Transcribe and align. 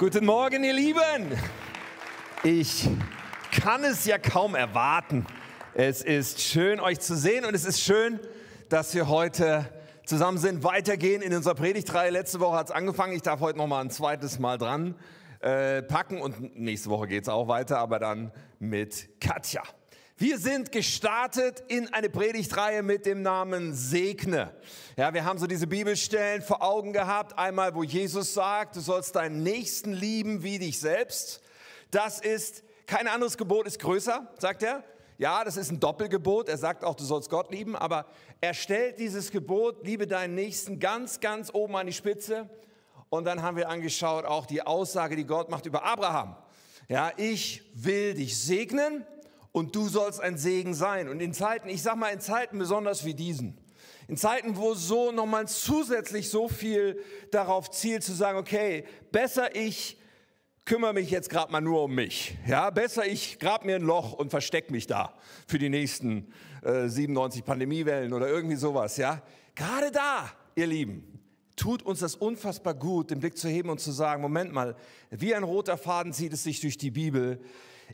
Guten 0.00 0.24
Morgen, 0.24 0.64
ihr 0.64 0.72
Lieben. 0.72 1.38
Ich 2.42 2.88
kann 3.52 3.84
es 3.84 4.06
ja 4.06 4.16
kaum 4.16 4.54
erwarten. 4.54 5.26
Es 5.74 6.00
ist 6.00 6.40
schön, 6.40 6.80
euch 6.80 7.00
zu 7.00 7.14
sehen 7.14 7.44
und 7.44 7.52
es 7.54 7.66
ist 7.66 7.82
schön, 7.82 8.18
dass 8.70 8.94
wir 8.94 9.08
heute 9.08 9.68
zusammen 10.06 10.38
sind, 10.38 10.64
weitergehen 10.64 11.20
in 11.20 11.34
unserer 11.34 11.54
Predigtreihe. 11.54 12.08
Letzte 12.08 12.40
Woche 12.40 12.56
hat 12.56 12.68
es 12.68 12.72
angefangen. 12.72 13.12
Ich 13.12 13.20
darf 13.20 13.40
heute 13.40 13.58
noch 13.58 13.66
mal 13.66 13.82
ein 13.82 13.90
zweites 13.90 14.38
Mal 14.38 14.56
dran 14.56 14.94
äh, 15.40 15.82
packen 15.82 16.22
und 16.22 16.56
nächste 16.56 16.88
Woche 16.88 17.06
geht 17.06 17.24
es 17.24 17.28
auch 17.28 17.46
weiter, 17.46 17.76
aber 17.76 17.98
dann 17.98 18.32
mit 18.58 19.20
Katja. 19.20 19.62
Wir 20.20 20.38
sind 20.38 20.70
gestartet 20.70 21.64
in 21.68 21.90
eine 21.94 22.10
Predigtreihe 22.10 22.82
mit 22.82 23.06
dem 23.06 23.22
Namen 23.22 23.72
Segne. 23.72 24.54
Ja, 24.94 25.14
wir 25.14 25.24
haben 25.24 25.38
so 25.38 25.46
diese 25.46 25.66
Bibelstellen 25.66 26.42
vor 26.42 26.62
Augen 26.62 26.92
gehabt. 26.92 27.38
Einmal, 27.38 27.74
wo 27.74 27.82
Jesus 27.82 28.34
sagt, 28.34 28.76
du 28.76 28.80
sollst 28.80 29.16
deinen 29.16 29.42
Nächsten 29.42 29.94
lieben 29.94 30.42
wie 30.42 30.58
dich 30.58 30.78
selbst. 30.78 31.40
Das 31.90 32.20
ist, 32.20 32.62
kein 32.86 33.08
anderes 33.08 33.38
Gebot 33.38 33.66
ist 33.66 33.78
größer, 33.78 34.30
sagt 34.38 34.62
er. 34.62 34.84
Ja, 35.16 35.42
das 35.42 35.56
ist 35.56 35.70
ein 35.70 35.80
Doppelgebot. 35.80 36.50
Er 36.50 36.58
sagt 36.58 36.84
auch, 36.84 36.96
du 36.96 37.04
sollst 37.04 37.30
Gott 37.30 37.50
lieben, 37.50 37.74
aber 37.74 38.04
er 38.42 38.52
stellt 38.52 39.00
dieses 39.00 39.30
Gebot, 39.30 39.86
liebe 39.86 40.06
deinen 40.06 40.34
Nächsten, 40.34 40.78
ganz, 40.80 41.20
ganz 41.20 41.48
oben 41.54 41.76
an 41.76 41.86
die 41.86 41.94
Spitze. 41.94 42.50
Und 43.08 43.24
dann 43.24 43.40
haben 43.40 43.56
wir 43.56 43.70
angeschaut 43.70 44.26
auch 44.26 44.44
die 44.44 44.60
Aussage, 44.60 45.16
die 45.16 45.24
Gott 45.24 45.48
macht 45.48 45.64
über 45.64 45.82
Abraham. 45.82 46.36
Ja, 46.90 47.10
ich 47.16 47.62
will 47.72 48.12
dich 48.12 48.38
segnen 48.38 49.06
und 49.52 49.74
du 49.74 49.88
sollst 49.88 50.20
ein 50.20 50.36
Segen 50.36 50.74
sein. 50.74 51.08
Und 51.08 51.20
in 51.20 51.32
Zeiten, 51.32 51.68
ich 51.68 51.82
sag 51.82 51.96
mal 51.96 52.08
in 52.08 52.20
Zeiten 52.20 52.58
besonders 52.58 53.04
wie 53.04 53.14
diesen, 53.14 53.58
in 54.08 54.16
Zeiten, 54.16 54.56
wo 54.56 54.74
so 54.74 55.12
nochmal 55.12 55.46
zusätzlich 55.46 56.30
so 56.30 56.48
viel 56.48 57.00
darauf 57.30 57.70
zielt 57.70 58.02
zu 58.02 58.12
sagen, 58.12 58.38
okay, 58.38 58.84
besser 59.12 59.54
ich 59.54 59.98
kümmere 60.64 60.92
mich 60.92 61.10
jetzt 61.10 61.30
gerade 61.30 61.50
mal 61.50 61.60
nur 61.60 61.84
um 61.84 61.94
mich. 61.94 62.36
Ja, 62.46 62.70
besser 62.70 63.06
ich 63.06 63.38
grab 63.38 63.64
mir 63.64 63.76
ein 63.76 63.82
Loch 63.82 64.12
und 64.12 64.30
versteck 64.30 64.70
mich 64.70 64.86
da 64.86 65.14
für 65.46 65.58
die 65.58 65.68
nächsten 65.68 66.32
äh, 66.62 66.88
97 66.88 67.44
Pandemiewellen 67.44 68.12
oder 68.12 68.28
irgendwie 68.28 68.56
sowas. 68.56 68.96
Ja, 68.96 69.22
gerade 69.54 69.90
da, 69.90 70.30
ihr 70.54 70.66
Lieben, 70.66 71.20
tut 71.56 71.82
uns 71.82 72.00
das 72.00 72.14
unfassbar 72.14 72.74
gut, 72.74 73.10
den 73.10 73.20
Blick 73.20 73.36
zu 73.36 73.48
heben 73.48 73.68
und 73.68 73.80
zu 73.80 73.92
sagen, 73.92 74.22
Moment 74.22 74.52
mal, 74.52 74.76
wie 75.10 75.34
ein 75.34 75.42
roter 75.42 75.76
Faden 75.76 76.12
zieht 76.12 76.32
es 76.32 76.42
sich 76.42 76.60
durch 76.60 76.78
die 76.78 76.90
Bibel. 76.90 77.40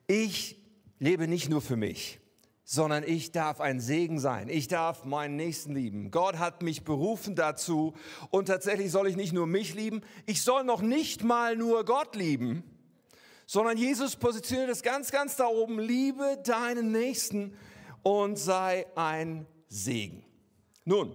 Ich 0.07 0.57
lebe 0.99 1.29
nicht 1.29 1.49
nur 1.49 1.61
für 1.61 1.77
mich, 1.77 2.21
sondern 2.65 3.05
ich 3.05 3.33
darf 3.33 3.61
ein 3.61 3.81
Segen 3.81 4.19
sein. 4.19 4.49
Ich 4.49 4.69
darf 4.69 5.05
meinen 5.05 5.37
Nächsten 5.37 5.75
lieben. 5.75 6.11
Gott 6.11 6.39
hat 6.39 6.63
mich 6.63 6.85
berufen 6.85 7.35
dazu 7.35 7.95
und 8.31 8.47
tatsächlich 8.47 8.91
soll 8.91 9.09
ich 9.09 9.17
nicht 9.17 9.33
nur 9.33 9.47
mich 9.47 9.75
lieben, 9.75 10.03
ich 10.27 10.43
soll 10.43 10.65
noch 10.65 10.83
nicht 10.83 11.23
mal 11.23 11.57
nur 11.57 11.85
Gott 11.85 12.17
lieben, 12.17 12.65
sondern 13.47 13.79
Jesus 13.79 14.17
positioniert 14.17 14.71
es 14.71 14.83
ganz, 14.83 15.13
ganz 15.13 15.37
da 15.37 15.47
oben. 15.47 15.79
Liebe 15.79 16.39
deinen 16.45 16.91
Nächsten 16.91 17.57
und 18.03 18.37
sei 18.37 18.87
ein 18.97 19.47
Segen. 19.69 20.25
Nun, 20.85 21.15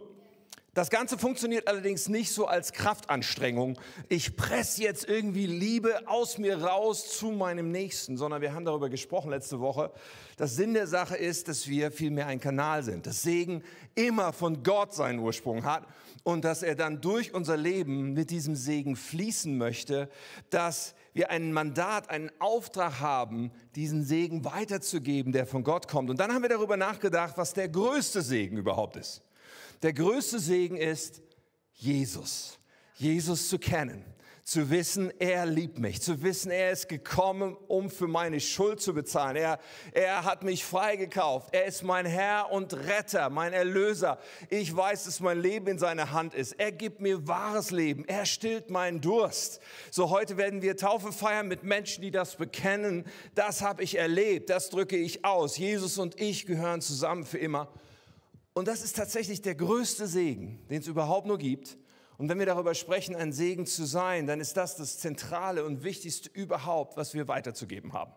das 0.73 0.89
Ganze 0.89 1.17
funktioniert 1.17 1.67
allerdings 1.67 2.08
nicht 2.08 2.31
so 2.31 2.47
als 2.47 2.72
Kraftanstrengung. 2.72 3.77
Ich 4.08 4.38
presse 4.38 4.83
jetzt 4.83 5.05
irgendwie 5.05 5.45
Liebe 5.45 6.08
aus 6.08 6.38
mir 6.38 6.63
raus 6.63 7.17
zu 7.17 7.31
meinem 7.31 7.72
Nächsten, 7.72 8.16
sondern 8.16 8.41
wir 8.41 8.53
haben 8.53 8.63
darüber 8.63 8.89
gesprochen 8.89 9.31
letzte 9.31 9.59
Woche. 9.59 9.91
Das 10.38 10.55
Sinn 10.55 10.73
der 10.73 10.88
Sache 10.88 11.17
ist, 11.17 11.50
dass 11.50 11.67
wir 11.67 11.91
vielmehr 11.91 12.28
ein 12.28 12.39
Kanal 12.39 12.83
sind, 12.83 13.05
dass 13.05 13.22
Segen 13.22 13.63
immer 13.95 14.31
von 14.31 14.63
Gott 14.63 14.94
seinen 14.94 15.19
Ursprung 15.19 15.66
hat 15.66 15.86
und 16.23 16.45
dass 16.45 16.63
er 16.63 16.75
dann 16.75 17.02
durch 17.02 17.33
unser 17.33 17.58
Leben 17.58 18.13
mit 18.13 18.30
diesem 18.30 18.56
Segen 18.56 18.95
fließen 18.95 19.58
möchte, 19.58 20.09
dass 20.52 20.95
wir 21.11 21.31
ein 21.31 21.52
Mandat, 21.52 22.09
einen 22.09 22.31
Auftrag 22.39 23.02
haben, 23.02 23.52
diesen 23.75 24.06
Segen 24.06 24.45
weiterzugeben, 24.45 25.33
der 25.33 25.45
von 25.45 25.66
Gott 25.66 25.89
kommt. 25.89 26.09
Und 26.09 26.22
dann 26.22 26.33
haben 26.33 26.44
wir 26.44 26.50
darüber 26.50 26.78
nachgedacht, 26.78 27.33
was 27.35 27.53
der 27.53 27.67
größte 27.67 28.22
Segen 28.22 28.56
überhaupt 28.56 28.95
ist. 28.95 29.22
Der 29.81 29.94
größte 29.94 30.40
Segen 30.40 30.78
ist, 30.78 31.22
Jesus, 31.74 32.59
Jesus 32.96 33.50
zu 33.50 33.58
kennen, 33.58 34.06
zu 34.44 34.69
wissen, 34.69 35.12
er 35.19 35.46
liebt 35.47 35.80
mich, 35.80 36.02
zu 36.02 36.22
wissen, 36.22 36.52
er 36.52 36.72
ist 36.72 36.88
gekommen, 36.88 37.56
um 37.68 37.90
für 37.90 38.08
meine 38.08 38.40
Schuld 38.40 38.80
zu 38.80 38.94
bezahlen. 38.94 39.38
Er, 39.38 39.59
er 39.92 40.24
hat 40.24 40.44
mich 40.44 40.66
freigekauft. 40.66 41.53
Er 41.53 41.66
ist 41.66 41.84
mein 41.84 42.06
Herr 42.06 42.52
und 42.52 42.74
Retter, 42.74 43.30
mein 43.30 43.53
Erlöser. 43.53 44.19
Ich 44.50 44.75
weiß, 44.75 45.06
dass 45.06 45.19
mein 45.19 45.40
Leben 45.40 45.68
in 45.68 45.80
seiner 45.80 46.12
Hand 46.12 46.36
ist. 46.36 46.53
Er 46.59 46.72
gibt 46.72 47.02
mir 47.02 47.28
wahres 47.28 47.72
Leben. 47.72 48.06
Er 48.06 48.25
stillt 48.25 48.69
meinen 48.69 49.02
Durst. 49.02 49.62
So 49.90 50.09
heute 50.09 50.38
werden 50.38 50.62
wir 50.62 50.78
Taufe 50.78 51.12
feiern 51.12 51.48
mit 51.48 51.63
Menschen, 51.63 52.02
die 52.03 52.12
das 52.12 52.36
bekennen. 52.36 53.06
Das 53.34 53.62
habe 53.62 53.84
ich 53.84 53.98
erlebt. 53.98 54.50
Das 54.50 54.69
drücke 54.69 54.98
ich 54.98 55.25
aus. 55.25 55.58
Jesus 55.58 55.98
und 55.98 56.19
ich 56.19 56.46
gehören 56.46 56.81
zusammen 56.81 57.25
für 57.25 57.38
immer. 57.40 57.72
Und 58.53 58.67
das 58.67 58.84
ist 58.84 58.97
tatsächlich 58.97 59.41
der 59.41 59.56
größte 59.56 60.07
Segen, 60.07 60.66
den 60.69 60.81
es 60.81 60.88
überhaupt 60.88 61.25
nur 61.25 61.38
gibt. 61.38 61.78
Und 62.17 62.29
wenn 62.29 62.38
wir 62.38 62.45
darüber 62.45 62.75
sprechen, 62.75 63.16
ein 63.16 63.31
Segen 63.31 63.66
zu 63.66 63.85
sein, 63.85 64.28
dann 64.28 64.39
ist 64.39 64.57
das 64.57 64.75
das 64.75 65.00
Zentrale 65.00 65.66
und 65.66 65.84
Wichtigste 65.84 66.29
überhaupt, 66.29 66.97
was 66.97 67.13
wir 67.13 67.28
weiterzugeben 67.28 67.94
haben. 67.94 68.13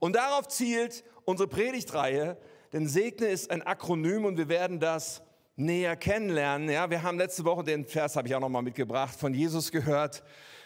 Und 0.00 0.16
darauf 0.16 0.48
zielt 0.48 1.04
unsere 1.24 1.48
Predigtreihe, 1.48 2.36
denn 2.72 2.88
Segne 2.88 3.28
ist 3.28 3.50
ein 3.50 3.62
Akronym 3.62 4.24
und 4.24 4.36
wir 4.36 4.48
werden 4.48 4.80
das 4.80 5.22
näher 5.56 5.96
kennenlernen. 5.96 6.68
Ja, 6.68 6.90
wir 6.90 7.02
haben 7.02 7.18
letzte 7.18 7.44
Woche 7.44 7.62
den 7.62 7.84
Vers 7.84 8.16
habe 8.16 8.26
ich 8.26 8.34
auch 8.34 8.40
noch 8.40 8.48
mal 8.48 8.62
mitgebracht 8.62 9.14
von 9.18 9.32
Jesus 9.32 9.70
gehört, 9.70 10.24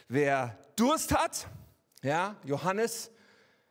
wer 0.08 0.58
Durst 0.76 1.14
hat, 1.14 1.46
ja, 2.02 2.36
Johannes 2.44 3.10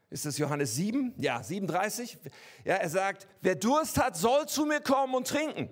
ist 0.10 0.26
es 0.26 0.38
Johannes 0.38 0.76
7? 0.76 1.14
Ja, 1.18 1.44
37. 1.44 2.18
Ja, 2.64 2.76
er 2.76 2.90
sagt, 2.90 3.28
wer 3.42 3.56
Durst 3.56 3.98
hat, 3.98 4.16
soll 4.16 4.48
zu 4.48 4.66
mir 4.66 4.80
kommen 4.80 5.16
und 5.16 5.28
trinken. 5.28 5.70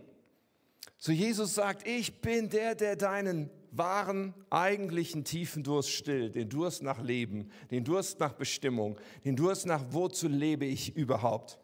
So 0.97 1.11
Jesus 1.11 1.55
sagt, 1.55 1.87
ich 1.87 2.21
bin 2.21 2.49
der, 2.49 2.75
der 2.75 2.95
deinen 2.95 3.49
wahren, 3.71 4.33
eigentlichen 4.49 5.23
tiefen 5.23 5.63
Durst 5.63 5.89
stillt, 5.89 6.35
den 6.35 6.49
Durst 6.49 6.83
nach 6.83 7.01
Leben, 7.01 7.51
den 7.71 7.83
Durst 7.83 8.19
nach 8.19 8.33
Bestimmung, 8.33 8.97
den 9.25 9.35
Durst 9.35 9.65
nach 9.65 9.83
wozu 9.91 10.27
lebe 10.27 10.65
ich 10.65 10.95
überhaupt. 10.95 11.59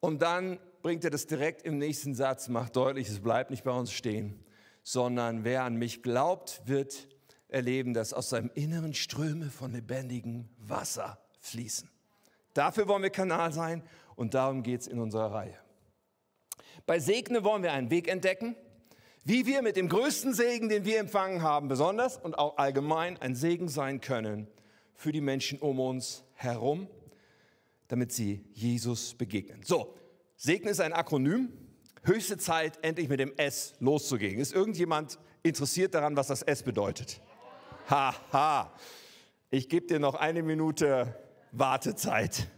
Und 0.00 0.22
dann 0.22 0.58
bringt 0.82 1.04
er 1.04 1.10
das 1.10 1.26
direkt 1.26 1.62
im 1.62 1.78
nächsten 1.78 2.14
Satz, 2.14 2.48
macht 2.48 2.76
deutlich, 2.76 3.08
es 3.08 3.20
bleibt 3.20 3.50
nicht 3.50 3.64
bei 3.64 3.70
uns 3.70 3.92
stehen, 3.92 4.44
sondern 4.82 5.44
wer 5.44 5.62
an 5.64 5.76
mich 5.76 6.02
glaubt, 6.02 6.62
wird 6.66 7.08
erleben, 7.48 7.94
dass 7.94 8.12
aus 8.12 8.30
seinem 8.30 8.50
Inneren 8.54 8.94
Ströme 8.94 9.50
von 9.50 9.72
lebendigem 9.72 10.48
Wasser 10.58 11.23
fließen. 11.44 11.88
Dafür 12.54 12.88
wollen 12.88 13.02
wir 13.02 13.10
Kanal 13.10 13.52
sein 13.52 13.82
und 14.16 14.34
darum 14.34 14.62
geht 14.62 14.82
es 14.82 14.86
in 14.86 14.98
unserer 14.98 15.32
Reihe. 15.32 15.58
Bei 16.86 16.98
Segne 16.98 17.44
wollen 17.44 17.62
wir 17.62 17.72
einen 17.72 17.90
Weg 17.90 18.08
entdecken, 18.08 18.56
wie 19.24 19.46
wir 19.46 19.62
mit 19.62 19.76
dem 19.76 19.88
größten 19.88 20.34
Segen, 20.34 20.68
den 20.68 20.84
wir 20.84 20.98
empfangen 20.98 21.42
haben, 21.42 21.68
besonders 21.68 22.18
und 22.18 22.38
auch 22.38 22.58
allgemein 22.58 23.16
ein 23.18 23.34
Segen 23.34 23.68
sein 23.68 24.00
können 24.00 24.48
für 24.94 25.12
die 25.12 25.20
Menschen 25.20 25.58
um 25.58 25.80
uns 25.80 26.24
herum, 26.34 26.88
damit 27.88 28.12
sie 28.12 28.44
Jesus 28.52 29.14
begegnen. 29.14 29.62
So, 29.64 29.94
Segne 30.36 30.70
ist 30.70 30.80
ein 30.80 30.92
Akronym. 30.92 31.52
Höchste 32.02 32.36
Zeit, 32.36 32.78
endlich 32.82 33.08
mit 33.08 33.18
dem 33.18 33.32
S 33.38 33.74
loszugehen. 33.80 34.38
Ist 34.38 34.52
irgendjemand 34.52 35.18
interessiert 35.42 35.94
daran, 35.94 36.16
was 36.16 36.26
das 36.26 36.42
S 36.42 36.62
bedeutet? 36.62 37.20
Haha. 37.88 38.14
Ha. 38.32 38.72
Ich 39.50 39.70
gebe 39.70 39.86
dir 39.86 39.98
noch 39.98 40.14
eine 40.14 40.42
Minute 40.42 41.14
Wartezeit. 41.58 42.48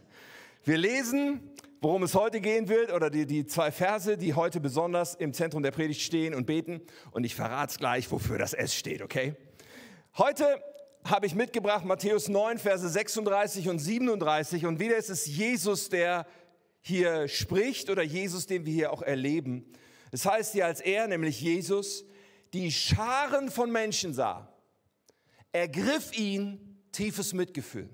Wir 0.63 0.77
lesen, 0.77 1.51
worum 1.81 2.01
es 2.03 2.15
heute 2.15 2.41
gehen 2.41 2.67
wird, 2.67 2.91
oder 2.91 3.09
die, 3.09 3.27
die 3.27 3.45
zwei 3.45 3.71
Verse, 3.71 4.17
die 4.17 4.33
heute 4.33 4.59
besonders 4.59 5.13
im 5.13 5.33
Zentrum 5.33 5.61
der 5.61 5.71
Predigt 5.71 6.01
stehen 6.01 6.33
und 6.33 6.45
beten. 6.45 6.81
Und 7.11 7.23
ich 7.23 7.35
verrate 7.35 7.71
es 7.71 7.77
gleich, 7.77 8.11
wofür 8.11 8.39
das 8.39 8.53
S 8.53 8.73
steht, 8.73 9.01
okay? 9.01 9.35
Heute 10.17 10.61
habe 11.03 11.27
ich 11.27 11.35
mitgebracht 11.35 11.85
Matthäus 11.85 12.27
9, 12.27 12.57
Verse 12.57 12.89
36 12.89 13.69
und 13.69 13.79
37. 13.79 14.65
Und 14.65 14.79
wieder 14.79 14.97
ist 14.97 15.09
es 15.09 15.27
Jesus, 15.27 15.89
der 15.89 16.25
hier 16.81 17.27
spricht 17.27 17.89
oder 17.89 18.01
Jesus, 18.01 18.47
den 18.47 18.65
wir 18.65 18.73
hier 18.73 18.91
auch 18.91 19.03
erleben. 19.03 19.71
Es 20.11 20.25
heißt 20.25 20.53
hier, 20.53 20.65
als 20.65 20.81
er, 20.81 21.07
nämlich 21.07 21.39
Jesus, 21.39 22.03
die 22.53 22.71
Scharen 22.71 23.51
von 23.51 23.71
Menschen 23.71 24.13
sah, 24.13 24.51
ergriff 25.51 26.17
ihn 26.17 26.81
tiefes 26.91 27.33
Mitgefühl 27.33 27.89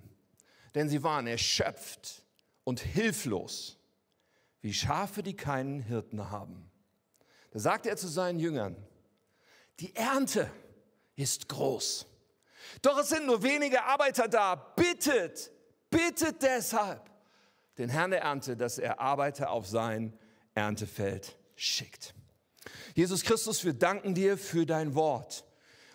denn 0.76 0.90
sie 0.90 1.04
waren 1.04 1.28
erschöpft 1.28 2.24
und 2.64 2.80
hilflos, 2.80 3.78
wie 4.62 4.74
Schafe, 4.74 5.24
die 5.24 5.36
keinen 5.36 5.80
Hirten 5.82 6.30
haben. 6.32 6.70
Da 7.52 7.60
sagte 7.60 7.90
er 7.90 7.98
zu 7.98 8.08
seinen 8.08 8.40
Jüngern, 8.40 8.76
die 9.80 9.96
Ernte 9.96 10.50
ist 11.16 11.50
groß, 11.50 12.08
doch 12.82 12.98
es 12.98 13.10
sind 13.10 13.26
nur 13.26 13.44
wenige 13.44 13.84
Arbeiter 13.84 14.28
da. 14.28 14.56
Bittet, 14.56 15.52
bittet 15.90 16.42
deshalb 16.42 17.10
den 17.78 17.90
Herrn 17.90 18.12
der 18.12 18.22
Ernte, 18.22 18.56
dass 18.56 18.78
er 18.78 19.00
Arbeiter 19.00 19.52
auf 19.52 19.68
sein 19.68 20.18
Erntefeld 20.54 21.38
schickt. 21.56 22.14
Jesus 22.96 23.24
Christus, 23.24 23.66
wir 23.66 23.74
danken 23.74 24.14
dir 24.14 24.38
für 24.38 24.66
dein 24.66 24.96
Wort 24.96 25.44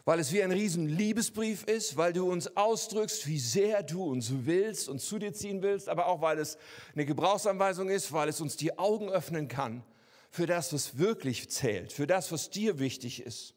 weil 0.09 0.21
es 0.21 0.33
wie 0.33 0.43
ein 0.43 0.53
riesen 0.53 0.89
Liebesbrief 0.89 1.65
ist, 1.65 1.99
weil 1.99 2.15
du 2.15 2.33
uns 2.33 2.57
ausdrückst, 2.57 3.27
wie 3.27 3.39
sehr 3.39 3.83
du 3.83 4.05
uns 4.05 4.33
willst 4.47 4.89
und 4.89 5.03
zu 5.03 5.19
dir 5.19 5.35
ziehen 5.35 5.61
willst, 5.61 5.87
aber 5.91 6.07
auch 6.07 6.23
weil 6.23 6.39
es 6.39 6.57
eine 6.95 7.05
Gebrauchsanweisung 7.05 7.91
ist, 7.91 8.11
weil 8.11 8.31
es 8.31 8.41
uns 8.41 8.57
die 8.57 8.79
Augen 8.79 9.11
öffnen 9.11 9.49
kann 9.49 9.83
für 10.31 10.47
das, 10.47 10.73
was 10.73 10.97
wirklich 10.97 11.51
zählt, 11.51 11.93
für 11.93 12.07
das, 12.07 12.33
was 12.33 12.49
dir 12.49 12.79
wichtig 12.79 13.21
ist. 13.21 13.53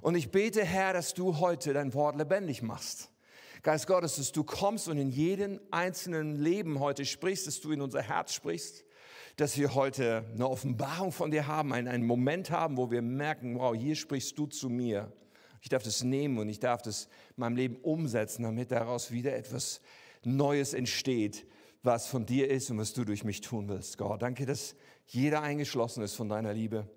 Und 0.00 0.14
ich 0.14 0.30
bete, 0.30 0.64
Herr, 0.64 0.92
dass 0.92 1.14
du 1.14 1.40
heute 1.40 1.72
dein 1.72 1.92
Wort 1.94 2.14
lebendig 2.14 2.62
machst. 2.62 3.10
Geist 3.64 3.88
Gottes, 3.88 4.14
dass 4.14 4.30
du 4.30 4.44
kommst 4.44 4.86
und 4.86 4.98
in 4.98 5.10
jedem 5.10 5.58
einzelnen 5.72 6.36
Leben 6.36 6.78
heute 6.78 7.06
sprichst, 7.06 7.48
dass 7.48 7.60
du 7.60 7.72
in 7.72 7.80
unser 7.80 8.02
Herz 8.02 8.34
sprichst, 8.34 8.84
dass 9.34 9.58
wir 9.58 9.74
heute 9.74 10.24
eine 10.32 10.48
Offenbarung 10.48 11.10
von 11.10 11.32
dir 11.32 11.48
haben, 11.48 11.72
einen, 11.72 11.88
einen 11.88 12.06
Moment 12.06 12.52
haben, 12.52 12.76
wo 12.76 12.88
wir 12.88 13.02
merken, 13.02 13.58
wow, 13.58 13.74
hier 13.74 13.96
sprichst 13.96 14.38
du 14.38 14.46
zu 14.46 14.68
mir. 14.68 15.12
Ich 15.60 15.68
darf 15.68 15.82
das 15.82 16.02
nehmen 16.04 16.38
und 16.38 16.48
ich 16.48 16.60
darf 16.60 16.82
das 16.82 17.04
in 17.36 17.40
meinem 17.40 17.56
Leben 17.56 17.76
umsetzen, 17.76 18.42
damit 18.42 18.70
daraus 18.70 19.10
wieder 19.10 19.34
etwas 19.34 19.80
Neues 20.24 20.74
entsteht, 20.74 21.46
was 21.82 22.06
von 22.06 22.26
dir 22.26 22.50
ist 22.50 22.70
und 22.70 22.78
was 22.78 22.92
du 22.92 23.04
durch 23.04 23.24
mich 23.24 23.40
tun 23.40 23.68
willst. 23.68 23.98
Gott, 23.98 24.22
danke, 24.22 24.46
dass 24.46 24.74
jeder 25.06 25.42
eingeschlossen 25.42 26.02
ist 26.02 26.14
von 26.14 26.28
deiner 26.28 26.52
Liebe. 26.52 26.88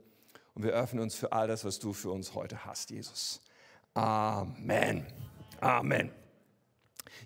Und 0.53 0.63
wir 0.63 0.73
öffnen 0.73 1.01
uns 1.01 1.15
für 1.15 1.31
all 1.31 1.47
das, 1.47 1.63
was 1.63 1.79
du 1.79 1.93
für 1.93 2.11
uns 2.11 2.35
heute 2.35 2.65
hast, 2.65 2.91
Jesus. 2.91 3.41
Amen. 3.93 5.05
Amen. 5.59 6.20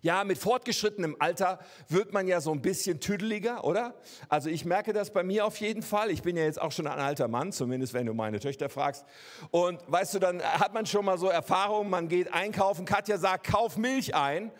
Ja, 0.01 0.23
mit 0.23 0.37
fortgeschrittenem 0.37 1.15
Alter 1.19 1.59
wird 1.89 2.13
man 2.13 2.27
ja 2.27 2.41
so 2.41 2.51
ein 2.51 2.61
bisschen 2.61 2.99
tüdeliger, 2.99 3.63
oder? 3.63 3.95
Also 4.29 4.49
ich 4.49 4.65
merke 4.65 4.93
das 4.93 5.11
bei 5.11 5.23
mir 5.23 5.45
auf 5.45 5.57
jeden 5.57 5.81
Fall. 5.81 6.11
Ich 6.11 6.21
bin 6.21 6.37
ja 6.37 6.43
jetzt 6.43 6.61
auch 6.61 6.71
schon 6.71 6.87
ein 6.87 6.99
alter 6.99 7.27
Mann, 7.27 7.51
zumindest 7.51 7.93
wenn 7.93 8.05
du 8.05 8.13
meine 8.13 8.39
Töchter 8.39 8.69
fragst. 8.69 9.05
Und 9.51 9.79
weißt 9.87 10.13
du, 10.15 10.19
dann 10.19 10.41
hat 10.41 10.73
man 10.73 10.85
schon 10.85 11.05
mal 11.05 11.17
so 11.17 11.27
Erfahrungen, 11.27 11.89
man 11.89 12.07
geht 12.07 12.33
einkaufen, 12.33 12.85
Katja 12.85 13.17
sagt, 13.17 13.47
kauf 13.47 13.77
Milch 13.77 14.15
ein. 14.15 14.51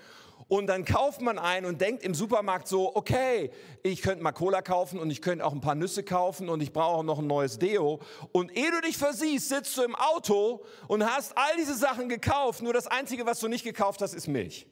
Und 0.48 0.68
dann 0.68 0.86
kauft 0.86 1.22
man 1.22 1.40
ein 1.40 1.66
und 1.66 1.82
denkt 1.82 2.04
im 2.04 2.14
Supermarkt 2.14 2.68
so, 2.68 2.96
okay, 2.96 3.50
ich 3.82 4.04
könnte 4.04 4.24
mal 4.24 4.32
Cola 4.32 4.62
kaufen 4.62 5.00
und 5.00 5.10
ich 5.10 5.22
könnte 5.22 5.44
auch 5.44 5.54
ein 5.54 5.62
paar 5.62 5.74
Nüsse 5.74 6.04
kaufen 6.04 6.50
und 6.50 6.62
ich 6.62 6.72
brauche 6.72 6.98
auch 6.98 7.04
noch 7.04 7.18
ein 7.18 7.26
neues 7.26 7.58
Deo. 7.58 8.00
Und 8.32 8.56
ehe 8.56 8.70
du 8.70 8.82
dich 8.82 8.98
versiehst, 8.98 9.50
sitzt 9.50 9.76
du 9.78 9.82
im 9.82 9.96
Auto 9.96 10.64
und 10.88 11.04
hast 11.04 11.36
all 11.36 11.56
diese 11.58 11.76
Sachen 11.76 12.10
gekauft. 12.10 12.62
Nur 12.62 12.74
das 12.74 12.86
Einzige, 12.86 13.26
was 13.26 13.40
du 13.40 13.48
nicht 13.48 13.64
gekauft 13.64 14.02
hast, 14.02 14.14
ist 14.14 14.28
Milch. 14.28 14.68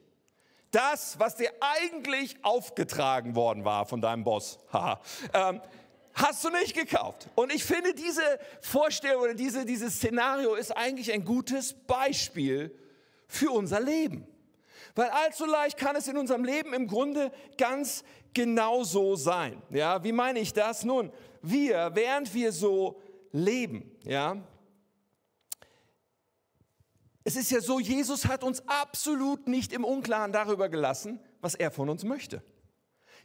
Das, 0.74 1.20
was 1.20 1.36
dir 1.36 1.50
eigentlich 1.60 2.36
aufgetragen 2.42 3.36
worden 3.36 3.64
war 3.64 3.86
von 3.86 4.00
deinem 4.00 4.24
Boss, 4.24 4.58
ähm, 5.32 5.60
hast 6.14 6.44
du 6.44 6.50
nicht 6.50 6.74
gekauft. 6.74 7.28
Und 7.36 7.54
ich 7.54 7.62
finde, 7.62 7.94
diese 7.94 8.22
Vorstellung 8.60 9.22
oder 9.22 9.34
diese, 9.34 9.64
dieses 9.64 9.94
Szenario 9.94 10.54
ist 10.54 10.76
eigentlich 10.76 11.12
ein 11.12 11.24
gutes 11.24 11.74
Beispiel 11.74 12.76
für 13.28 13.52
unser 13.52 13.78
Leben. 13.78 14.26
Weil 14.96 15.10
allzu 15.10 15.46
leicht 15.46 15.78
kann 15.78 15.94
es 15.94 16.08
in 16.08 16.16
unserem 16.16 16.44
Leben 16.44 16.74
im 16.74 16.88
Grunde 16.88 17.30
ganz 17.56 18.02
genauso 18.32 19.14
sein. 19.14 19.62
Ja, 19.70 20.02
wie 20.02 20.12
meine 20.12 20.40
ich 20.40 20.52
das? 20.52 20.84
Nun, 20.84 21.12
wir, 21.40 21.92
während 21.94 22.34
wir 22.34 22.50
so 22.50 23.00
leben, 23.30 23.92
ja, 24.04 24.38
es 27.24 27.36
ist 27.36 27.50
ja 27.50 27.60
so, 27.60 27.80
Jesus 27.80 28.26
hat 28.26 28.44
uns 28.44 28.62
absolut 28.68 29.48
nicht 29.48 29.72
im 29.72 29.84
Unklaren 29.84 30.30
darüber 30.30 30.68
gelassen, 30.68 31.18
was 31.40 31.54
er 31.54 31.70
von 31.70 31.88
uns 31.88 32.04
möchte. 32.04 32.42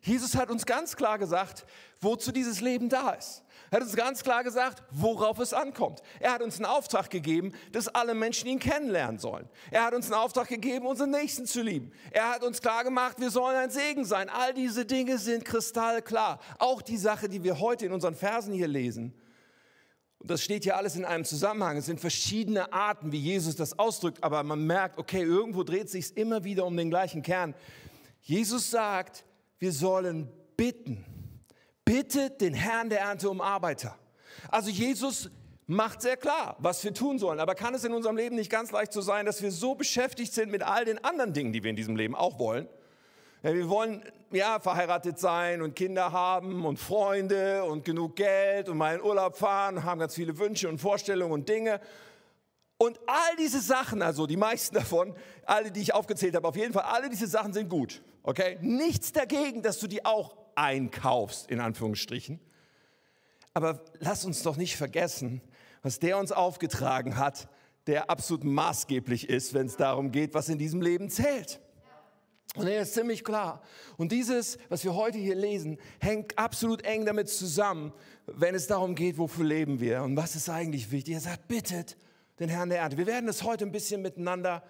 Jesus 0.02 0.36
hat 0.36 0.50
uns 0.50 0.66
ganz 0.66 0.96
klar 0.96 1.18
gesagt, 1.18 1.66
wozu 2.00 2.32
dieses 2.32 2.62
Leben 2.62 2.88
da 2.88 3.10
ist. 3.12 3.44
Er 3.70 3.78
hat 3.78 3.84
uns 3.84 3.98
ganz 3.98 4.24
klar 4.24 4.46
gesagt, 4.46 4.82
worauf 4.92 5.40
es 5.40 5.54
ankommt. 5.54 6.02
Er 6.22 6.32
hat 6.32 6.42
uns 6.42 6.56
einen 6.56 6.66
Auftrag 6.66 7.10
gegeben, 7.10 7.52
dass 7.74 7.90
alle 7.90 8.14
Menschen 8.14 8.48
ihn 8.48 8.60
kennenlernen 8.60 9.20
sollen. 9.20 9.50
Er 9.72 9.84
hat 9.84 9.94
uns 9.94 10.06
einen 10.06 10.22
Auftrag 10.22 10.48
gegeben, 10.48 10.88
unseren 10.88 11.12
Nächsten 11.12 11.46
zu 11.46 11.62
lieben. 11.62 11.92
Er 12.12 12.30
hat 12.30 12.44
uns 12.44 12.62
klar 12.62 12.86
gemacht, 12.86 13.20
wir 13.20 13.30
sollen 13.30 13.58
ein 13.58 13.72
Segen 13.72 14.06
sein. 14.06 14.30
All 14.30 14.54
diese 14.54 14.86
Dinge 14.86 15.18
sind 15.18 15.44
kristallklar. 15.44 16.40
Auch 16.58 16.82
die 16.82 16.98
Sache, 16.98 17.28
die 17.28 17.44
wir 17.44 17.60
heute 17.60 17.86
in 17.86 17.92
unseren 17.92 18.16
Versen 18.16 18.54
hier 18.54 18.70
lesen. 18.70 19.14
Und 20.20 20.30
das 20.30 20.44
steht 20.44 20.66
ja 20.66 20.76
alles 20.76 20.96
in 20.96 21.06
einem 21.06 21.26
Zusammenhang. 21.26 21.78
Es 21.78 21.86
sind 21.86 22.00
verschiedene 22.00 22.74
Arten, 22.74 23.12
wie 23.12 23.20
Jesus 23.20 23.56
das 23.56 23.80
ausdrückt, 23.80 24.24
aber 24.24 24.44
man 24.44 24.66
merkt, 24.68 24.98
okay, 24.98 25.22
irgendwo 25.22 25.64
dreht 25.64 25.90
sich 25.90 26.16
immer 26.18 26.44
wieder 26.44 26.66
um 26.66 26.76
den 26.76 26.90
gleichen 26.90 27.24
Kern. 27.24 27.56
Jesus 28.22 28.70
sagt, 28.70 29.24
wir 29.60 29.72
sollen 29.72 30.30
bitten 30.58 31.06
bittet 31.90 32.40
den 32.40 32.54
Herrn 32.54 32.92
der 32.92 33.00
Ernte 33.00 33.32
um 33.32 33.42
Arbeiter. 33.42 33.98
Also 34.50 34.70
Jesus 34.70 35.32
macht 35.66 36.04
sehr 36.04 36.18
klar, 36.18 36.56
was 36.60 36.84
wir 36.84 36.94
tun 36.94 37.18
sollen. 37.18 37.40
Aber 37.40 37.56
kann 37.56 37.74
es 37.74 37.84
in 37.84 37.94
unserem 37.94 38.16
Leben 38.16 38.36
nicht 38.36 38.52
ganz 38.52 38.72
leicht 38.72 38.94
so 38.94 39.02
sein, 39.02 39.26
dass 39.26 39.42
wir 39.42 39.52
so 39.52 39.74
beschäftigt 39.74 40.32
sind 40.32 40.52
mit 40.52 40.62
all 40.62 40.86
den 40.86 41.04
anderen 41.04 41.34
Dingen, 41.34 41.52
die 41.52 41.64
wir 41.64 41.72
in 41.72 41.76
diesem 41.76 41.96
Leben 41.96 42.14
auch 42.14 42.38
wollen? 42.38 42.68
Ja, 43.42 43.56
wir 43.56 43.70
wollen 43.70 44.04
ja 44.32 44.60
verheiratet 44.60 45.20
sein 45.20 45.62
und 45.62 45.76
Kinder 45.76 46.12
haben 46.12 46.66
und 46.66 46.78
Freunde 46.78 47.64
und 47.64 47.86
genug 47.86 48.16
Geld 48.16 48.70
und 48.70 48.78
mal 48.78 48.96
in 48.96 49.02
Urlaub 49.02 49.38
fahren 49.38 49.84
haben 49.84 50.00
ganz 50.00 50.16
viele 50.16 50.38
Wünsche 50.38 50.70
und 50.70 50.80
Vorstellungen 50.80 51.32
und 51.32 51.50
Dinge. 51.50 51.80
Und 52.78 52.98
all 53.08 53.36
diese 53.38 53.60
Sachen, 53.60 54.02
also 54.02 54.26
die 54.26 54.38
meisten 54.38 54.76
davon, 54.76 55.16
alle, 55.46 55.72
die 55.72 55.82
ich 55.82 55.94
aufgezählt 55.94 56.36
habe, 56.36 56.48
auf 56.48 56.56
jeden 56.56 56.74
Fall, 56.74 56.84
alle 56.84 57.10
diese 57.10 57.28
Sachen 57.28 57.54
sind 57.54 57.70
gut. 57.70 58.02
Okay? 58.24 58.58
Nichts 58.62 59.12
dagegen, 59.12 59.62
dass 59.62 59.80
du 59.80 59.88
die 59.88 60.06
auch 60.06 60.38
einkaufst, 60.56 61.50
in 61.50 61.60
Anführungsstrichen. 61.60 62.40
Aber 63.54 63.82
lass 64.00 64.26
uns 64.26 64.44
doch 64.44 64.58
nicht 64.58 64.78
vergessen, 64.78 65.42
was 65.82 66.00
der 66.00 66.18
uns 66.18 66.32
aufgetragen 66.32 67.18
hat, 67.18 67.50
der 67.88 68.10
absolut 68.10 68.44
maßgeblich 68.44 69.30
ist, 69.30 69.54
wenn 69.54 69.66
es 69.66 69.76
darum 69.76 70.12
geht, 70.12 70.34
was 70.34 70.50
in 70.50 70.58
diesem 70.58 70.82
Leben 70.82 71.10
zählt. 71.10 71.60
Und 72.56 72.68
er 72.68 72.82
ist 72.82 72.94
ziemlich 72.94 73.24
klar. 73.24 73.62
Und 73.98 74.12
dieses, 74.12 74.58
was 74.70 74.84
wir 74.84 74.96
heute 74.96 75.18
hier 75.18 75.36
lesen, 75.36 75.78
hängt 76.00 76.38
absolut 76.38 76.84
eng 76.84 77.06
damit 77.06 77.30
zusammen, 77.30 77.94
wenn 78.26 78.56
es 78.56 78.68
darum 78.68 78.96
geht, 78.96 79.18
wofür 79.18 79.46
leben 79.46 79.80
wir 79.80 80.04
und 80.04 80.18
was 80.18 80.36
ist 80.36 80.50
eigentlich 80.50 80.92
wichtig. 80.92 81.14
Er 81.14 81.22
sagt, 81.22 81.48
bittet 81.48 81.96
den 82.40 82.50
Herrn 82.50 82.70
der 82.70 82.80
Erde. 82.80 82.98
Wir 82.98 83.08
werden 83.08 83.30
es 83.30 83.44
heute 83.44 83.66
ein 83.66 83.72
bisschen 83.72 84.02
miteinander 84.02 84.64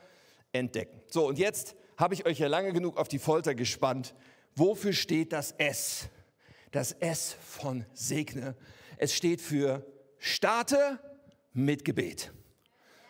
entdecken. 0.52 1.02
So, 1.08 1.28
und 1.28 1.40
jetzt 1.40 1.76
habe 1.98 2.14
ich 2.14 2.26
euch 2.26 2.40
ja 2.40 2.48
lange 2.48 2.74
genug 2.74 2.98
auf 2.98 3.08
die 3.08 3.20
Folter 3.20 3.56
gespannt 3.56 4.14
Wofür 4.60 4.92
steht 4.92 5.32
das 5.32 5.54
S? 5.58 6.10
Das 6.72 6.92
S 6.92 7.36
von 7.46 7.86
Segne. 7.94 8.56
Es 8.98 9.14
steht 9.14 9.42
für 9.42 9.86
starte 10.18 11.00
mit 11.54 11.86
Gebet. 11.86 12.32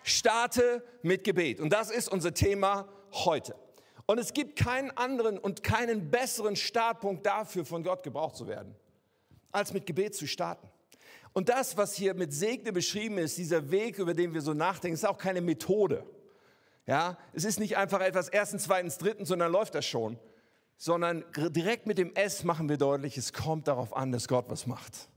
Starte 0.04 0.83
mit 1.01 1.24
Gebet. 1.24 1.60
Und 1.60 1.74
das 1.74 1.89
ist 1.89 2.07
unser 2.07 2.33
Thema 2.33 2.88
heute. 3.12 3.56
Und 4.09 4.17
es 4.17 4.33
gibt 4.33 4.57
keinen 4.57 4.89
anderen 4.97 5.37
und 5.37 5.61
keinen 5.61 6.09
besseren 6.09 6.56
Startpunkt 6.56 7.28
dafür, 7.28 7.63
von 7.63 7.83
Gott 7.83 8.01
gebraucht 8.01 8.37
zu 8.37 8.47
werden, 8.47 8.73
als 9.51 9.71
mit 9.71 9.85
Gebet 9.85 10.16
zu 10.16 10.25
starten. 10.25 10.68
Und 11.33 11.47
das, 11.47 11.78
was 11.78 11.94
hier 11.94 12.16
mit 12.16 12.33
Segne 12.33 12.73
beschrieben 12.73 13.19
ist, 13.19 13.37
dieser 13.37 13.69
Weg, 13.69 13.99
über 13.99 14.16
den 14.16 14.33
wir 14.33 14.42
so 14.42 14.56
nachdenken, 14.56 14.95
ist 14.95 15.06
auch 15.06 15.19
keine 15.19 15.42
Methode. 15.42 16.04
Ja, 16.87 17.19
es 17.33 17.44
ist 17.44 17.59
nicht 17.59 17.78
einfach 17.78 18.01
etwas 18.01 18.30
erstens, 18.30 18.63
zweitens, 18.63 18.97
drittens, 18.97 19.30
sondern 19.30 19.51
läuft 19.51 19.75
das 19.75 19.85
schon, 19.85 20.18
sondern 20.75 21.23
direkt 21.37 21.85
mit 21.85 21.99
dem 21.99 22.16
S 22.16 22.44
machen 22.44 22.68
wir 22.68 22.78
deutlich, 22.78 23.16
es 23.16 23.31
kommt 23.31 23.68
darauf 23.68 23.95
an, 23.95 24.11
dass 24.11 24.28
Gott 24.28 24.45
was 24.49 24.66
macht. 24.66 25.07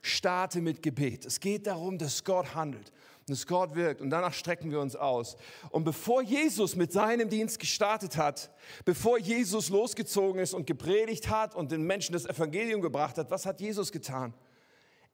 Starte 0.00 0.62
mit 0.62 0.82
Gebet. 0.82 1.26
Es 1.26 1.40
geht 1.40 1.66
darum, 1.66 1.98
dass 1.98 2.24
Gott 2.24 2.54
handelt 2.54 2.90
dass 3.26 3.46
Gott 3.46 3.74
wirkt 3.74 4.00
und 4.00 4.10
danach 4.10 4.32
strecken 4.32 4.70
wir 4.70 4.80
uns 4.80 4.96
aus. 4.96 5.36
Und 5.70 5.84
bevor 5.84 6.22
Jesus 6.22 6.76
mit 6.76 6.92
seinem 6.92 7.28
Dienst 7.28 7.58
gestartet 7.58 8.16
hat, 8.16 8.50
bevor 8.84 9.18
Jesus 9.18 9.68
losgezogen 9.68 10.40
ist 10.40 10.54
und 10.54 10.66
gepredigt 10.66 11.30
hat 11.30 11.54
und 11.54 11.70
den 11.70 11.82
Menschen 11.82 12.12
das 12.12 12.26
Evangelium 12.26 12.80
gebracht 12.80 13.18
hat, 13.18 13.30
was 13.30 13.46
hat 13.46 13.60
Jesus 13.60 13.92
getan? 13.92 14.34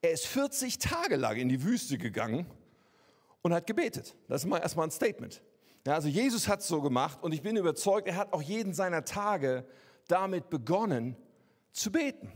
Er 0.01 0.13
ist 0.13 0.27
40 0.27 0.79
Tage 0.79 1.17
lang 1.17 1.37
in 1.37 1.49
die 1.49 1.63
Wüste 1.63 1.99
gegangen 1.99 2.47
und 3.43 3.53
hat 3.53 3.67
gebetet. 3.67 4.15
Das 4.29 4.43
ist 4.43 4.49
mal 4.49 4.59
erstmal 4.59 4.87
ein 4.87 4.91
Statement. 4.91 5.43
Ja, 5.87 5.95
also 5.95 6.09
Jesus 6.09 6.49
hat 6.49 6.61
es 6.61 6.69
so 6.69 6.81
gemacht 6.83 7.23
und 7.23 7.33
ich 7.33 7.43
bin 7.43 7.57
überzeugt, 7.57 8.09
er 8.09 8.17
hat 8.17 8.33
auch 8.33 8.43
jeden 8.43 8.75
seiner 8.75 9.05
Tage 9.05 9.65
damit 10.09 10.51
begonnen 10.51 11.17
zu 11.73 11.93
beten. 11.93 12.33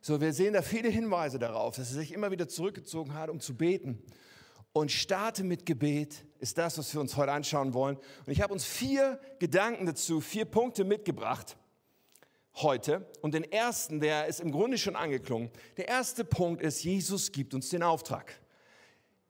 So, 0.00 0.20
wir 0.20 0.32
sehen 0.32 0.52
da 0.52 0.62
viele 0.62 0.88
Hinweise 0.88 1.38
darauf, 1.38 1.76
dass 1.76 1.90
er 1.90 2.00
sich 2.00 2.12
immer 2.12 2.30
wieder 2.30 2.48
zurückgezogen 2.48 3.14
hat, 3.14 3.30
um 3.30 3.40
zu 3.40 3.56
beten. 3.56 4.02
Und 4.72 4.92
starte 4.92 5.42
mit 5.44 5.66
Gebet 5.66 6.24
ist 6.38 6.58
das, 6.58 6.78
was 6.78 6.92
wir 6.94 7.00
uns 7.00 7.16
heute 7.16 7.32
anschauen 7.32 7.74
wollen. 7.74 7.96
Und 7.96 8.32
ich 8.32 8.40
habe 8.40 8.52
uns 8.52 8.64
vier 8.64 9.20
Gedanken 9.38 9.86
dazu, 9.86 10.20
vier 10.20 10.44
Punkte 10.44 10.84
mitgebracht 10.84 11.56
heute. 12.62 13.06
Und 13.20 13.34
den 13.34 13.44
ersten, 13.50 14.00
der 14.00 14.26
ist 14.26 14.40
im 14.40 14.52
Grunde 14.52 14.78
schon 14.78 14.96
angeklungen. 14.96 15.50
Der 15.76 15.88
erste 15.88 16.24
Punkt 16.24 16.62
ist, 16.62 16.84
Jesus 16.84 17.32
gibt 17.32 17.54
uns 17.54 17.70
den 17.70 17.82
Auftrag. 17.82 18.40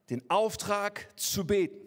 Den 0.09 0.27
Auftrag 0.29 1.07
zu 1.15 1.45
beten. 1.45 1.77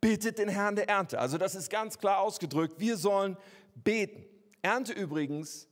Bittet 0.00 0.38
den 0.38 0.48
Herrn 0.48 0.76
der 0.76 0.88
Ernte. 0.88 1.18
Also 1.18 1.38
das 1.38 1.54
ist 1.54 1.70
ganz 1.70 1.98
klar 1.98 2.20
ausgedrückt. 2.20 2.78
Wir 2.78 2.96
sollen 2.96 3.36
beten. 3.74 4.24
Ernte 4.62 4.92
übrigens 4.92 5.68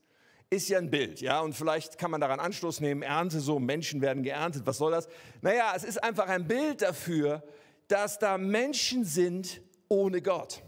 ist 0.54 0.68
ja 0.68 0.78
ein 0.78 0.90
Bild, 0.90 1.20
ja, 1.20 1.40
und 1.40 1.54
vielleicht 1.54 1.98
kann 1.98 2.10
man 2.10 2.20
daran 2.20 2.40
Anschluss 2.40 2.80
nehmen, 2.80 3.02
Ernte 3.02 3.40
so, 3.40 3.58
Menschen 3.58 4.00
werden 4.00 4.22
geerntet, 4.22 4.66
was 4.66 4.78
soll 4.78 4.92
das? 4.92 5.08
Naja, 5.42 5.72
es 5.74 5.84
ist 5.84 6.02
einfach 6.02 6.28
ein 6.28 6.46
Bild 6.46 6.82
dafür, 6.82 7.42
dass 7.88 8.18
da 8.18 8.38
Menschen 8.38 9.04
sind 9.04 9.60
ohne 9.88 10.22
Gott. 10.22 10.62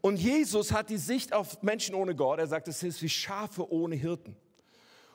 Und 0.00 0.16
Jesus 0.16 0.72
hat 0.72 0.90
die 0.90 0.98
Sicht 0.98 1.32
auf 1.32 1.62
Menschen 1.62 1.94
ohne 1.94 2.14
Gott. 2.14 2.38
Er 2.38 2.46
sagt, 2.46 2.68
es 2.68 2.82
ist 2.82 3.02
wie 3.02 3.08
Schafe 3.08 3.70
ohne 3.72 3.96
Hirten. 3.96 4.36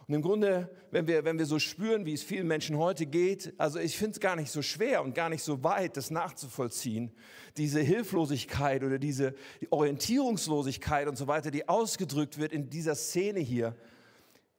Und 0.08 0.14
im 0.14 0.22
Grunde, 0.22 0.70
wenn 0.92 1.08
wir, 1.08 1.26
wenn 1.26 1.40
wir 1.40 1.48
so 1.48 1.58
spüren, 1.58 2.06
wie 2.06 2.14
es 2.14 2.22
vielen 2.22 2.48
Menschen 2.48 2.78
heute 2.78 3.08
geht, 3.08 3.54
also 3.58 3.80
ich 3.80 3.98
finde 3.98 4.12
es 4.12 4.20
gar 4.20 4.36
nicht 4.36 4.52
so 4.52 4.62
schwer 4.62 5.02
und 5.02 5.16
gar 5.16 5.30
nicht 5.30 5.42
so 5.42 5.64
weit, 5.64 5.98
das 5.98 6.12
nachzuvollziehen, 6.12 7.12
diese 7.58 7.82
Hilflosigkeit 7.82 8.84
oder 8.84 9.00
diese 9.00 9.34
Orientierungslosigkeit 9.72 11.08
und 11.08 11.18
so 11.18 11.28
weiter, 11.28 11.50
die 11.50 11.68
ausgedrückt 11.68 12.38
wird 12.38 12.54
in 12.54 12.70
dieser 12.70 12.94
Szene 12.94 13.40
hier, 13.40 13.76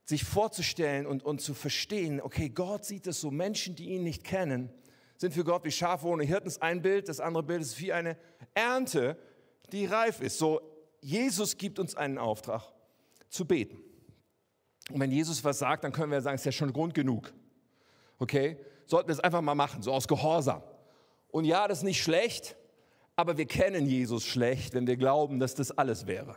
sich 0.05 0.25
vorzustellen 0.25 1.07
und, 1.07 1.25
und 1.25 1.41
zu 1.41 1.55
verstehen, 1.55 2.21
okay, 2.21 2.49
Gott 2.49 2.85
sieht 2.85 3.07
es 3.07 3.21
so, 3.21 3.31
Menschen, 3.31 3.77
die 3.77 3.91
ihn 3.91 4.03
nicht 4.03 4.25
kennen, 4.25 4.71
sind 5.17 5.33
für 5.33 5.45
Gott 5.45 5.65
wie 5.65 5.71
Schafe 5.71 6.07
ohne 6.07 6.25
Hirten, 6.25 6.49
ist 6.49 6.63
ein 6.63 6.83
Bild, 6.83 7.09
das 7.09 7.21
andere 7.21 7.43
Bild 7.45 7.61
ist 7.61 7.81
wie 7.81 7.93
eine 7.93 8.17
Ernte, 8.55 9.17
die 9.73 9.87
reif 9.87 10.21
ist. 10.21 10.39
So, 10.39 10.61
Jesus 11.01 11.57
gibt 11.57 11.79
uns 11.79 11.95
einen 11.95 12.19
Auftrag, 12.19 12.63
zu 13.29 13.45
beten. 13.45 13.86
Und 14.91 15.01
wenn 15.01 15.11
Jesus 15.11 15.43
was 15.45 15.59
sagt, 15.59 15.85
dann 15.85 15.93
können 15.93 16.13
wir 16.13 16.21
sagen, 16.21 16.37
es 16.37 16.43
ist 16.43 16.47
ja 16.47 16.53
schon 16.53 16.73
Grund 16.73 16.95
genug. 16.95 17.33
Okay? 18.19 18.57
Sollten 18.87 19.09
wir 19.09 19.15
es 19.15 19.21
einfach 19.21 19.41
mal 19.41 19.55
machen, 19.55 19.83
so 19.83 19.93
aus 19.93 20.07
Gehorsam. 20.07 20.63
Und 21.29 21.45
ja, 21.45 21.67
das 21.67 21.79
ist 21.79 21.85
nicht 21.85 22.03
schlecht, 22.03 22.57
aber 23.17 23.37
wir 23.37 23.47
kennen 23.47 23.87
Jesus 23.87 24.25
schlecht, 24.25 24.75
wenn 24.75 24.87
wir 24.87 24.97
glauben, 24.97 25.41
dass 25.41 25.55
das 25.55 25.77
alles 25.77 26.07
wäre. 26.07 26.37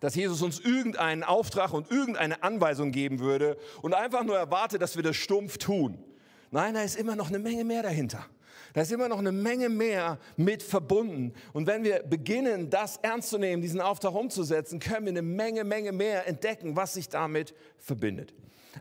Dass 0.00 0.14
Jesus 0.14 0.42
uns 0.42 0.60
irgendeinen 0.60 1.22
Auftrag 1.22 1.72
und 1.72 1.90
irgendeine 1.90 2.42
Anweisung 2.42 2.92
geben 2.92 3.20
würde 3.20 3.56
und 3.82 3.94
einfach 3.94 4.24
nur 4.24 4.36
erwartet, 4.36 4.82
dass 4.82 4.96
wir 4.96 5.02
das 5.02 5.16
stumpf 5.16 5.58
tun. 5.58 6.02
Nein, 6.50 6.74
da 6.74 6.82
ist 6.82 6.96
immer 6.96 7.14
noch 7.14 7.28
eine 7.28 7.38
Menge 7.38 7.64
mehr 7.64 7.82
dahinter. 7.82 8.24
Da 8.72 8.82
ist 8.82 8.92
immer 8.92 9.08
noch 9.08 9.18
eine 9.18 9.32
Menge 9.32 9.68
mehr 9.68 10.18
mit 10.36 10.62
verbunden. 10.62 11.32
Und 11.52 11.66
wenn 11.66 11.84
wir 11.84 12.02
beginnen, 12.02 12.70
das 12.70 12.98
ernst 12.98 13.30
zu 13.30 13.38
nehmen, 13.38 13.62
diesen 13.62 13.80
Auftrag 13.80 14.14
umzusetzen, 14.14 14.78
können 14.78 15.06
wir 15.06 15.12
eine 15.12 15.22
Menge, 15.22 15.64
Menge 15.64 15.92
mehr 15.92 16.26
entdecken, 16.26 16.76
was 16.76 16.94
sich 16.94 17.08
damit 17.08 17.54
verbindet. 17.78 18.34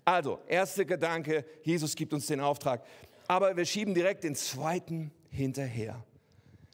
Also, 0.06 0.40
erster 0.48 0.86
Gedanke, 0.86 1.46
Jesus 1.64 1.96
gibt 1.96 2.14
uns 2.14 2.28
den 2.28 2.40
Auftrag. 2.40 2.84
Aber 3.28 3.56
wir 3.58 3.66
schieben 3.66 3.94
direkt 3.94 4.24
den 4.24 4.36
zweiten 4.36 5.12
hinterher. 5.30 6.04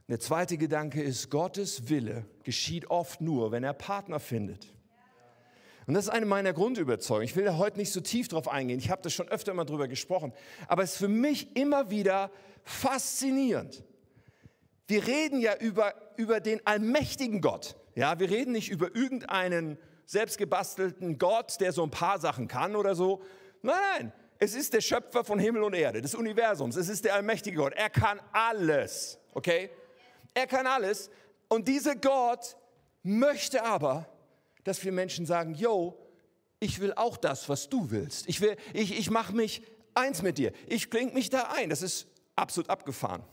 Der 0.09 0.19
zweite 0.19 0.57
Gedanke 0.57 1.01
ist, 1.01 1.29
Gottes 1.29 1.89
Wille 1.89 2.25
geschieht 2.43 2.89
oft 2.89 3.21
nur, 3.21 3.51
wenn 3.51 3.63
er 3.63 3.73
Partner 3.73 4.19
findet. 4.19 4.73
Und 5.85 5.95
das 5.95 6.05
ist 6.05 6.09
eine 6.11 6.25
meiner 6.25 6.53
Grundüberzeugungen. 6.53 7.25
Ich 7.25 7.35
will 7.35 7.45
da 7.45 7.57
heute 7.57 7.77
nicht 7.77 7.91
so 7.91 7.99
tief 7.99 8.27
drauf 8.27 8.47
eingehen. 8.47 8.79
Ich 8.79 8.89
habe 8.89 9.01
das 9.01 9.13
schon 9.13 9.27
öfter 9.27 9.53
mal 9.53 9.65
drüber 9.65 9.87
gesprochen. 9.87 10.33
Aber 10.67 10.83
es 10.83 10.93
ist 10.93 10.97
für 10.97 11.09
mich 11.09 11.55
immer 11.55 11.89
wieder 11.89 12.31
faszinierend. 12.63 13.83
Wir 14.87 15.07
reden 15.07 15.39
ja 15.39 15.55
über, 15.57 15.93
über 16.17 16.39
den 16.39 16.65
allmächtigen 16.65 17.41
Gott. 17.41 17.75
Ja, 17.95 18.19
wir 18.19 18.29
reden 18.29 18.51
nicht 18.51 18.69
über 18.69 18.95
irgendeinen 18.95 19.77
selbstgebastelten 20.05 21.17
Gott, 21.17 21.59
der 21.59 21.71
so 21.71 21.83
ein 21.83 21.91
paar 21.91 22.19
Sachen 22.19 22.47
kann 22.47 22.75
oder 22.75 22.95
so. 22.95 23.21
Nein, 23.61 23.75
nein. 23.97 24.13
Es 24.39 24.55
ist 24.55 24.73
der 24.73 24.81
Schöpfer 24.81 25.23
von 25.23 25.39
Himmel 25.39 25.63
und 25.63 25.73
Erde, 25.73 26.01
des 26.01 26.15
Universums. 26.15 26.75
Es 26.75 26.89
ist 26.89 27.05
der 27.05 27.13
allmächtige 27.13 27.55
Gott. 27.55 27.73
Er 27.73 27.89
kann 27.89 28.19
alles. 28.33 29.17
Okay? 29.33 29.69
Er 30.33 30.47
kann 30.47 30.67
alles. 30.67 31.09
Und 31.47 31.67
dieser 31.67 31.95
Gott 31.95 32.57
möchte 33.03 33.63
aber, 33.63 34.05
dass 34.65 34.83
wir 34.83 34.91
Menschen 34.91 35.25
sagen, 35.25 35.53
yo, 35.53 35.97
ich 36.59 36.79
will 36.79 36.93
auch 36.93 37.15
das, 37.15 37.47
was 37.47 37.69
du 37.69 37.91
willst. 37.91 38.27
Ich, 38.27 38.41
will, 38.41 38.57
ich, 38.73 38.97
ich 38.97 39.09
mache 39.09 39.33
mich 39.33 39.61
eins 39.93 40.21
mit 40.21 40.37
dir. 40.37 40.51
Ich 40.67 40.89
klinge 40.89 41.13
mich 41.13 41.29
da 41.29 41.51
ein. 41.55 41.69
Das 41.69 41.81
ist 41.81 42.07
absolut 42.35 42.69
abgefahren. 42.69 43.23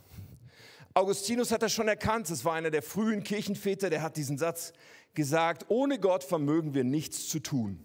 Augustinus 0.95 1.52
hat 1.52 1.62
das 1.62 1.73
schon 1.73 1.88
erkannt. 1.88 2.30
Das 2.30 2.45
war 2.45 2.54
einer 2.54 2.71
der 2.71 2.83
frühen 2.83 3.23
Kirchenväter, 3.23 3.90
der 3.90 4.02
hat 4.02 4.16
diesen 4.16 4.38
Satz 4.38 4.73
gesagt, 5.14 5.66
ohne 5.69 5.99
Gott 5.99 6.25
vermögen 6.25 6.75
wir 6.75 6.85
nichts 6.85 7.28
zu 7.28 7.40
tun. 7.40 7.85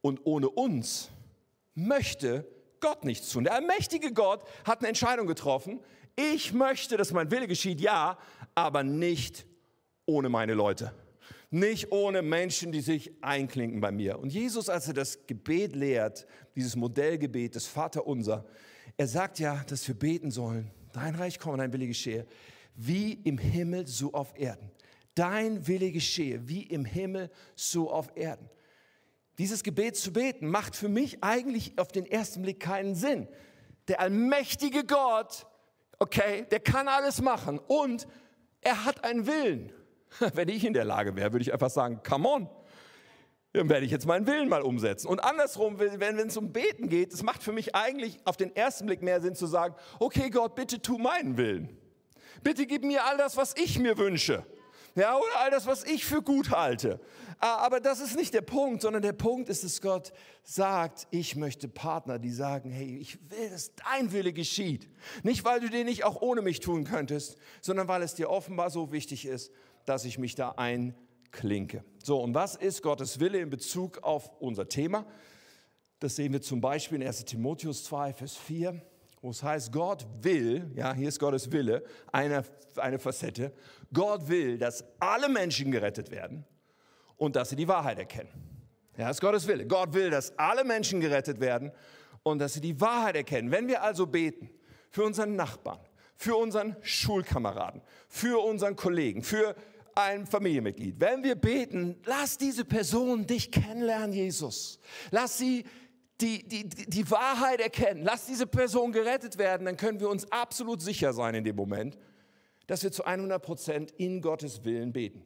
Und 0.00 0.20
ohne 0.24 0.48
uns 0.48 1.10
möchte 1.74 2.46
Gott 2.80 3.04
nichts 3.04 3.30
tun. 3.30 3.44
Der 3.44 3.54
allmächtige 3.54 4.12
Gott 4.12 4.44
hat 4.64 4.78
eine 4.78 4.88
Entscheidung 4.88 5.26
getroffen. 5.26 5.80
Ich 6.16 6.52
möchte, 6.52 6.96
dass 6.96 7.12
mein 7.12 7.30
Wille 7.30 7.46
geschieht, 7.46 7.80
ja, 7.80 8.18
aber 8.54 8.82
nicht 8.82 9.46
ohne 10.06 10.28
meine 10.28 10.54
Leute 10.54 10.92
nicht 11.50 11.90
ohne 11.90 12.22
Menschen, 12.22 12.70
die 12.70 12.80
sich 12.80 13.12
einklinken 13.22 13.80
bei 13.80 13.90
mir. 13.90 14.20
Und 14.20 14.32
Jesus, 14.32 14.68
als 14.68 14.86
er 14.86 14.94
das 14.94 15.26
Gebet 15.26 15.74
lehrt, 15.74 16.26
dieses 16.54 16.76
Modellgebet 16.76 17.56
des 17.56 17.66
Vaterunser, 17.66 18.46
er 19.00 19.06
sagt 19.06 19.38
ja, 19.38 19.64
dass 19.66 19.88
wir 19.88 19.94
beten 19.94 20.30
sollen, 20.30 20.70
dein 20.92 21.14
Reich 21.14 21.38
komme, 21.38 21.56
dein 21.56 21.72
Wille 21.72 21.86
geschehe, 21.86 22.26
wie 22.74 23.14
im 23.14 23.38
Himmel, 23.38 23.86
so 23.86 24.12
auf 24.12 24.38
Erden. 24.38 24.70
Dein 25.14 25.66
Wille 25.66 25.90
geschehe, 25.90 26.46
wie 26.46 26.64
im 26.64 26.84
Himmel, 26.84 27.30
so 27.56 27.90
auf 27.90 28.14
Erden. 28.14 28.50
Dieses 29.38 29.62
Gebet 29.62 29.96
zu 29.96 30.12
beten 30.12 30.48
macht 30.48 30.76
für 30.76 30.90
mich 30.90 31.24
eigentlich 31.24 31.78
auf 31.78 31.88
den 31.88 32.04
ersten 32.04 32.42
Blick 32.42 32.60
keinen 32.60 32.94
Sinn. 32.94 33.26
Der 33.88 34.00
allmächtige 34.00 34.84
Gott, 34.84 35.46
okay, 35.98 36.44
der 36.50 36.60
kann 36.60 36.86
alles 36.86 37.22
machen 37.22 37.58
und 37.58 38.06
er 38.60 38.84
hat 38.84 39.02
einen 39.02 39.26
Willen. 39.26 39.72
Wenn 40.34 40.50
ich 40.50 40.62
in 40.62 40.74
der 40.74 40.84
Lage 40.84 41.16
wäre, 41.16 41.32
würde 41.32 41.44
ich 41.44 41.54
einfach 41.54 41.70
sagen, 41.70 42.02
come 42.06 42.28
on, 42.28 42.50
dann 43.52 43.68
werde 43.68 43.84
ich 43.84 43.90
jetzt 43.90 44.06
meinen 44.06 44.26
Willen 44.26 44.48
mal 44.48 44.62
umsetzen. 44.62 45.08
Und 45.08 45.20
andersrum, 45.20 45.78
wenn, 45.78 46.18
es 46.18 46.36
um 46.36 46.52
Beten 46.52 46.88
geht, 46.88 47.12
es 47.12 47.22
macht 47.22 47.42
für 47.42 47.52
mich 47.52 47.74
eigentlich 47.74 48.18
auf 48.24 48.36
den 48.36 48.54
ersten 48.54 48.86
Blick 48.86 49.02
mehr 49.02 49.20
Sinn 49.20 49.34
zu 49.34 49.46
sagen, 49.46 49.74
okay 49.98 50.30
Gott, 50.30 50.54
bitte 50.54 50.80
tu 50.80 50.98
meinen 50.98 51.36
Willen. 51.36 51.76
Bitte 52.42 52.66
gib 52.66 52.84
mir 52.84 53.04
all 53.04 53.18
das, 53.18 53.36
was 53.36 53.54
ich 53.56 53.78
mir 53.78 53.98
wünsche. 53.98 54.46
Ja, 54.96 55.16
oder 55.16 55.40
all 55.40 55.50
das, 55.50 55.66
was 55.66 55.84
ich 55.84 56.04
für 56.04 56.20
gut 56.20 56.50
halte. 56.50 57.00
Aber 57.38 57.80
das 57.80 58.00
ist 58.00 58.16
nicht 58.16 58.34
der 58.34 58.42
Punkt, 58.42 58.82
sondern 58.82 59.02
der 59.02 59.12
Punkt 59.12 59.48
ist, 59.48 59.64
dass 59.64 59.80
Gott 59.80 60.12
sagt, 60.42 61.06
ich 61.10 61.36
möchte 61.36 61.68
Partner, 61.68 62.18
die 62.18 62.30
sagen, 62.30 62.70
hey, 62.70 62.98
ich 62.98 63.18
will, 63.30 63.50
dass 63.50 63.74
dein 63.74 64.12
Wille 64.12 64.32
geschieht. 64.32 64.88
Nicht, 65.22 65.44
weil 65.44 65.60
du 65.60 65.70
den 65.70 65.86
nicht 65.86 66.04
auch 66.04 66.20
ohne 66.22 66.42
mich 66.42 66.60
tun 66.60 66.84
könntest, 66.84 67.36
sondern 67.60 67.88
weil 67.88 68.02
es 68.02 68.14
dir 68.14 68.30
offenbar 68.30 68.70
so 68.70 68.92
wichtig 68.92 69.26
ist 69.26 69.52
dass 69.84 70.04
ich 70.04 70.18
mich 70.18 70.34
da 70.34 70.50
einklinke. 71.30 71.84
So, 72.02 72.20
und 72.20 72.34
was 72.34 72.56
ist 72.56 72.82
Gottes 72.82 73.20
Wille 73.20 73.38
in 73.38 73.50
Bezug 73.50 73.98
auf 74.02 74.30
unser 74.40 74.68
Thema? 74.68 75.06
Das 75.98 76.16
sehen 76.16 76.32
wir 76.32 76.40
zum 76.40 76.60
Beispiel 76.60 77.00
in 77.00 77.06
1 77.06 77.24
Timotheus 77.24 77.84
2, 77.84 78.14
Vers 78.14 78.36
4, 78.36 78.80
wo 79.20 79.30
es 79.30 79.42
heißt, 79.42 79.72
Gott 79.72 80.06
will, 80.22 80.70
ja, 80.74 80.94
hier 80.94 81.08
ist 81.08 81.18
Gottes 81.18 81.52
Wille, 81.52 81.84
eine, 82.10 82.42
eine 82.76 82.98
Facette, 82.98 83.52
Gott 83.92 84.28
will, 84.28 84.56
dass 84.56 84.84
alle 84.98 85.28
Menschen 85.28 85.70
gerettet 85.70 86.10
werden 86.10 86.44
und 87.16 87.36
dass 87.36 87.50
sie 87.50 87.56
die 87.56 87.68
Wahrheit 87.68 87.98
erkennen. 87.98 88.30
Ja, 88.96 89.08
das 89.08 89.16
ist 89.16 89.20
Gottes 89.20 89.46
Wille. 89.46 89.66
Gott 89.66 89.92
will, 89.92 90.10
dass 90.10 90.36
alle 90.38 90.64
Menschen 90.64 91.00
gerettet 91.00 91.40
werden 91.40 91.70
und 92.22 92.38
dass 92.38 92.54
sie 92.54 92.60
die 92.60 92.80
Wahrheit 92.80 93.16
erkennen. 93.16 93.50
Wenn 93.50 93.68
wir 93.68 93.82
also 93.82 94.06
beten 94.06 94.50
für 94.90 95.04
unseren 95.04 95.36
Nachbarn, 95.36 95.80
für 96.16 96.36
unseren 96.36 96.76
Schulkameraden, 96.82 97.82
für 98.08 98.42
unseren 98.44 98.76
Kollegen, 98.76 99.22
für 99.22 99.54
ein 100.02 100.26
Familienmitglied. 100.26 100.98
Wenn 100.98 101.22
wir 101.22 101.34
beten, 101.34 101.96
lass 102.04 102.38
diese 102.38 102.64
Person 102.64 103.26
dich 103.26 103.50
kennenlernen, 103.50 104.12
Jesus. 104.12 104.78
Lass 105.10 105.38
sie 105.38 105.64
die, 106.20 106.46
die, 106.46 106.68
die 106.68 107.10
Wahrheit 107.10 107.60
erkennen. 107.60 108.02
Lass 108.04 108.26
diese 108.26 108.46
Person 108.46 108.92
gerettet 108.92 109.38
werden. 109.38 109.64
Dann 109.64 109.76
können 109.76 110.00
wir 110.00 110.08
uns 110.08 110.30
absolut 110.30 110.82
sicher 110.82 111.12
sein 111.12 111.34
in 111.34 111.44
dem 111.44 111.56
Moment, 111.56 111.98
dass 112.66 112.82
wir 112.82 112.92
zu 112.92 113.04
100 113.04 113.42
Prozent 113.42 113.90
in 113.92 114.20
Gottes 114.20 114.64
Willen 114.64 114.92
beten. 114.92 115.24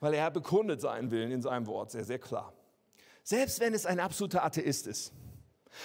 Weil 0.00 0.14
er 0.14 0.30
bekundet 0.30 0.80
seinen 0.80 1.10
Willen 1.10 1.30
in 1.30 1.42
seinem 1.42 1.66
Wort 1.66 1.90
sehr, 1.90 2.04
sehr 2.04 2.18
klar. 2.18 2.52
Selbst 3.22 3.60
wenn 3.60 3.72
es 3.72 3.86
ein 3.86 4.00
absoluter 4.00 4.44
Atheist 4.44 4.86
ist. 4.86 5.12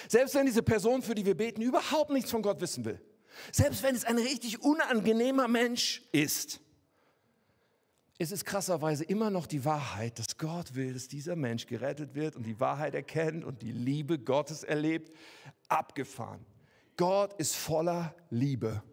Selbst 0.08 0.36
wenn 0.36 0.46
diese 0.46 0.62
Person, 0.62 1.02
für 1.02 1.16
die 1.16 1.26
wir 1.26 1.36
beten, 1.36 1.62
überhaupt 1.62 2.12
nichts 2.12 2.30
von 2.30 2.42
Gott 2.42 2.60
wissen 2.62 2.86
will. 2.86 3.02
Selbst 3.52 3.82
wenn 3.82 3.96
es 3.96 4.04
ein 4.04 4.18
richtig 4.18 4.62
unangenehmer 4.62 5.48
Mensch 5.48 6.04
ist, 6.12 6.60
ist 8.20 8.34
es 8.34 8.44
krasserweise 8.44 9.06
immer 9.06 9.30
noch 9.30 9.48
die 9.48 9.64
Wahrheit, 9.64 10.20
dass 10.20 10.38
Gott 10.38 10.76
will, 10.76 10.94
dass 10.94 11.08
dieser 11.08 11.38
Mensch 11.38 11.66
gerettet 11.66 12.16
wird 12.16 12.36
und 12.36 12.44
die 12.44 12.60
Wahrheit 12.60 12.94
erkennt 12.94 13.46
und 13.46 13.62
die 13.62 13.72
Liebe 13.72 14.20
Gottes 14.20 14.64
erlebt, 14.64 15.16
abgefahren. 15.70 16.46
Gott 16.98 17.34
ist 17.40 17.56
voller 17.56 18.14
Liebe 18.30 18.84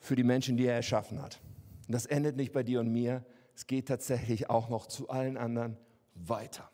für 0.00 0.16
die 0.16 0.24
Menschen, 0.24 0.56
die 0.56 0.66
er 0.66 0.74
erschaffen 0.74 1.22
hat. 1.22 1.40
Und 1.86 1.94
das 1.94 2.06
endet 2.06 2.36
nicht 2.36 2.52
bei 2.52 2.64
dir 2.64 2.80
und 2.80 2.92
mir, 2.92 3.24
es 3.54 3.68
geht 3.68 3.86
tatsächlich 3.86 4.50
auch 4.50 4.68
noch 4.68 4.86
zu 4.86 5.08
allen 5.08 5.36
anderen 5.36 5.76
weiter. 6.14 6.68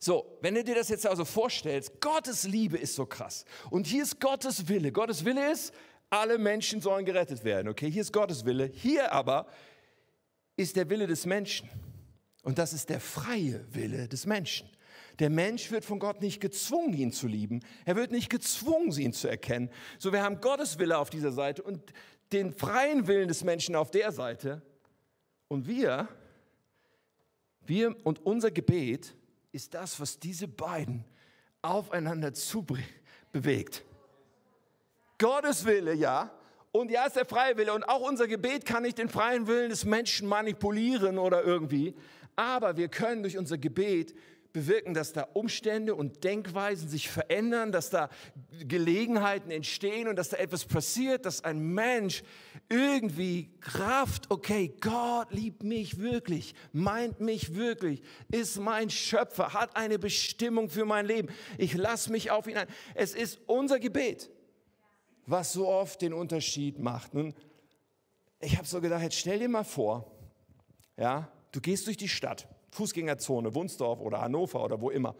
So, 0.00 0.38
wenn 0.40 0.56
du 0.56 0.64
dir 0.64 0.74
das 0.74 0.88
jetzt 0.88 1.06
also 1.06 1.24
vorstellst, 1.24 2.00
Gottes 2.00 2.42
Liebe 2.42 2.76
ist 2.76 2.96
so 2.96 3.06
krass. 3.06 3.44
Und 3.70 3.86
hier 3.86 4.02
ist 4.02 4.20
Gottes 4.20 4.68
Wille. 4.68 4.90
Gottes 4.90 5.24
Wille 5.24 5.52
ist, 5.52 5.72
alle 6.10 6.36
Menschen 6.36 6.80
sollen 6.80 7.04
gerettet 7.04 7.44
werden. 7.44 7.68
Okay, 7.68 7.90
hier 7.90 8.02
ist 8.02 8.12
Gottes 8.12 8.44
Wille. 8.44 8.66
Hier 8.66 9.12
aber 9.12 9.46
ist 10.56 10.76
der 10.76 10.88
Wille 10.90 11.06
des 11.06 11.26
Menschen. 11.26 11.68
Und 12.42 12.58
das 12.58 12.72
ist 12.72 12.90
der 12.90 13.00
freie 13.00 13.64
Wille 13.74 14.08
des 14.08 14.26
Menschen. 14.26 14.68
Der 15.18 15.30
Mensch 15.30 15.70
wird 15.70 15.84
von 15.84 15.98
Gott 15.98 16.20
nicht 16.20 16.40
gezwungen, 16.40 16.92
ihn 16.92 17.12
zu 17.12 17.26
lieben. 17.26 17.60
Er 17.84 17.96
wird 17.96 18.10
nicht 18.10 18.30
gezwungen, 18.30 18.90
ihn 18.98 19.12
zu 19.12 19.28
erkennen. 19.28 19.70
So, 19.98 20.12
wir 20.12 20.22
haben 20.22 20.40
Gottes 20.40 20.78
Wille 20.78 20.98
auf 20.98 21.10
dieser 21.10 21.32
Seite 21.32 21.62
und 21.62 21.92
den 22.32 22.52
freien 22.52 23.06
Willen 23.06 23.28
des 23.28 23.44
Menschen 23.44 23.76
auf 23.76 23.90
der 23.90 24.12
Seite 24.12 24.62
und 25.48 25.66
wir, 25.68 26.08
wir 27.60 27.94
und 28.04 28.24
unser 28.26 28.50
Gebet 28.50 29.14
ist 29.52 29.74
das, 29.74 30.00
was 30.00 30.18
diese 30.18 30.48
beiden 30.48 31.04
aufeinander 31.62 32.34
zu 32.34 32.66
bewegt. 33.32 33.84
Gottes 35.18 35.64
Wille, 35.64 35.94
ja, 35.94 36.36
und 36.74 36.90
ja, 36.90 37.06
ist 37.06 37.14
der 37.14 37.24
freie 37.24 37.56
Wille. 37.56 37.72
Und 37.72 37.84
auch 37.84 38.00
unser 38.00 38.26
Gebet 38.26 38.66
kann 38.66 38.82
nicht 38.82 38.98
den 38.98 39.08
freien 39.08 39.46
Willen 39.46 39.70
des 39.70 39.84
Menschen 39.84 40.26
manipulieren 40.26 41.18
oder 41.18 41.44
irgendwie. 41.44 41.94
Aber 42.34 42.76
wir 42.76 42.88
können 42.88 43.22
durch 43.22 43.38
unser 43.38 43.58
Gebet 43.58 44.12
bewirken, 44.52 44.92
dass 44.92 45.12
da 45.12 45.28
Umstände 45.34 45.94
und 45.94 46.24
Denkweisen 46.24 46.88
sich 46.88 47.08
verändern, 47.08 47.70
dass 47.70 47.90
da 47.90 48.08
Gelegenheiten 48.66 49.52
entstehen 49.52 50.08
und 50.08 50.16
dass 50.16 50.30
da 50.30 50.36
etwas 50.38 50.64
passiert, 50.64 51.26
dass 51.26 51.44
ein 51.44 51.60
Mensch 51.60 52.24
irgendwie 52.68 53.52
Kraft, 53.60 54.28
okay, 54.30 54.74
Gott 54.80 55.30
liebt 55.30 55.62
mich 55.62 56.00
wirklich, 56.00 56.56
meint 56.72 57.20
mich 57.20 57.54
wirklich, 57.54 58.02
ist 58.32 58.58
mein 58.58 58.90
Schöpfer, 58.90 59.52
hat 59.52 59.76
eine 59.76 60.00
Bestimmung 60.00 60.68
für 60.68 60.84
mein 60.84 61.06
Leben. 61.06 61.28
Ich 61.56 61.74
lasse 61.74 62.10
mich 62.10 62.32
auf 62.32 62.48
ihn 62.48 62.56
ein. 62.56 62.66
Es 62.96 63.14
ist 63.14 63.38
unser 63.46 63.78
Gebet 63.78 64.28
was 65.26 65.52
so 65.52 65.68
oft 65.68 66.02
den 66.02 66.12
Unterschied 66.12 66.78
macht. 66.78 67.14
Nun, 67.14 67.34
ich 68.40 68.56
habe 68.56 68.66
so 68.66 68.80
gedacht, 68.80 69.02
jetzt 69.02 69.16
stell 69.18 69.38
dir 69.38 69.48
mal 69.48 69.64
vor, 69.64 70.10
ja, 70.96 71.30
du 71.52 71.60
gehst 71.60 71.86
durch 71.86 71.96
die 71.96 72.08
Stadt, 72.08 72.48
Fußgängerzone, 72.70 73.54
Wunsdorf 73.54 74.00
oder 74.00 74.20
Hannover 74.20 74.64
oder 74.64 74.80
wo 74.80 74.90
immer. 74.90 75.14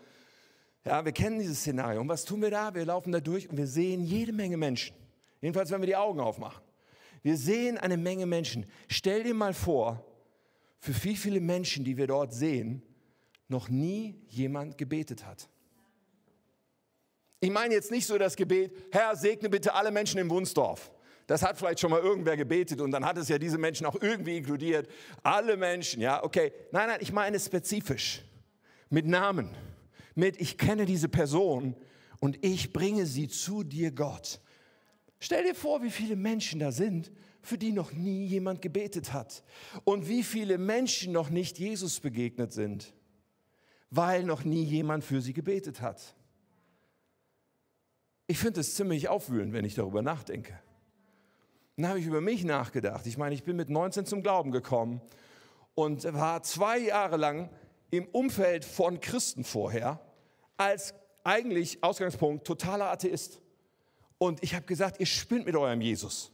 Ja, 0.85 1.05
wir 1.05 1.13
kennen 1.13 1.39
dieses 1.39 1.61
Szenario. 1.61 2.01
Und 2.01 2.09
was 2.09 2.25
tun 2.25 2.43
wir 2.43 2.51
da? 2.51 2.75
Wir 2.75 2.85
laufen 2.85 3.13
da 3.13 3.21
durch 3.21 3.49
und 3.49 3.57
wir 3.57 3.67
sehen 3.67 4.05
jede 4.05 4.33
Menge 4.33 4.57
Menschen. 4.57 4.95
Jedenfalls, 5.41 5.71
wenn 5.71 5.81
wir 5.81 5.87
die 5.87 5.97
Augen 5.97 6.21
aufmachen. 6.21 6.63
Wir 7.23 7.39
sehen 7.39 7.79
eine 7.79 7.97
Menge 7.97 8.27
Menschen. 8.27 8.67
Stell 8.89 9.23
dir 9.23 9.35
mal 9.35 9.55
vor, 9.55 10.05
für 10.79 11.05
wie 11.05 11.17
viele 11.17 11.41
Menschen, 11.41 11.85
die 11.85 11.97
wir 11.97 12.07
dort 12.07 12.35
sehen, 12.35 12.83
noch 13.49 13.71
nie 13.71 14.23
jemand 14.29 14.77
gebetet 14.77 15.25
hat. 15.25 15.49
Ich 17.45 17.51
meine 17.51 17.75
jetzt 17.75 17.91
nicht 17.91 18.07
so 18.07 18.17
das 18.17 18.37
Gebet, 18.37 18.73
Herr, 18.91 19.15
segne 19.17 19.51
bitte 19.51 19.75
alle 19.75 19.91
Menschen 19.91 20.19
im 20.19 20.31
Wunsdorf. 20.31 20.91
Das 21.27 21.43
hat 21.43 21.59
vielleicht 21.59 21.79
schon 21.79 21.91
mal 21.91 22.01
irgendwer 22.01 22.39
gebetet 22.39 22.81
und 22.81 22.91
dann 22.91 23.05
hat 23.05 23.19
es 23.19 23.29
ja 23.29 23.37
diese 23.37 23.59
Menschen 23.59 23.85
auch 23.85 24.01
irgendwie 24.01 24.39
inkludiert. 24.39 24.89
Alle 25.23 25.59
Menschen, 25.59 26.01
ja, 26.01 26.25
okay. 26.25 26.55
Nein, 26.73 26.89
nein, 26.89 27.01
ich 27.03 27.13
meine 27.13 27.39
spezifisch. 27.39 28.23
Mit 28.89 29.07
Namen. 29.07 29.51
Mit, 30.15 30.41
ich 30.41 30.57
kenne 30.57 30.87
diese 30.87 31.11
Person 31.11 31.77
und 32.19 32.43
ich 32.43 32.73
bringe 32.73 33.05
sie 33.05 33.29
zu 33.29 33.63
dir, 33.63 33.93
Gott. 33.93 34.41
Stell 35.21 35.45
dir 35.45 35.55
vor, 35.55 35.83
wie 35.83 35.91
viele 35.91 36.17
Menschen 36.17 36.61
da 36.61 36.73
sind, 36.73 37.13
für 37.43 37.59
die 37.59 37.73
noch 37.73 37.93
nie 37.93 38.25
jemand 38.25 38.63
gebetet 38.63 39.13
hat. 39.13 39.45
Und 39.85 40.09
wie 40.09 40.23
viele 40.23 40.57
Menschen 40.57 41.13
noch 41.13 41.29
nicht 41.29 41.59
Jesus 41.59 42.01
begegnet 42.01 42.55
sind, 42.55 42.95
weil 43.91 44.25
noch 44.25 44.45
nie 44.45 44.65
jemand 44.65 45.05
für 45.05 45.21
sie 45.21 45.35
gebetet 45.35 45.83
hat. 45.83 46.15
Ich 48.27 48.39
finde 48.39 48.61
es 48.61 48.75
ziemlich 48.75 49.09
aufwühlend, 49.09 49.53
wenn 49.53 49.65
ich 49.65 49.75
darüber 49.75 50.03
nachdenke. 50.03 50.59
Dann 51.77 51.89
habe 51.89 51.99
ich 51.99 52.07
über 52.07 52.21
mich 52.21 52.45
nachgedacht. 52.45 53.07
Ich 53.07 53.19
meine, 53.19 53.35
ich 53.35 53.45
bin 53.45 53.57
mit 53.57 53.69
19 53.69 54.07
zum 54.07 54.23
Glauben 54.23 54.51
gekommen 54.51 55.01
und 55.75 56.05
war 56.15 56.43
zwei 56.43 56.79
Jahre 56.79 57.17
lang 57.17 57.51
im 57.91 58.07
Umfeld 58.07 58.65
von 58.65 59.01
Christen 59.01 59.45
vorher 59.45 60.01
als 60.57 60.95
eigentlich 61.25 61.83
Ausgangspunkt 61.83 62.47
totaler 62.47 62.91
Atheist. 62.91 63.41
Und 64.19 64.43
ich 64.43 64.55
habe 64.55 64.67
gesagt, 64.67 65.01
ihr 65.01 65.07
spinnt 65.07 65.47
mit 65.47 65.57
eurem 65.57 65.81
Jesus. 65.81 66.31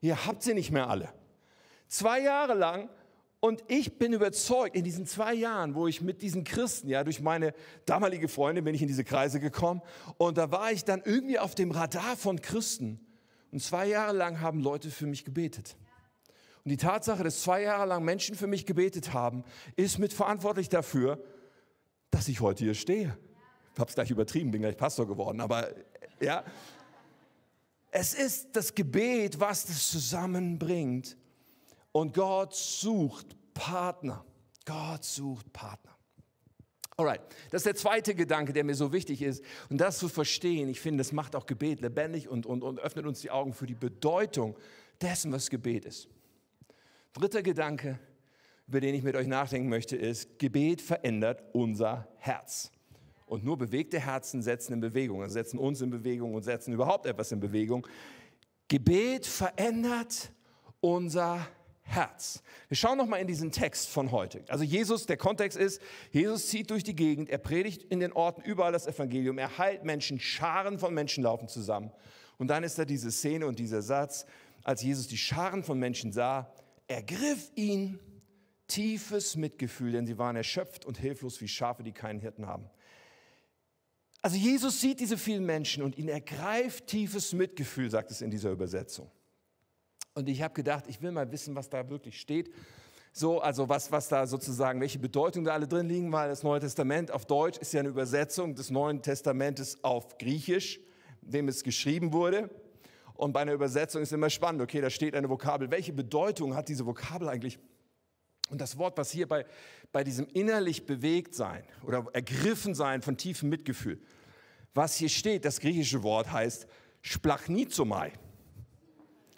Ihr 0.00 0.26
habt 0.26 0.42
sie 0.42 0.54
nicht 0.54 0.70
mehr 0.70 0.88
alle. 0.88 1.12
Zwei 1.88 2.20
Jahre 2.20 2.54
lang 2.54 2.88
und 3.44 3.62
ich 3.68 3.98
bin 3.98 4.14
überzeugt, 4.14 4.74
in 4.74 4.84
diesen 4.84 5.04
zwei 5.04 5.34
Jahren, 5.34 5.74
wo 5.74 5.86
ich 5.86 6.00
mit 6.00 6.22
diesen 6.22 6.44
Christen, 6.44 6.88
ja, 6.88 7.04
durch 7.04 7.20
meine 7.20 7.52
damalige 7.84 8.26
Freundin 8.26 8.64
bin 8.64 8.74
ich 8.74 8.80
in 8.80 8.88
diese 8.88 9.04
Kreise 9.04 9.38
gekommen 9.38 9.82
und 10.16 10.38
da 10.38 10.50
war 10.50 10.72
ich 10.72 10.86
dann 10.86 11.02
irgendwie 11.04 11.38
auf 11.38 11.54
dem 11.54 11.70
Radar 11.70 12.16
von 12.16 12.40
Christen. 12.40 13.06
Und 13.52 13.62
zwei 13.62 13.84
Jahre 13.84 14.16
lang 14.16 14.40
haben 14.40 14.60
Leute 14.60 14.90
für 14.90 15.04
mich 15.04 15.26
gebetet. 15.26 15.76
Und 16.64 16.70
die 16.70 16.78
Tatsache, 16.78 17.22
dass 17.22 17.42
zwei 17.42 17.60
Jahre 17.60 17.86
lang 17.86 18.02
Menschen 18.02 18.34
für 18.34 18.46
mich 18.46 18.64
gebetet 18.64 19.12
haben, 19.12 19.44
ist 19.76 19.98
mitverantwortlich 19.98 20.70
dafür, 20.70 21.22
dass 22.10 22.28
ich 22.28 22.40
heute 22.40 22.64
hier 22.64 22.72
stehe. 22.72 23.14
Ich 23.74 23.78
habe 23.78 23.90
es 23.90 23.94
gleich 23.94 24.10
übertrieben, 24.10 24.52
bin 24.52 24.62
gleich 24.62 24.78
Pastor 24.78 25.06
geworden, 25.06 25.42
aber 25.42 25.68
ja. 26.18 26.44
Es 27.90 28.14
ist 28.14 28.56
das 28.56 28.74
Gebet, 28.74 29.38
was 29.38 29.66
das 29.66 29.90
zusammenbringt. 29.90 31.18
Und 31.94 32.12
Gott 32.12 32.52
sucht 32.56 33.36
Partner. 33.54 34.24
Gott 34.64 35.04
sucht 35.04 35.52
Partner. 35.52 35.96
Alright, 36.96 37.20
das 37.50 37.60
ist 37.60 37.66
der 37.66 37.76
zweite 37.76 38.16
Gedanke, 38.16 38.52
der 38.52 38.64
mir 38.64 38.74
so 38.74 38.92
wichtig 38.92 39.22
ist. 39.22 39.44
Und 39.70 39.80
das 39.80 39.98
zu 39.98 40.08
verstehen, 40.08 40.68
ich 40.68 40.80
finde, 40.80 40.98
das 40.98 41.12
macht 41.12 41.36
auch 41.36 41.46
Gebet 41.46 41.80
lebendig 41.80 42.28
und, 42.28 42.46
und, 42.46 42.64
und 42.64 42.80
öffnet 42.80 43.06
uns 43.06 43.20
die 43.20 43.30
Augen 43.30 43.52
für 43.52 43.66
die 43.66 43.76
Bedeutung 43.76 44.58
dessen, 45.00 45.30
was 45.30 45.50
Gebet 45.50 45.84
ist. 45.84 46.08
Dritter 47.12 47.44
Gedanke, 47.44 48.00
über 48.66 48.80
den 48.80 48.96
ich 48.96 49.04
mit 49.04 49.14
euch 49.14 49.28
nachdenken 49.28 49.68
möchte, 49.68 49.96
ist, 49.96 50.40
Gebet 50.40 50.80
verändert 50.80 51.44
unser 51.52 52.08
Herz. 52.18 52.72
Und 53.26 53.44
nur 53.44 53.56
bewegte 53.56 54.00
Herzen 54.00 54.42
setzen 54.42 54.72
in 54.72 54.80
Bewegung, 54.80 55.22
also 55.22 55.34
setzen 55.34 55.60
uns 55.60 55.80
in 55.80 55.90
Bewegung 55.90 56.34
und 56.34 56.42
setzen 56.42 56.74
überhaupt 56.74 57.06
etwas 57.06 57.30
in 57.30 57.38
Bewegung. 57.38 57.86
Gebet 58.66 59.26
verändert 59.26 60.32
unser 60.80 61.38
Herz. 61.38 61.63
Herz. 61.84 62.42
Wir 62.68 62.76
schauen 62.76 62.98
noch 62.98 63.06
mal 63.06 63.18
in 63.18 63.26
diesen 63.26 63.52
Text 63.52 63.88
von 63.88 64.10
heute. 64.10 64.42
Also 64.48 64.64
Jesus, 64.64 65.06
der 65.06 65.16
Kontext 65.16 65.56
ist, 65.56 65.80
Jesus 66.10 66.48
zieht 66.48 66.70
durch 66.70 66.82
die 66.82 66.96
Gegend, 66.96 67.28
er 67.28 67.38
predigt 67.38 67.84
in 67.84 68.00
den 68.00 68.12
Orten 68.12 68.42
überall 68.42 68.72
das 68.72 68.86
Evangelium, 68.86 69.38
er 69.38 69.58
heilt 69.58 69.84
Menschen, 69.84 70.18
Scharen 70.18 70.78
von 70.78 70.94
Menschen 70.94 71.22
laufen 71.22 71.46
zusammen. 71.46 71.92
Und 72.38 72.48
dann 72.48 72.64
ist 72.64 72.78
da 72.78 72.84
diese 72.84 73.12
Szene 73.12 73.46
und 73.46 73.58
dieser 73.58 73.82
Satz, 73.82 74.26
als 74.64 74.82
Jesus 74.82 75.06
die 75.06 75.18
Scharen 75.18 75.62
von 75.62 75.78
Menschen 75.78 76.12
sah, 76.12 76.52
ergriff 76.88 77.50
ihn 77.54 77.98
tiefes 78.66 79.36
Mitgefühl, 79.36 79.92
denn 79.92 80.06
sie 80.06 80.18
waren 80.18 80.36
erschöpft 80.36 80.84
und 80.86 80.98
hilflos 80.98 81.40
wie 81.40 81.48
Schafe, 81.48 81.82
die 81.82 81.92
keinen 81.92 82.18
Hirten 82.18 82.46
haben. 82.46 82.68
Also 84.22 84.38
Jesus 84.38 84.80
sieht 84.80 85.00
diese 85.00 85.18
vielen 85.18 85.44
Menschen 85.44 85.82
und 85.82 85.98
ihn 85.98 86.08
ergreift 86.08 86.86
tiefes 86.86 87.34
Mitgefühl, 87.34 87.90
sagt 87.90 88.10
es 88.10 88.22
in 88.22 88.30
dieser 88.30 88.50
Übersetzung. 88.50 89.10
Und 90.14 90.28
ich 90.28 90.42
habe 90.42 90.54
gedacht, 90.54 90.84
ich 90.86 91.02
will 91.02 91.10
mal 91.10 91.30
wissen, 91.32 91.56
was 91.56 91.68
da 91.68 91.88
wirklich 91.90 92.20
steht. 92.20 92.52
So, 93.12 93.40
also 93.40 93.68
was, 93.68 93.92
was 93.92 94.08
da 94.08 94.26
sozusagen, 94.26 94.80
welche 94.80 94.98
Bedeutung 94.98 95.44
da 95.44 95.52
alle 95.52 95.68
drin 95.68 95.88
liegen, 95.88 96.12
weil 96.12 96.28
das 96.28 96.42
Neue 96.42 96.60
Testament 96.60 97.10
auf 97.10 97.26
Deutsch 97.26 97.58
ist 97.58 97.72
ja 97.72 97.80
eine 97.80 97.88
Übersetzung 97.88 98.54
des 98.54 98.70
Neuen 98.70 99.02
Testamentes 99.02 99.82
auf 99.82 100.18
Griechisch, 100.18 100.80
dem 101.20 101.48
es 101.48 101.62
geschrieben 101.62 102.12
wurde. 102.12 102.50
Und 103.14 103.32
bei 103.32 103.40
einer 103.40 103.52
Übersetzung 103.52 104.02
ist 104.02 104.12
immer 104.12 104.30
spannend, 104.30 104.62
okay, 104.62 104.80
da 104.80 104.90
steht 104.90 105.14
eine 105.14 105.28
Vokabel. 105.28 105.70
Welche 105.70 105.92
Bedeutung 105.92 106.54
hat 106.54 106.68
diese 106.68 106.86
Vokabel 106.86 107.28
eigentlich? 107.28 107.58
Und 108.50 108.60
das 108.60 108.78
Wort, 108.78 108.98
was 108.98 109.10
hier 109.10 109.28
bei, 109.28 109.46
bei 109.92 110.04
diesem 110.04 110.26
innerlich 110.32 110.86
bewegt 110.86 111.34
sein 111.34 111.64
oder 111.84 112.06
ergriffen 112.12 112.74
sein 112.74 113.02
von 113.02 113.16
tiefem 113.16 113.48
Mitgefühl, 113.48 114.00
was 114.74 114.96
hier 114.96 115.08
steht, 115.08 115.44
das 115.44 115.60
griechische 115.60 116.02
Wort 116.02 116.30
heißt 116.30 116.66
Splachnizomai. 117.00 118.12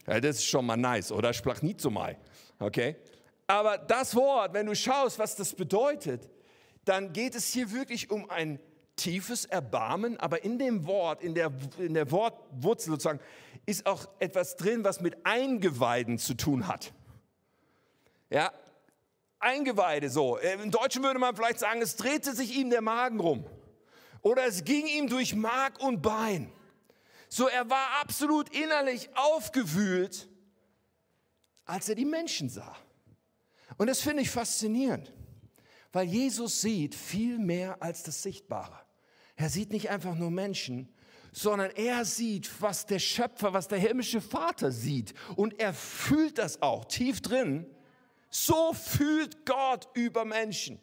Ja, 0.06 0.20
das 0.20 0.36
ist 0.36 0.46
schon 0.46 0.66
mal 0.66 0.76
nice, 0.76 1.12
oder? 1.12 1.32
Splachnizomai. 1.32 2.16
Okay? 2.58 2.96
Aber 3.46 3.78
das 3.78 4.14
Wort, 4.14 4.54
wenn 4.54 4.66
du 4.66 4.74
schaust, 4.74 5.18
was 5.18 5.36
das 5.36 5.54
bedeutet, 5.54 6.28
dann 6.84 7.12
geht 7.12 7.34
es 7.34 7.52
hier 7.52 7.72
wirklich 7.72 8.10
um 8.10 8.30
ein 8.30 8.60
tiefes 8.96 9.44
Erbarmen, 9.44 10.16
aber 10.18 10.44
in 10.44 10.58
dem 10.58 10.86
Wort, 10.86 11.22
in 11.22 11.34
der, 11.34 11.52
in 11.78 11.94
der 11.94 12.10
Wortwurzel 12.10 12.92
sozusagen, 12.92 13.20
ist 13.66 13.86
auch 13.86 14.08
etwas 14.18 14.56
drin, 14.56 14.84
was 14.84 15.00
mit 15.00 15.24
Eingeweiden 15.24 16.18
zu 16.18 16.34
tun 16.34 16.66
hat. 16.66 16.92
Ja, 18.30 18.52
Eingeweide 19.38 20.08
so. 20.08 20.38
Im 20.38 20.70
Deutschen 20.70 21.02
würde 21.02 21.18
man 21.18 21.36
vielleicht 21.36 21.58
sagen, 21.58 21.82
es 21.82 21.96
drehte 21.96 22.34
sich 22.34 22.56
ihm 22.56 22.70
der 22.70 22.80
Magen 22.80 23.20
rum. 23.20 23.44
Oder 24.22 24.46
es 24.46 24.64
ging 24.64 24.86
ihm 24.86 25.08
durch 25.08 25.34
Mark 25.34 25.80
und 25.80 26.02
Bein. 26.02 26.50
So, 27.36 27.48
er 27.48 27.68
war 27.68 28.00
absolut 28.00 28.48
innerlich 28.48 29.10
aufgewühlt, 29.14 30.26
als 31.66 31.86
er 31.86 31.94
die 31.94 32.06
Menschen 32.06 32.48
sah. 32.48 32.74
Und 33.76 33.88
das 33.88 34.00
finde 34.00 34.22
ich 34.22 34.30
faszinierend, 34.30 35.12
weil 35.92 36.06
Jesus 36.06 36.62
sieht 36.62 36.94
viel 36.94 37.38
mehr 37.38 37.82
als 37.82 38.02
das 38.04 38.22
Sichtbare. 38.22 38.80
Er 39.34 39.50
sieht 39.50 39.70
nicht 39.70 39.90
einfach 39.90 40.14
nur 40.14 40.30
Menschen, 40.30 40.88
sondern 41.30 41.72
er 41.72 42.06
sieht, 42.06 42.50
was 42.62 42.86
der 42.86 43.00
Schöpfer, 43.00 43.52
was 43.52 43.68
der 43.68 43.80
himmlische 43.80 44.22
Vater 44.22 44.72
sieht. 44.72 45.12
Und 45.36 45.60
er 45.60 45.74
fühlt 45.74 46.38
das 46.38 46.62
auch 46.62 46.86
tief 46.86 47.20
drin. 47.20 47.66
So 48.30 48.72
fühlt 48.72 49.44
Gott 49.44 49.90
über 49.92 50.24
Menschen. 50.24 50.80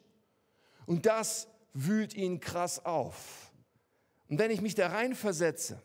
Und 0.86 1.08
das 1.08 1.48
wühlt 1.74 2.14
ihn 2.14 2.40
krass 2.40 2.86
auf. 2.86 3.52
Und 4.30 4.38
wenn 4.38 4.52
ich 4.52 4.62
mich 4.62 4.76
da 4.76 4.90
rein 4.90 5.16
versetze, 5.16 5.82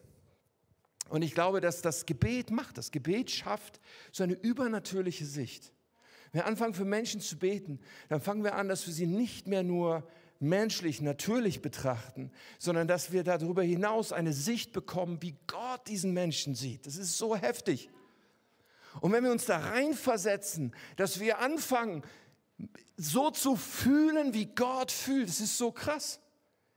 Und 1.09 1.23
ich 1.23 1.35
glaube, 1.35 1.61
dass 1.61 1.83
das 1.83 2.07
Gebet 2.07 2.51
macht, 2.51 2.79
das 2.79 2.91
Gebet 2.91 3.31
schafft 3.31 3.81
so 4.13 4.23
eine 4.23 4.35
übernatürliche 4.35 5.25
Sicht. 5.25 5.73
Wenn 6.33 6.41
wir 6.41 6.47
anfangen 6.47 6.75
für 6.75 6.85
Menschen 6.85 7.21
zu 7.21 7.39
beten, 7.39 7.81
dann 8.09 8.21
fangen 8.21 8.45
wir 8.45 8.55
an, 8.55 8.69
dass 8.69 8.87
wir 8.87 8.93
sie 8.93 9.07
nicht 9.07 9.47
mehr 9.47 9.63
nur 9.63 10.07
menschlich, 10.41 11.01
natürlich 11.01 11.63
betrachten, 11.63 12.31
sondern 12.59 12.87
dass 12.87 13.13
wir 13.13 13.25
darüber 13.25 13.63
hinaus 13.63 14.13
eine 14.13 14.33
Sicht 14.33 14.73
bekommen, 14.73 15.21
wie 15.21 15.35
Gott 15.47 15.89
diesen 15.89 16.13
Menschen 16.13 16.55
sieht. 16.55 16.87
Das 16.87 16.97
ist 16.97 17.19
so 17.19 17.35
heftig. 17.35 17.91
Und 19.01 19.13
wenn 19.13 19.25
wir 19.25 19.33
uns 19.33 19.47
da 19.47 19.59
reinversetzen, 19.59 20.75
dass 20.97 21.21
wir 21.21 21.39
anfangen, 21.39 22.03
so 22.97 23.31
zu 23.31 23.57
fühlen, 23.57 24.35
wie 24.35 24.47
Gott 24.47 24.91
fühlt, 24.91 25.29
das 25.29 25.41
ist 25.41 25.59
so 25.59 25.71
krass. 25.71 26.21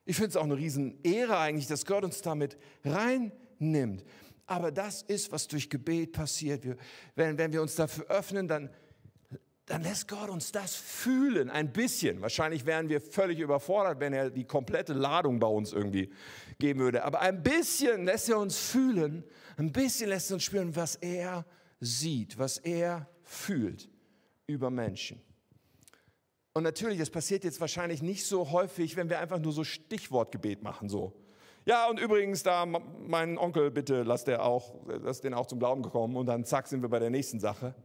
Ich 0.06 0.16
finde 0.16 0.30
es 0.30 0.36
auch 0.36 0.44
eine 0.44 0.58
Riesenehre 0.58 1.38
eigentlich, 1.38 1.68
dass 1.68 1.86
Gott 1.86 2.04
uns 2.04 2.22
damit 2.22 2.58
reinnimmt. 3.62 4.04
Aber 4.48 4.72
das 4.72 5.04
ist, 5.04 5.32
was 5.32 5.48
durch 5.48 5.70
Gebet 5.70 6.12
passiert. 6.12 6.66
Wir, 6.66 6.76
wenn, 7.16 7.38
wenn 7.38 7.54
wir 7.54 7.62
uns 7.62 7.76
dafür 7.76 8.06
öffnen, 8.08 8.48
dann, 8.48 8.70
dann 9.66 9.84
lässt 9.84 10.08
Gott 10.10 10.30
uns 10.30 10.52
das 10.52 10.76
fühlen, 10.76 11.50
ein 11.50 11.72
bisschen. 11.72 12.22
Wahrscheinlich 12.22 12.66
wären 12.66 12.90
wir 12.90 13.00
völlig 13.00 13.40
überfordert, 13.40 14.00
wenn 14.00 14.14
er 14.14 14.30
die 14.30 14.44
komplette 14.44 14.94
Ladung 14.94 15.40
bei 15.40 15.48
uns 15.48 15.72
irgendwie 15.72 16.12
geben 16.60 16.82
würde. 16.82 17.04
Aber 17.04 17.22
ein 17.22 17.42
bisschen 17.42 18.06
lässt 18.06 18.28
er 18.28 18.40
uns 18.40 18.58
fühlen, 18.58 19.24
ein 19.58 19.72
bisschen 19.72 20.10
lässt 20.10 20.32
er 20.32 20.36
uns 20.36 20.44
spüren, 20.44 20.76
was 20.76 20.96
er 20.96 21.46
sieht, 21.80 22.38
was 22.38 22.58
er 22.58 23.08
fühlt 23.24 23.90
über 24.48 24.70
Menschen. 24.70 25.22
Und 26.54 26.64
natürlich, 26.64 27.00
das 27.00 27.10
passiert 27.10 27.46
jetzt 27.46 27.62
wahrscheinlich 27.62 28.02
nicht 28.02 28.26
so 28.26 28.52
häufig, 28.52 28.98
wenn 28.98 29.10
wir 29.10 29.20
einfach 29.20 29.40
nur 29.40 29.54
so 29.54 29.64
Stichwortgebet 29.64 30.62
machen, 30.62 30.90
so. 30.90 31.21
Ja, 31.66 31.88
und 31.90 32.00
übrigens, 32.00 32.42
da 32.42 32.66
mein 32.66 33.38
Onkel, 33.38 33.70
bitte 33.70 34.02
lass, 34.04 34.24
der 34.24 34.44
auch, 34.44 34.74
lass 34.88 35.22
den 35.22 35.34
auch 35.34 35.46
zum 35.46 35.60
Glauben 35.60 35.84
kommen 35.84 36.16
und 36.16 36.26
dann 36.26 36.44
zack, 36.44 36.68
sind 36.68 36.82
wir 36.82 36.90
bei 36.90 37.00
der 37.00 37.12
nächsten 37.12 37.40
Sache. 37.40 37.76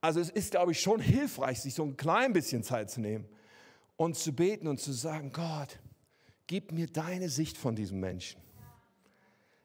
Also 0.00 0.20
es 0.20 0.30
ist, 0.30 0.50
glaube 0.50 0.72
ich, 0.72 0.80
schon 0.80 1.00
hilfreich, 1.00 1.60
sich 1.60 1.74
so 1.74 1.84
ein 1.84 1.96
klein 1.96 2.32
bisschen 2.32 2.62
Zeit 2.62 2.90
zu 2.90 3.00
nehmen 3.00 3.26
und 3.96 4.16
zu 4.16 4.32
beten 4.32 4.68
und 4.68 4.78
zu 4.78 4.92
sagen, 4.92 5.32
Gott, 5.32 5.80
gib 6.46 6.70
mir 6.72 6.86
deine 6.86 7.28
Sicht 7.28 7.56
von 7.56 7.74
diesem 7.74 7.98
Menschen. 7.98 8.40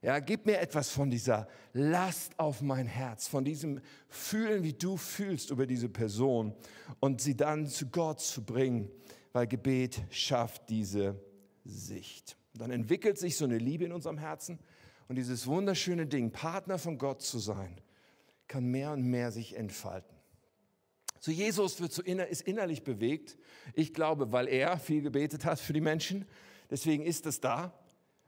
Ja, 0.01 0.19
gib 0.19 0.45
mir 0.45 0.59
etwas 0.59 0.89
von 0.89 1.09
dieser 1.09 1.47
Last 1.71 2.37
auf 2.37 2.61
mein 2.61 2.87
Herz, 2.87 3.27
von 3.27 3.45
diesem 3.45 3.79
Fühlen, 4.09 4.63
wie 4.63 4.73
du 4.73 4.97
fühlst 4.97 5.49
über 5.49 5.65
diese 5.65 5.87
Person 5.87 6.53
und 6.99 7.21
sie 7.21 7.37
dann 7.37 7.67
zu 7.67 7.87
Gott 7.87 8.19
zu 8.19 8.43
bringen, 8.43 8.89
weil 9.31 9.47
Gebet 9.47 10.01
schafft 10.09 10.69
diese 10.69 11.15
Sicht. 11.63 12.35
Dann 12.61 12.71
entwickelt 12.71 13.17
sich 13.17 13.37
so 13.37 13.45
eine 13.45 13.57
Liebe 13.57 13.85
in 13.85 13.91
unserem 13.91 14.17
Herzen 14.17 14.59
und 15.07 15.15
dieses 15.15 15.47
wunderschöne 15.47 16.05
Ding, 16.05 16.31
Partner 16.31 16.77
von 16.77 16.97
Gott 16.97 17.21
zu 17.21 17.39
sein, 17.39 17.81
kann 18.47 18.65
mehr 18.65 18.91
und 18.91 19.03
mehr 19.03 19.31
sich 19.31 19.55
entfalten. 19.55 20.15
So 21.19 21.31
Jesus 21.31 21.79
wird 21.79 21.93
so 21.93 22.01
inner, 22.01 22.27
ist 22.27 22.41
innerlich 22.41 22.83
bewegt. 22.83 23.37
Ich 23.73 23.93
glaube, 23.93 24.31
weil 24.31 24.47
er 24.47 24.77
viel 24.77 25.01
gebetet 25.01 25.45
hat 25.45 25.59
für 25.59 25.71
die 25.71 25.81
Menschen. 25.81 26.25
Deswegen 26.69 27.03
ist 27.03 27.25
es 27.25 27.39
da. 27.39 27.73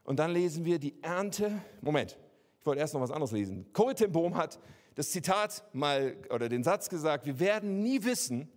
Und 0.03 0.19
dann 0.19 0.31
lesen 0.31 0.63
wir 0.63 0.79
die 0.79 1.01
Ernte. 1.03 1.61
Moment, 1.81 2.17
ich 2.59 2.65
wollte 2.65 2.79
erst 2.79 2.93
noch 2.93 3.01
was 3.01 3.11
anderes 3.11 3.31
lesen. 3.31 3.65
Ten 3.95 4.11
Boom 4.11 4.37
hat 4.37 4.59
das 4.95 5.11
Zitat 5.11 5.65
mal 5.73 6.15
oder 6.29 6.47
den 6.47 6.63
Satz 6.63 6.87
gesagt, 6.87 7.25
wir 7.25 7.39
werden 7.39 7.81
nie 7.81 8.03
wissen, 8.03 8.49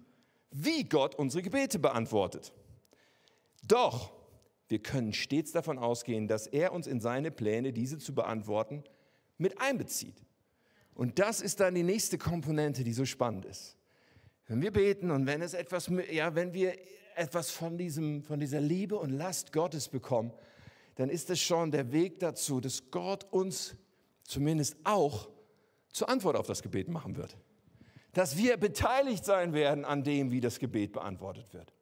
wie 0.50 0.84
Gott 0.84 1.16
unsere 1.16 1.42
Gebete 1.42 1.78
beantwortet. 1.78 2.52
Doch 3.66 4.12
wir 4.68 4.80
können 4.80 5.12
stets 5.12 5.52
davon 5.52 5.78
ausgehen, 5.78 6.28
dass 6.28 6.46
er 6.46 6.72
uns 6.72 6.86
in 6.86 7.00
seine 7.00 7.30
Pläne, 7.30 7.72
diese 7.72 7.98
zu 7.98 8.14
beantworten, 8.14 8.84
mit 9.38 9.60
einbezieht. 9.60 10.24
Und 10.94 11.18
das 11.18 11.40
ist 11.40 11.60
dann 11.60 11.74
die 11.74 11.82
nächste 11.82 12.18
Komponente, 12.18 12.84
die 12.84 12.92
so 12.92 13.04
spannend 13.04 13.46
ist. 13.46 13.76
Wenn 14.46 14.60
wir 14.60 14.72
beten 14.72 15.10
und 15.10 15.26
wenn 15.26 15.42
es 15.42 15.54
etwas, 15.54 15.90
ja, 16.10 16.34
wenn 16.34 16.52
wir 16.52 16.74
etwas 17.14 17.50
von 17.50 17.78
diesem, 17.78 18.22
von 18.22 18.40
dieser 18.40 18.60
Liebe 18.60 18.96
und 18.96 19.10
Last 19.10 19.52
Gottes 19.52 19.88
bekommen, 19.88 20.32
dann 20.96 21.08
ist 21.08 21.30
es 21.30 21.40
schon 21.40 21.70
der 21.70 21.92
Weg 21.92 22.18
dazu, 22.18 22.60
dass 22.60 22.90
Gott 22.90 23.26
uns 23.30 23.76
zumindest 24.24 24.76
auch 24.84 25.28
zur 25.92 26.08
Antwort 26.08 26.36
auf 26.36 26.46
das 26.46 26.62
Gebet 26.62 26.88
machen 26.88 27.16
wird. 27.16 27.36
Dass 28.12 28.36
wir 28.36 28.56
beteiligt 28.56 29.24
sein 29.24 29.52
werden 29.52 29.84
an 29.84 30.02
dem, 30.02 30.30
wie 30.30 30.40
das 30.40 30.58
Gebet 30.58 30.92
beantwortet 30.92 31.52
wird. 31.54 31.72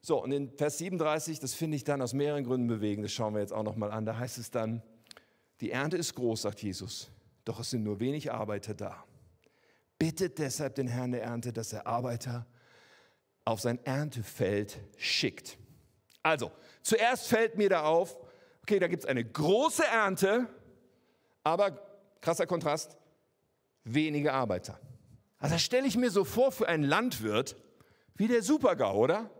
So, 0.00 0.22
und 0.22 0.32
in 0.32 0.50
Vers 0.50 0.78
37, 0.78 1.40
das 1.40 1.54
finde 1.54 1.76
ich 1.76 1.84
dann 1.84 2.00
aus 2.00 2.12
mehreren 2.12 2.44
Gründen 2.44 2.68
bewegend, 2.68 3.04
das 3.04 3.12
schauen 3.12 3.34
wir 3.34 3.40
jetzt 3.40 3.52
auch 3.52 3.64
nochmal 3.64 3.90
an, 3.90 4.06
da 4.06 4.16
heißt 4.16 4.38
es 4.38 4.50
dann, 4.50 4.82
die 5.60 5.72
Ernte 5.72 5.96
ist 5.96 6.14
groß, 6.14 6.42
sagt 6.42 6.62
Jesus, 6.62 7.10
doch 7.44 7.58
es 7.60 7.70
sind 7.70 7.82
nur 7.82 7.98
wenig 7.98 8.32
Arbeiter 8.32 8.74
da. 8.74 9.04
Bittet 9.98 10.38
deshalb 10.38 10.76
den 10.76 10.86
Herrn 10.86 11.10
der 11.10 11.24
Ernte, 11.24 11.52
dass 11.52 11.72
er 11.72 11.86
Arbeiter 11.86 12.46
auf 13.44 13.60
sein 13.60 13.84
Erntefeld 13.84 14.78
schickt. 14.96 15.58
Also, 16.22 16.52
zuerst 16.82 17.26
fällt 17.26 17.56
mir 17.56 17.68
da 17.68 17.82
auf, 17.82 18.16
okay, 18.62 18.78
da 18.78 18.86
gibt 18.86 19.02
es 19.02 19.08
eine 19.08 19.24
große 19.24 19.84
Ernte, 19.84 20.46
aber 21.42 21.72
krasser 22.20 22.46
Kontrast, 22.46 22.96
wenige 23.84 24.32
Arbeiter. 24.32 24.78
Also 25.38 25.54
das 25.54 25.62
stelle 25.62 25.86
ich 25.86 25.96
mir 25.96 26.10
so 26.10 26.24
vor 26.24 26.52
für 26.52 26.68
einen 26.68 26.84
Landwirt 26.84 27.56
wie 28.14 28.28
der 28.28 28.42
Supergau, 28.42 28.96
oder? 28.96 29.30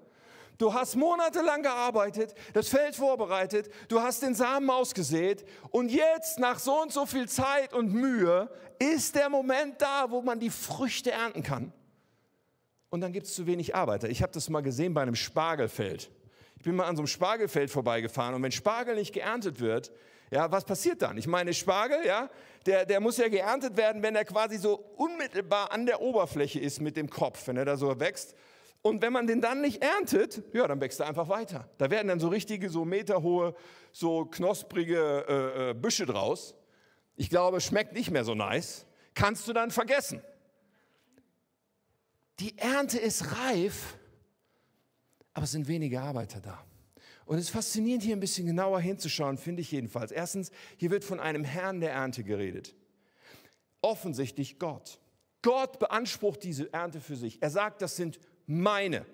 Du 0.58 0.74
hast 0.74 0.96
monatelang 0.96 1.62
gearbeitet, 1.62 2.34
das 2.52 2.68
Feld 2.68 2.96
vorbereitet, 2.96 3.70
du 3.88 4.00
hast 4.00 4.22
den 4.22 4.34
Samen 4.34 4.68
ausgesät 4.68 5.46
und 5.70 5.88
jetzt 5.88 6.40
nach 6.40 6.58
so 6.58 6.82
und 6.82 6.92
so 6.92 7.06
viel 7.06 7.28
Zeit 7.28 7.72
und 7.72 7.92
Mühe 7.92 8.50
ist 8.80 9.14
der 9.14 9.28
Moment 9.28 9.80
da, 9.80 10.10
wo 10.10 10.20
man 10.20 10.40
die 10.40 10.50
Früchte 10.50 11.12
ernten 11.12 11.44
kann. 11.44 11.72
Und 12.90 13.02
dann 13.02 13.12
gibt 13.12 13.26
es 13.26 13.34
zu 13.34 13.46
wenig 13.46 13.76
Arbeiter. 13.76 14.08
Ich 14.08 14.20
habe 14.20 14.32
das 14.32 14.48
mal 14.48 14.62
gesehen 14.62 14.94
bei 14.94 15.02
einem 15.02 15.14
Spargelfeld. 15.14 16.10
Ich 16.56 16.64
bin 16.64 16.74
mal 16.74 16.86
an 16.86 16.96
so 16.96 17.02
einem 17.02 17.06
Spargelfeld 17.06 17.70
vorbeigefahren 17.70 18.34
und 18.34 18.42
wenn 18.42 18.50
Spargel 18.50 18.96
nicht 18.96 19.12
geerntet 19.12 19.60
wird, 19.60 19.92
ja, 20.30 20.50
was 20.50 20.64
passiert 20.64 21.02
dann? 21.02 21.16
Ich 21.16 21.28
meine, 21.28 21.54
Spargel, 21.54 22.04
ja, 22.04 22.28
der, 22.66 22.84
der 22.84 23.00
muss 23.00 23.16
ja 23.16 23.28
geerntet 23.28 23.76
werden, 23.76 24.02
wenn 24.02 24.16
er 24.16 24.24
quasi 24.24 24.58
so 24.58 24.74
unmittelbar 24.96 25.70
an 25.70 25.86
der 25.86 26.02
Oberfläche 26.02 26.58
ist 26.58 26.80
mit 26.80 26.96
dem 26.96 27.08
Kopf, 27.08 27.46
wenn 27.46 27.56
er 27.56 27.64
da 27.64 27.76
so 27.76 27.98
wächst. 28.00 28.34
Und 28.88 29.02
wenn 29.02 29.12
man 29.12 29.26
den 29.26 29.42
dann 29.42 29.60
nicht 29.60 29.82
erntet, 29.82 30.42
ja, 30.54 30.66
dann 30.66 30.80
wächst 30.80 30.98
er 30.98 31.08
einfach 31.08 31.28
weiter. 31.28 31.68
Da 31.76 31.90
werden 31.90 32.08
dann 32.08 32.20
so 32.20 32.28
richtige, 32.28 32.70
so 32.70 32.86
meterhohe, 32.86 33.54
so 33.92 34.24
knusprige 34.24 35.26
äh, 35.28 35.70
äh, 35.70 35.74
Büsche 35.74 36.06
draus. 36.06 36.54
Ich 37.14 37.28
glaube, 37.28 37.60
schmeckt 37.60 37.92
nicht 37.92 38.10
mehr 38.10 38.24
so 38.24 38.34
nice. 38.34 38.86
Kannst 39.12 39.46
du 39.46 39.52
dann 39.52 39.70
vergessen. 39.70 40.22
Die 42.40 42.56
Ernte 42.56 42.98
ist 42.98 43.36
reif, 43.36 43.98
aber 45.34 45.44
es 45.44 45.50
sind 45.50 45.68
wenige 45.68 46.00
Arbeiter 46.00 46.40
da. 46.40 46.64
Und 47.26 47.36
es 47.36 47.44
ist 47.44 47.50
faszinierend, 47.50 48.02
hier 48.02 48.16
ein 48.16 48.20
bisschen 48.20 48.46
genauer 48.46 48.80
hinzuschauen, 48.80 49.36
finde 49.36 49.60
ich 49.60 49.70
jedenfalls. 49.70 50.12
Erstens, 50.12 50.50
hier 50.78 50.90
wird 50.90 51.04
von 51.04 51.20
einem 51.20 51.44
Herrn 51.44 51.80
der 51.80 51.92
Ernte 51.92 52.24
geredet. 52.24 52.74
Offensichtlich 53.82 54.58
Gott. 54.58 54.98
Gott 55.42 55.78
beansprucht 55.78 56.42
diese 56.42 56.72
Ernte 56.72 57.02
für 57.02 57.16
sich. 57.16 57.42
Er 57.42 57.50
sagt, 57.50 57.82
das 57.82 57.94
sind 57.94 58.18
meine. 58.48 59.06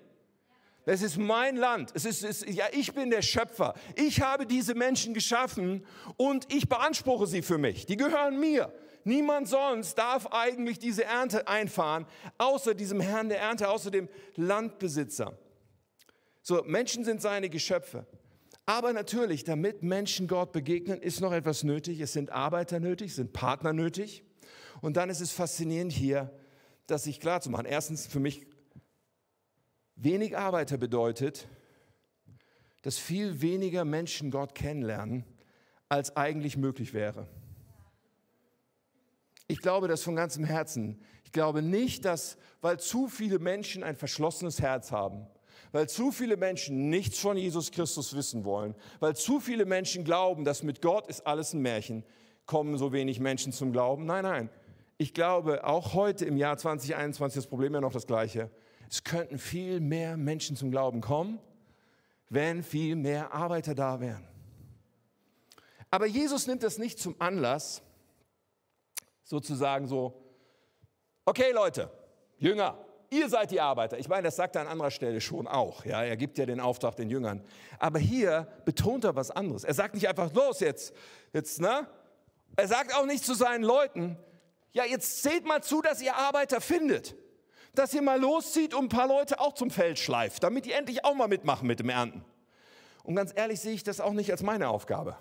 Das 0.85 1.01
ist 1.01 1.17
mein 1.17 1.55
Land. 1.55 1.91
Es 1.93 2.05
ist, 2.05 2.23
es, 2.23 2.45
ja, 2.47 2.65
ich 2.71 2.93
bin 2.93 3.09
der 3.09 3.21
Schöpfer. 3.21 3.73
Ich 3.95 4.21
habe 4.21 4.45
diese 4.45 4.75
Menschen 4.75 5.13
geschaffen 5.13 5.85
und 6.15 6.51
ich 6.53 6.69
beanspruche 6.69 7.27
sie 7.27 7.41
für 7.41 7.57
mich. 7.57 7.85
Die 7.85 7.97
gehören 7.97 8.39
mir. 8.39 8.71
Niemand 9.03 9.47
sonst 9.47 9.95
darf 9.95 10.27
eigentlich 10.31 10.79
diese 10.79 11.03
Ernte 11.03 11.47
einfahren, 11.47 12.07
außer 12.39 12.73
diesem 12.73 12.99
Herrn 12.99 13.29
der 13.29 13.39
Ernte, 13.39 13.69
außer 13.69 13.91
dem 13.91 14.09
Landbesitzer. 14.35 15.37
So, 16.41 16.63
Menschen 16.63 17.03
sind 17.03 17.21
seine 17.21 17.49
Geschöpfe. 17.49 18.07
Aber 18.67 18.93
natürlich, 18.93 19.43
damit 19.43 19.83
Menschen 19.83 20.27
Gott 20.27 20.51
begegnen, 20.51 21.01
ist 21.01 21.21
noch 21.21 21.33
etwas 21.33 21.63
nötig. 21.63 21.99
Es 21.99 22.13
sind 22.13 22.31
Arbeiter 22.31 22.79
nötig, 22.79 23.11
es 23.11 23.15
sind 23.17 23.31
Partner 23.31 23.73
nötig. 23.73 24.23
Und 24.81 24.97
dann 24.97 25.09
ist 25.09 25.21
es 25.21 25.31
faszinierend 25.31 25.91
hier, 25.91 26.31
das 26.87 27.03
sich 27.03 27.19
klar 27.19 27.41
zu 27.41 27.49
machen. 27.51 27.65
Erstens, 27.65 28.07
für 28.07 28.19
mich, 28.19 28.47
wenig 29.95 30.37
Arbeiter 30.37 30.77
bedeutet, 30.77 31.47
dass 32.81 32.97
viel 32.97 33.41
weniger 33.41 33.85
Menschen 33.85 34.31
Gott 34.31 34.53
kennenlernen, 34.53 35.23
als 35.89 36.15
eigentlich 36.15 36.57
möglich 36.57 36.93
wäre. 36.93 37.27
Ich 39.47 39.59
glaube 39.59 39.87
das 39.87 40.03
von 40.03 40.15
ganzem 40.15 40.43
Herzen. 40.43 40.99
Ich 41.23 41.31
glaube 41.31 41.61
nicht, 41.61 42.05
dass, 42.05 42.37
weil 42.61 42.79
zu 42.79 43.07
viele 43.07 43.39
Menschen 43.39 43.83
ein 43.83 43.95
verschlossenes 43.95 44.61
Herz 44.61 44.91
haben, 44.91 45.27
weil 45.71 45.87
zu 45.89 46.11
viele 46.11 46.37
Menschen 46.37 46.89
nichts 46.89 47.19
von 47.19 47.37
Jesus 47.37 47.71
Christus 47.71 48.15
wissen 48.15 48.45
wollen, 48.45 48.75
weil 48.99 49.15
zu 49.15 49.39
viele 49.39 49.65
Menschen 49.65 50.03
glauben, 50.03 50.45
dass 50.45 50.63
mit 50.63 50.81
Gott 50.81 51.07
ist 51.07 51.27
alles 51.27 51.53
ein 51.53 51.61
Märchen, 51.61 52.03
kommen 52.45 52.77
so 52.77 52.93
wenig 52.93 53.19
Menschen 53.19 53.51
zum 53.51 53.71
Glauben. 53.71 54.05
Nein, 54.05 54.23
nein. 54.23 54.49
Ich 54.97 55.13
glaube, 55.13 55.65
auch 55.65 55.93
heute 55.93 56.25
im 56.25 56.37
Jahr 56.37 56.57
2021 56.57 57.35
das 57.35 57.47
Problem 57.47 57.73
ja 57.73 57.81
noch 57.81 57.91
das 57.91 58.07
gleiche. 58.07 58.49
Es 58.89 59.03
könnten 59.03 59.37
viel 59.37 59.79
mehr 59.79 60.17
Menschen 60.17 60.55
zum 60.55 60.71
Glauben 60.71 61.01
kommen, 61.01 61.39
wenn 62.29 62.63
viel 62.63 62.95
mehr 62.95 63.33
Arbeiter 63.33 63.75
da 63.75 63.99
wären. 63.99 64.27
Aber 65.91 66.05
Jesus 66.05 66.47
nimmt 66.47 66.63
das 66.63 66.77
nicht 66.77 66.99
zum 66.99 67.15
Anlass, 67.19 67.81
sozusagen 69.23 69.87
so, 69.87 70.21
okay 71.25 71.51
Leute, 71.51 71.89
Jünger, 72.37 72.77
ihr 73.09 73.29
seid 73.29 73.51
die 73.51 73.61
Arbeiter. 73.61 73.97
Ich 73.97 74.07
meine, 74.07 74.23
das 74.23 74.35
sagt 74.35 74.55
er 74.55 74.61
an 74.61 74.67
anderer 74.67 74.91
Stelle 74.91 75.21
schon 75.21 75.47
auch. 75.47 75.85
Ja, 75.85 76.03
er 76.03 76.17
gibt 76.17 76.37
ja 76.37 76.45
den 76.45 76.59
Auftrag 76.59 76.95
den 76.95 77.09
Jüngern. 77.09 77.43
Aber 77.79 77.99
hier 77.99 78.47
betont 78.65 79.03
er 79.03 79.15
was 79.15 79.31
anderes. 79.31 79.63
Er 79.63 79.73
sagt 79.73 79.95
nicht 79.95 80.07
einfach, 80.07 80.33
los 80.33 80.59
jetzt, 80.59 80.93
jetzt, 81.33 81.61
ne? 81.61 81.87
Er 82.57 82.67
sagt 82.67 82.95
auch 82.95 83.05
nicht 83.05 83.23
zu 83.23 83.33
seinen 83.33 83.63
Leuten, 83.63 84.17
ja, 84.71 84.83
jetzt 84.85 85.23
seht 85.23 85.45
mal 85.45 85.63
zu, 85.63 85.81
dass 85.81 86.01
ihr 86.01 86.15
Arbeiter 86.15 86.61
findet. 86.61 87.15
Dass 87.75 87.93
ihr 87.93 88.01
mal 88.01 88.19
loszieht 88.19 88.73
und 88.73 88.85
ein 88.85 88.89
paar 88.89 89.07
Leute 89.07 89.39
auch 89.39 89.53
zum 89.53 89.69
Feld 89.69 89.99
schleift, 89.99 90.43
damit 90.43 90.65
die 90.65 90.71
endlich 90.71 91.03
auch 91.05 91.13
mal 91.13 91.27
mitmachen 91.27 91.67
mit 91.67 91.79
dem 91.79 91.89
Ernten. 91.89 92.23
Und 93.03 93.15
ganz 93.15 93.31
ehrlich 93.35 93.59
sehe 93.59 93.73
ich 93.73 93.83
das 93.83 94.01
auch 94.01 94.13
nicht 94.13 94.31
als 94.31 94.41
meine 94.41 94.69
Aufgabe. 94.69 95.17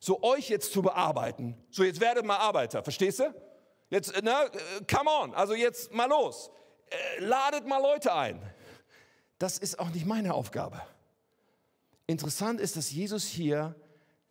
So 0.00 0.22
euch 0.22 0.48
jetzt 0.48 0.72
zu 0.72 0.82
bearbeiten. 0.82 1.56
So 1.70 1.82
jetzt 1.82 2.00
werdet 2.00 2.24
mal 2.24 2.36
Arbeiter, 2.36 2.82
verstehst 2.82 3.18
du? 3.18 3.34
Jetzt, 3.90 4.22
ne, 4.22 4.34
come 4.88 5.10
on, 5.10 5.34
also 5.34 5.54
jetzt 5.54 5.92
mal 5.92 6.08
los. 6.08 6.50
Äh, 6.90 7.24
ladet 7.24 7.66
mal 7.66 7.80
Leute 7.80 8.14
ein. 8.14 8.40
Das 9.38 9.58
ist 9.58 9.78
auch 9.78 9.90
nicht 9.90 10.06
meine 10.06 10.34
Aufgabe. 10.34 10.80
Interessant 12.06 12.60
ist, 12.60 12.76
dass 12.76 12.90
Jesus 12.90 13.24
hier 13.24 13.74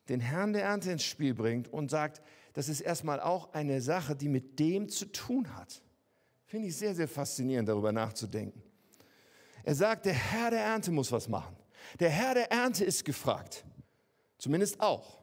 den 0.09 0.19
Herrn 0.19 0.53
der 0.53 0.63
Ernte 0.63 0.91
ins 0.91 1.03
Spiel 1.03 1.33
bringt 1.33 1.71
und 1.71 1.89
sagt, 1.89 2.21
das 2.53 2.69
ist 2.69 2.81
erstmal 2.81 3.19
auch 3.19 3.53
eine 3.53 3.81
Sache, 3.81 4.15
die 4.15 4.29
mit 4.29 4.59
dem 4.59 4.89
zu 4.89 5.05
tun 5.11 5.55
hat. 5.55 5.81
Finde 6.47 6.69
ich 6.69 6.77
sehr, 6.77 6.95
sehr 6.95 7.07
faszinierend, 7.09 7.67
darüber 7.67 7.91
nachzudenken. 7.91 8.63
Er 9.63 9.75
sagt, 9.75 10.05
der 10.05 10.13
Herr 10.13 10.49
der 10.49 10.61
Ernte 10.61 10.91
muss 10.91 11.11
was 11.11 11.27
machen. 11.27 11.55
Der 11.99 12.09
Herr 12.09 12.33
der 12.33 12.51
Ernte 12.51 12.85
ist 12.85 13.03
gefragt. 13.03 13.65
Zumindest 14.37 14.79
auch. 14.79 15.19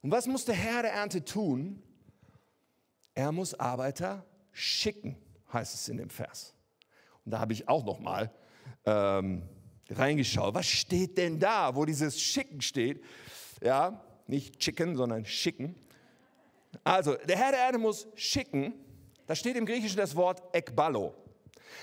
Und 0.00 0.10
was 0.10 0.26
muss 0.26 0.46
der 0.46 0.54
Herr 0.54 0.82
der 0.82 0.92
Ernte 0.92 1.22
tun? 1.22 1.82
Er 3.14 3.30
muss 3.30 3.52
Arbeiter 3.52 4.24
schicken, 4.52 5.16
heißt 5.52 5.74
es 5.74 5.88
in 5.88 5.98
dem 5.98 6.08
Vers. 6.08 6.54
Und 7.24 7.32
da 7.32 7.40
habe 7.40 7.52
ich 7.52 7.68
auch 7.68 7.84
noch 7.84 8.00
mal 8.00 8.32
ähm, 8.86 9.42
reingeschaut. 9.90 10.54
Was 10.54 10.66
steht 10.66 11.18
denn 11.18 11.38
da, 11.38 11.74
wo 11.76 11.84
dieses 11.84 12.18
Schicken 12.18 12.62
steht? 12.62 13.04
Ja, 13.62 14.02
nicht 14.26 14.58
Chicken, 14.58 14.96
sondern 14.96 15.26
Schicken. 15.26 15.74
Also, 16.82 17.16
der 17.16 17.36
Herr 17.36 17.52
der 17.52 17.60
Erde 17.60 17.78
muss 17.78 18.08
schicken. 18.14 18.74
Da 19.26 19.34
steht 19.34 19.56
im 19.56 19.66
Griechischen 19.66 19.96
das 19.96 20.16
Wort 20.16 20.42
Ekballo. 20.54 21.14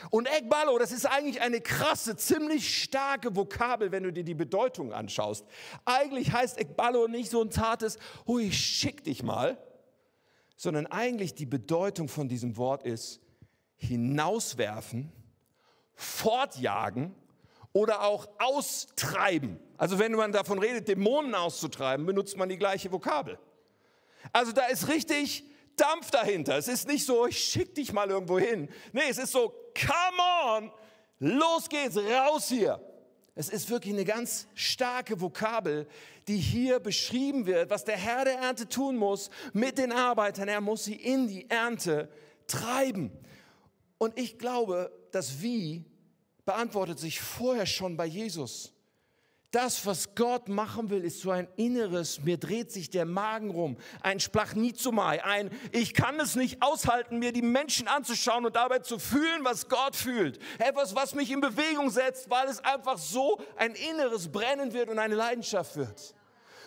Und 0.10 0.28
Ekballo, 0.28 0.78
das 0.78 0.92
ist 0.92 1.06
eigentlich 1.06 1.42
eine 1.42 1.62
krasse, 1.62 2.16
ziemlich 2.16 2.82
starke 2.84 3.36
Vokabel, 3.36 3.92
wenn 3.92 4.04
du 4.04 4.12
dir 4.12 4.24
die 4.24 4.34
Bedeutung 4.34 4.94
anschaust. 4.94 5.46
Eigentlich 5.86 6.32
heißt 6.32 6.60
Ekballo 6.60 7.08
nicht 7.08 7.30
so 7.30 7.42
ein 7.42 7.52
zartes, 7.52 7.98
ich 8.40 8.58
schick 8.58 9.04
dich 9.04 9.24
mal, 9.24 9.58
sondern 10.56 10.88
eigentlich 10.88 11.34
die 11.34 11.46
Bedeutung 11.46 12.08
von 12.08 12.30
diesem 12.30 12.58
Wort 12.58 12.84
ist 12.84 13.20
hinauswerfen, 13.78 15.12
fortjagen 15.96 17.16
oder 17.74 18.04
auch 18.04 18.28
austreiben. 18.40 19.60
Also 19.78 19.98
wenn 19.98 20.12
man 20.12 20.32
davon 20.32 20.60
redet, 20.60 20.88
Dämonen 20.88 21.34
auszutreiben, 21.36 22.06
benutzt 22.06 22.38
man 22.38 22.50
die 22.50 22.58
gleiche 22.58 22.92
Vokabel. 22.92 23.40
Also 24.34 24.52
da 24.52 24.66
ist 24.68 24.88
richtig 24.88 25.46
Dampf 25.82 26.12
dahinter. 26.12 26.58
Es 26.58 26.68
ist 26.68 26.88
nicht 26.88 27.06
so, 27.06 27.26
ich 27.26 27.38
schick 27.38 27.74
dich 27.74 27.92
mal 27.92 28.10
irgendwo 28.10 28.38
hin. 28.38 28.70
Nee, 28.94 29.10
es 29.10 29.18
ist 29.18 29.32
so, 29.32 29.50
come 29.76 30.22
on, 30.46 30.72
los 31.20 31.68
geht's, 31.68 31.98
raus 31.98 32.50
hier. 32.50 32.80
Es 33.34 33.50
ist 33.50 33.70
wirklich 33.70 33.94
eine 33.94 34.06
ganz 34.06 34.48
starke 34.54 35.20
Vokabel, 35.20 35.88
die 36.28 36.38
hier 36.38 36.80
beschrieben 36.80 37.46
wird, 37.46 37.70
was 37.70 37.86
der 37.86 37.98
Herr 37.98 38.26
der 38.26 38.38
Ernte 38.38 38.68
tun 38.68 38.98
muss 38.98 39.30
mit 39.54 39.78
den 39.78 39.92
Arbeitern. 39.92 40.48
Er 40.48 40.62
muss 40.62 40.84
sie 40.84 40.96
in 40.96 41.28
die 41.28 41.50
Ernte 41.50 42.10
treiben. 42.46 43.12
Und 43.98 44.20
ich 44.20 44.38
glaube, 44.38 44.92
das 45.12 45.42
Wie 45.42 45.86
beantwortet 46.46 47.00
sich 47.00 47.22
vorher 47.22 47.66
schon 47.66 47.96
bei 47.96 48.06
Jesus. 48.06 48.74
Das, 49.52 49.86
was 49.86 50.16
Gott 50.16 50.48
machen 50.48 50.90
will, 50.90 51.04
ist 51.04 51.20
so 51.20 51.30
ein 51.30 51.46
inneres, 51.58 52.22
mir 52.24 52.38
dreht 52.38 52.72
sich 52.72 52.90
der 52.90 53.04
Magen 53.04 53.50
rum, 53.50 53.76
ein 54.02 54.22
Splachnizomai, 54.22 55.22
ein 55.26 55.52
Ich 55.74 55.94
kann 55.94 56.18
es 56.22 56.38
nicht 56.38 56.62
aushalten, 56.64 57.20
mir 57.20 57.34
die 57.34 57.42
Menschen 57.42 57.90
anzuschauen 57.90 58.46
und 58.46 58.56
dabei 58.56 58.80
zu 58.80 58.98
fühlen, 58.98 59.44
was 59.44 59.68
Gott 59.68 59.98
fühlt. 59.98 60.40
Etwas, 60.58 60.96
was 60.96 61.16
mich 61.16 61.30
in 61.32 61.42
Bewegung 61.42 61.90
setzt, 61.90 62.30
weil 62.30 62.48
es 62.48 62.64
einfach 62.64 62.98
so 62.98 63.42
ein 63.58 63.76
inneres 63.76 64.30
Brennen 64.30 64.72
wird 64.72 64.88
und 64.88 65.00
eine 65.00 65.16
Leidenschaft 65.16 65.76
wird. 65.76 66.16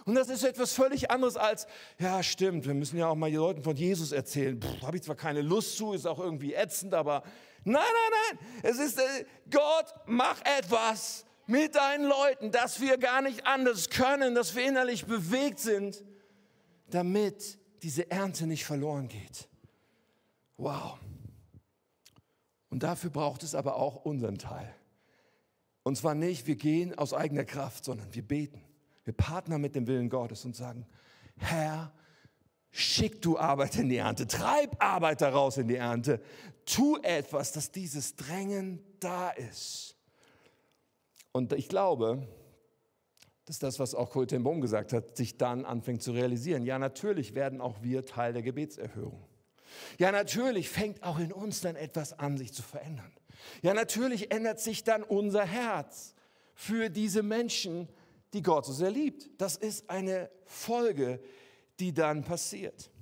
Und 0.05 0.16
das 0.16 0.29
ist 0.29 0.44
etwas 0.44 0.75
völlig 0.75 1.11
anderes 1.11 1.38
als, 1.38 1.66
ja 1.99 2.23
stimmt, 2.23 2.66
wir 2.66 2.75
müssen 2.75 2.99
ja 2.99 3.07
auch 3.07 3.14
mal 3.14 3.31
den 3.31 3.40
Leuten 3.40 3.62
von 3.62 3.75
Jesus 3.75 4.12
erzählen. 4.12 4.61
Habe 4.83 4.99
ich 4.99 5.03
zwar 5.03 5.16
keine 5.16 5.40
Lust 5.40 5.79
zu, 5.79 5.94
ist 5.94 6.07
auch 6.07 6.20
irgendwie 6.20 6.53
ätzend, 6.53 6.92
aber 6.92 7.23
nein, 7.64 7.83
nein, 7.83 8.38
nein. 8.38 8.47
Es 8.62 8.79
ist, 8.79 8.99
äh, 8.99 9.25
Gott, 9.51 9.87
mach 10.05 10.38
etwas 10.42 11.25
mit 11.47 11.75
deinen 11.75 12.05
Leuten, 12.05 12.51
dass 12.51 12.81
wir 12.81 12.99
gar 12.99 13.23
nicht 13.23 13.47
anders 13.47 13.91
können, 13.91 14.35
dass 14.35 14.55
wir 14.55 14.67
innerlich 14.67 15.07
bewegt 15.07 15.59
sind, 15.59 16.05
damit 16.91 17.59
diese 17.83 18.11
Ernte 18.11 18.47
nicht 18.47 18.65
verloren 18.65 19.09
geht. 19.09 19.49
Wow. 20.57 20.99
Und 22.71 22.83
dafür 22.83 23.11
braucht 23.11 23.43
es 23.43 23.55
aber 23.55 23.77
auch 23.77 24.05
unseren 24.05 24.39
Teil. 24.39 24.75
Und 25.83 25.97
zwar 25.97 26.15
nicht, 26.15 26.47
wir 26.47 26.57
gehen 26.57 26.97
aus 26.97 27.13
eigener 27.13 27.45
Kraft, 27.45 27.85
sondern 27.85 28.13
wir 28.15 28.27
beten. 28.27 28.63
Wir 29.05 29.13
partnern 29.13 29.61
mit 29.61 29.75
dem 29.75 29.87
Willen 29.87 30.09
Gottes 30.09 30.45
und 30.45 30.57
sagen, 30.57 30.87
Herr, 31.37 31.93
schick 32.71 33.21
du 33.21 33.39
Arbeit 33.39 33.77
in 33.77 33.89
die 33.89 33.99
Ernte, 33.99 34.27
treib 34.27 34.83
Arbeiter 34.83 35.29
raus 35.29 35.59
in 35.59 35.69
die 35.69 35.77
Ernte, 35.77 36.21
tu 36.65 36.97
etwas, 37.03 37.53
dass 37.53 37.71
dieses 37.71 38.17
Drängen 38.17 38.83
da 38.99 39.31
ist. 39.31 39.94
Und 41.37 41.53
ich 41.53 41.68
glaube, 41.68 42.29
dass 43.44 43.59
das, 43.59 43.81
was 43.81 43.97
auch 43.97 44.25
ten 44.25 44.44
Boom 44.44 44.61
gesagt 44.61 44.92
hat, 44.92 45.16
sich 45.16 45.37
dann 45.37 45.64
anfängt 45.64 46.01
zu 46.01 46.12
realisieren. 46.12 46.64
Ja, 46.64 46.79
natürlich 46.79 47.35
werden 47.35 47.61
auch 47.61 47.83
wir 47.83 48.07
Teil 48.07 48.33
der 48.33 48.42
Gebetserhörung. 48.42 49.27
Ja, 49.99 50.12
natürlich 50.12 50.68
fängt 50.68 51.03
auch 51.03 51.18
in 51.18 51.33
uns 51.33 51.61
dann 51.61 51.75
etwas 51.75 52.16
an, 52.16 52.38
sich 52.38 52.53
zu 52.53 52.62
verändern. 52.62 53.12
Ja, 53.62 53.75
natürlich 53.75 54.33
ändert 54.33 54.61
sich 54.61 54.85
dann 54.85 55.03
unser 55.03 55.44
Herz 55.44 56.14
für 56.55 56.88
diese 56.88 57.25
Menschen, 57.25 57.88
die 58.33 58.42
Gott 58.42 58.64
so 58.64 58.73
sehr 58.73 58.92
liebt. 58.92 59.29
Das 59.38 59.57
ist 59.57 59.90
eine 59.90 60.31
Folge, 60.44 61.20
die 61.81 61.92
dann 61.92 62.23
passiert. 62.23 62.92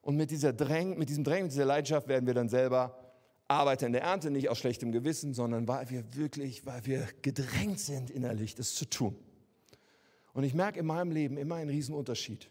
Und 0.00 0.16
mit, 0.16 0.30
dieser 0.30 0.54
Dräng, 0.54 0.98
mit 0.98 1.10
diesem 1.10 1.24
Drängen, 1.24 1.44
mit 1.44 1.52
dieser 1.52 1.66
Leidenschaft 1.66 2.08
werden 2.08 2.26
wir 2.26 2.32
dann 2.32 2.48
selber 2.48 2.99
Arbeiter 3.50 3.86
in 3.86 3.92
der 3.92 4.02
Ernte, 4.02 4.30
nicht 4.30 4.48
aus 4.48 4.58
schlechtem 4.58 4.92
Gewissen, 4.92 5.34
sondern 5.34 5.66
weil 5.66 5.90
wir 5.90 6.14
wirklich, 6.14 6.64
weil 6.66 6.86
wir 6.86 7.08
gedrängt 7.22 7.80
sind 7.80 8.10
innerlich, 8.10 8.54
das 8.54 8.74
zu 8.74 8.84
tun. 8.84 9.16
Und 10.32 10.44
ich 10.44 10.54
merke 10.54 10.78
in 10.78 10.86
meinem 10.86 11.10
Leben 11.10 11.36
immer 11.36 11.56
einen 11.56 11.70
Riesenunterschied. 11.70 12.48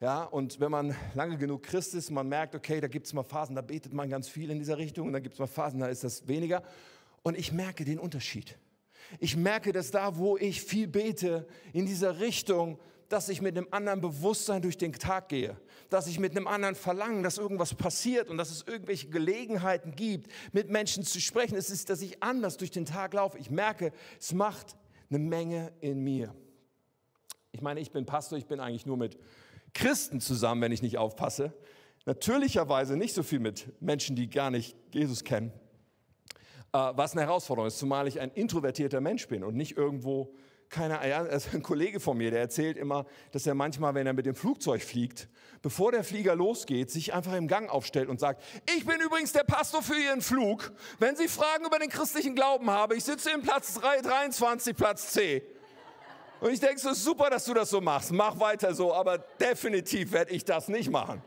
Ja, 0.00 0.24
und 0.24 0.60
wenn 0.60 0.70
man 0.70 0.94
lange 1.14 1.36
genug 1.36 1.62
Christ 1.62 1.94
ist, 1.94 2.10
man 2.10 2.28
merkt, 2.28 2.54
okay, 2.54 2.80
da 2.80 2.88
gibt 2.88 3.06
es 3.06 3.12
mal 3.12 3.22
Phasen, 3.22 3.54
da 3.54 3.62
betet 3.62 3.92
man 3.92 4.08
ganz 4.08 4.28
viel 4.28 4.50
in 4.50 4.58
dieser 4.58 4.78
Richtung 4.78 5.06
und 5.06 5.12
dann 5.12 5.22
gibt 5.22 5.34
es 5.34 5.38
mal 5.38 5.46
Phasen, 5.46 5.80
da 5.80 5.88
ist 5.88 6.04
das 6.04 6.28
weniger. 6.28 6.62
Und 7.22 7.36
ich 7.36 7.52
merke 7.52 7.84
den 7.84 7.98
Unterschied. 7.98 8.58
Ich 9.18 9.36
merke, 9.36 9.72
dass 9.72 9.90
da, 9.90 10.16
wo 10.16 10.36
ich 10.36 10.62
viel 10.62 10.86
bete, 10.86 11.46
in 11.72 11.86
dieser 11.86 12.20
Richtung, 12.20 12.78
dass 13.10 13.28
ich 13.28 13.42
mit 13.42 13.58
einem 13.58 13.66
anderen 13.72 14.00
Bewusstsein 14.00 14.62
durch 14.62 14.78
den 14.78 14.92
Tag 14.92 15.28
gehe, 15.28 15.56
dass 15.90 16.06
ich 16.06 16.20
mit 16.20 16.30
einem 16.30 16.46
anderen 16.46 16.76
Verlangen, 16.76 17.24
dass 17.24 17.38
irgendwas 17.38 17.74
passiert 17.74 18.30
und 18.30 18.38
dass 18.38 18.50
es 18.50 18.64
irgendwelche 18.66 19.08
Gelegenheiten 19.08 19.94
gibt, 19.96 20.30
mit 20.52 20.70
Menschen 20.70 21.02
zu 21.02 21.20
sprechen. 21.20 21.56
Es 21.56 21.70
ist, 21.70 21.90
dass 21.90 22.00
ich 22.02 22.22
anders 22.22 22.56
durch 22.56 22.70
den 22.70 22.86
Tag 22.86 23.12
laufe. 23.12 23.36
Ich 23.36 23.50
merke, 23.50 23.92
es 24.18 24.32
macht 24.32 24.76
eine 25.10 25.18
Menge 25.18 25.72
in 25.80 26.04
mir. 26.04 26.34
Ich 27.50 27.60
meine, 27.60 27.80
ich 27.80 27.90
bin 27.90 28.06
Pastor, 28.06 28.38
ich 28.38 28.46
bin 28.46 28.60
eigentlich 28.60 28.86
nur 28.86 28.96
mit 28.96 29.18
Christen 29.74 30.20
zusammen, 30.20 30.62
wenn 30.62 30.72
ich 30.72 30.82
nicht 30.82 30.96
aufpasse. 30.96 31.52
Natürlicherweise 32.06 32.96
nicht 32.96 33.14
so 33.14 33.24
viel 33.24 33.40
mit 33.40 33.68
Menschen, 33.82 34.14
die 34.14 34.30
gar 34.30 34.52
nicht 34.52 34.76
Jesus 34.92 35.24
kennen. 35.24 35.52
Äh, 36.72 36.78
was 36.94 37.12
eine 37.12 37.22
Herausforderung 37.22 37.66
ist, 37.66 37.80
zumal 37.80 38.06
ich 38.06 38.20
ein 38.20 38.30
introvertierter 38.30 39.00
Mensch 39.00 39.26
bin 39.26 39.42
und 39.42 39.56
nicht 39.56 39.76
irgendwo 39.76 40.32
keine 40.70 41.00
Ahnung, 41.00 41.30
also 41.30 41.50
ein 41.52 41.62
Kollege 41.62 41.98
von 41.98 42.16
mir, 42.16 42.30
der 42.30 42.40
erzählt 42.40 42.76
immer, 42.76 43.04
dass 43.32 43.46
er 43.46 43.54
manchmal, 43.54 43.94
wenn 43.94 44.06
er 44.06 44.12
mit 44.12 44.24
dem 44.24 44.36
Flugzeug 44.36 44.82
fliegt, 44.82 45.28
bevor 45.62 45.90
der 45.90 46.04
Flieger 46.04 46.36
losgeht, 46.36 46.90
sich 46.90 47.12
einfach 47.12 47.34
im 47.34 47.48
Gang 47.48 47.68
aufstellt 47.68 48.08
und 48.08 48.20
sagt, 48.20 48.42
ich 48.76 48.86
bin 48.86 49.00
übrigens 49.00 49.32
der 49.32 49.42
Pastor 49.42 49.82
für 49.82 49.96
Ihren 49.96 50.22
Flug. 50.22 50.72
Wenn 51.00 51.16
Sie 51.16 51.26
Fragen 51.26 51.66
über 51.66 51.78
den 51.78 51.90
christlichen 51.90 52.36
Glauben 52.36 52.70
haben, 52.70 52.96
ich 52.96 53.04
sitze 53.04 53.30
im 53.30 53.42
Platz 53.42 53.74
23, 53.74 54.76
Platz 54.76 55.12
C. 55.12 55.42
Und 56.40 56.52
ich 56.52 56.60
denke, 56.60 56.76
es 56.76 56.84
ist 56.84 57.04
super, 57.04 57.28
dass 57.28 57.44
du 57.44 57.52
das 57.52 57.68
so 57.68 57.80
machst. 57.80 58.12
Mach 58.12 58.38
weiter 58.38 58.72
so, 58.72 58.94
aber 58.94 59.18
definitiv 59.18 60.12
werde 60.12 60.32
ich 60.32 60.44
das 60.44 60.68
nicht 60.68 60.88
machen. 60.88 61.22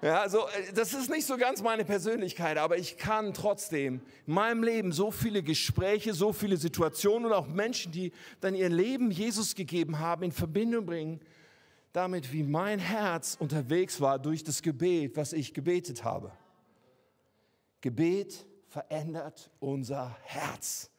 Ja, 0.00 0.20
also 0.20 0.46
das 0.76 0.94
ist 0.94 1.10
nicht 1.10 1.26
so 1.26 1.36
ganz 1.36 1.60
meine 1.60 1.84
Persönlichkeit, 1.84 2.56
aber 2.56 2.78
ich 2.78 2.98
kann 2.98 3.34
trotzdem 3.34 4.00
in 4.26 4.32
meinem 4.32 4.62
Leben 4.62 4.92
so 4.92 5.10
viele 5.10 5.42
Gespräche, 5.42 6.14
so 6.14 6.32
viele 6.32 6.56
Situationen 6.56 7.26
und 7.26 7.32
auch 7.32 7.48
Menschen, 7.48 7.90
die 7.90 8.12
dann 8.40 8.54
ihr 8.54 8.68
Leben 8.68 9.10
Jesus 9.10 9.56
gegeben 9.56 9.98
haben, 9.98 10.22
in 10.22 10.30
Verbindung 10.30 10.86
bringen, 10.86 11.20
damit, 11.92 12.32
wie 12.32 12.44
mein 12.44 12.78
Herz 12.78 13.36
unterwegs 13.40 14.00
war 14.00 14.20
durch 14.20 14.44
das 14.44 14.62
Gebet, 14.62 15.16
was 15.16 15.32
ich 15.32 15.52
gebetet 15.52 16.04
habe. 16.04 16.30
Gebet 17.80 18.46
verändert 18.68 19.50
unser 19.58 20.16
Herz. 20.22 20.90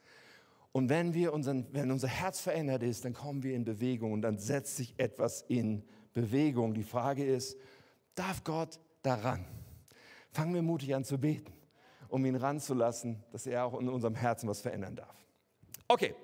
Und 0.73 0.89
wenn, 0.89 1.13
wir 1.13 1.31
unseren, 1.31 1.67
wenn 1.71 1.89
unser 1.91 2.09
Herz 2.09 2.41
verändert 2.41 2.83
ist, 2.83 3.05
dann 3.05 3.13
kommen 3.13 3.43
wir 3.43 3.55
in 3.55 3.63
Bewegung 3.63 4.11
und 4.11 4.23
dann 4.23 4.39
setzt 4.39 4.75
sich 4.75 4.93
etwas 4.97 5.45
in 5.47 5.83
Bewegung. 6.13 6.73
Die 6.73 6.83
Frage 6.83 7.25
ist, 7.25 7.57
darf 8.15 8.43
Gott 8.43 8.79
daran? 9.01 9.45
Fangen 10.31 10.53
wir 10.53 10.61
mutig 10.61 10.93
an 10.95 11.03
zu 11.03 11.17
beten, 11.17 11.53
um 12.07 12.25
ihn 12.25 12.35
ranzulassen, 12.35 13.23
dass 13.31 13.45
er 13.45 13.65
auch 13.65 13.79
in 13.79 13.89
unserem 13.89 14.15
Herzen 14.15 14.47
was 14.47 14.61
verändern 14.61 14.95
darf. 14.95 15.15
Okay, 15.87 16.15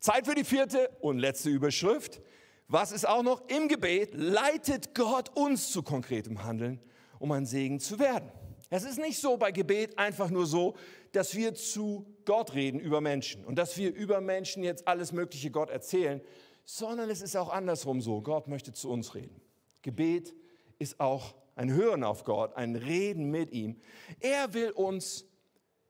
Zeit 0.00 0.26
für 0.26 0.34
die 0.34 0.44
vierte 0.44 0.90
und 1.00 1.18
letzte 1.18 1.50
Überschrift. 1.50 2.20
Was 2.68 2.90
ist 2.90 3.06
auch 3.06 3.22
noch 3.22 3.48
im 3.48 3.68
Gebet? 3.68 4.14
Leitet 4.14 4.94
Gott 4.94 5.36
uns 5.36 5.70
zu 5.70 5.82
konkretem 5.82 6.42
Handeln, 6.42 6.80
um 7.18 7.30
ein 7.32 7.46
Segen 7.46 7.78
zu 7.78 7.98
werden. 7.98 8.30
Es 8.68 8.82
ist 8.82 8.98
nicht 8.98 9.20
so 9.20 9.36
bei 9.36 9.52
Gebet 9.52 9.96
einfach 9.98 10.30
nur 10.30 10.46
so, 10.46 10.74
dass 11.12 11.36
wir 11.36 11.54
zu 11.54 12.04
Gott 12.24 12.54
reden 12.54 12.80
über 12.80 13.00
Menschen 13.00 13.44
und 13.44 13.56
dass 13.56 13.76
wir 13.76 13.94
über 13.94 14.20
Menschen 14.20 14.64
jetzt 14.64 14.88
alles 14.88 15.12
Mögliche 15.12 15.50
Gott 15.50 15.70
erzählen, 15.70 16.20
sondern 16.64 17.08
es 17.08 17.22
ist 17.22 17.36
auch 17.36 17.48
andersrum 17.48 18.00
so. 18.00 18.20
Gott 18.20 18.48
möchte 18.48 18.72
zu 18.72 18.90
uns 18.90 19.14
reden. 19.14 19.40
Gebet 19.82 20.34
ist 20.78 20.98
auch 20.98 21.34
ein 21.56 21.72
Hören 21.72 22.04
auf 22.04 22.24
Gott, 22.24 22.54
ein 22.54 22.76
Reden 22.76 23.30
mit 23.30 23.50
ihm. 23.50 23.76
Er 24.20 24.54
will 24.54 24.70
uns 24.70 25.24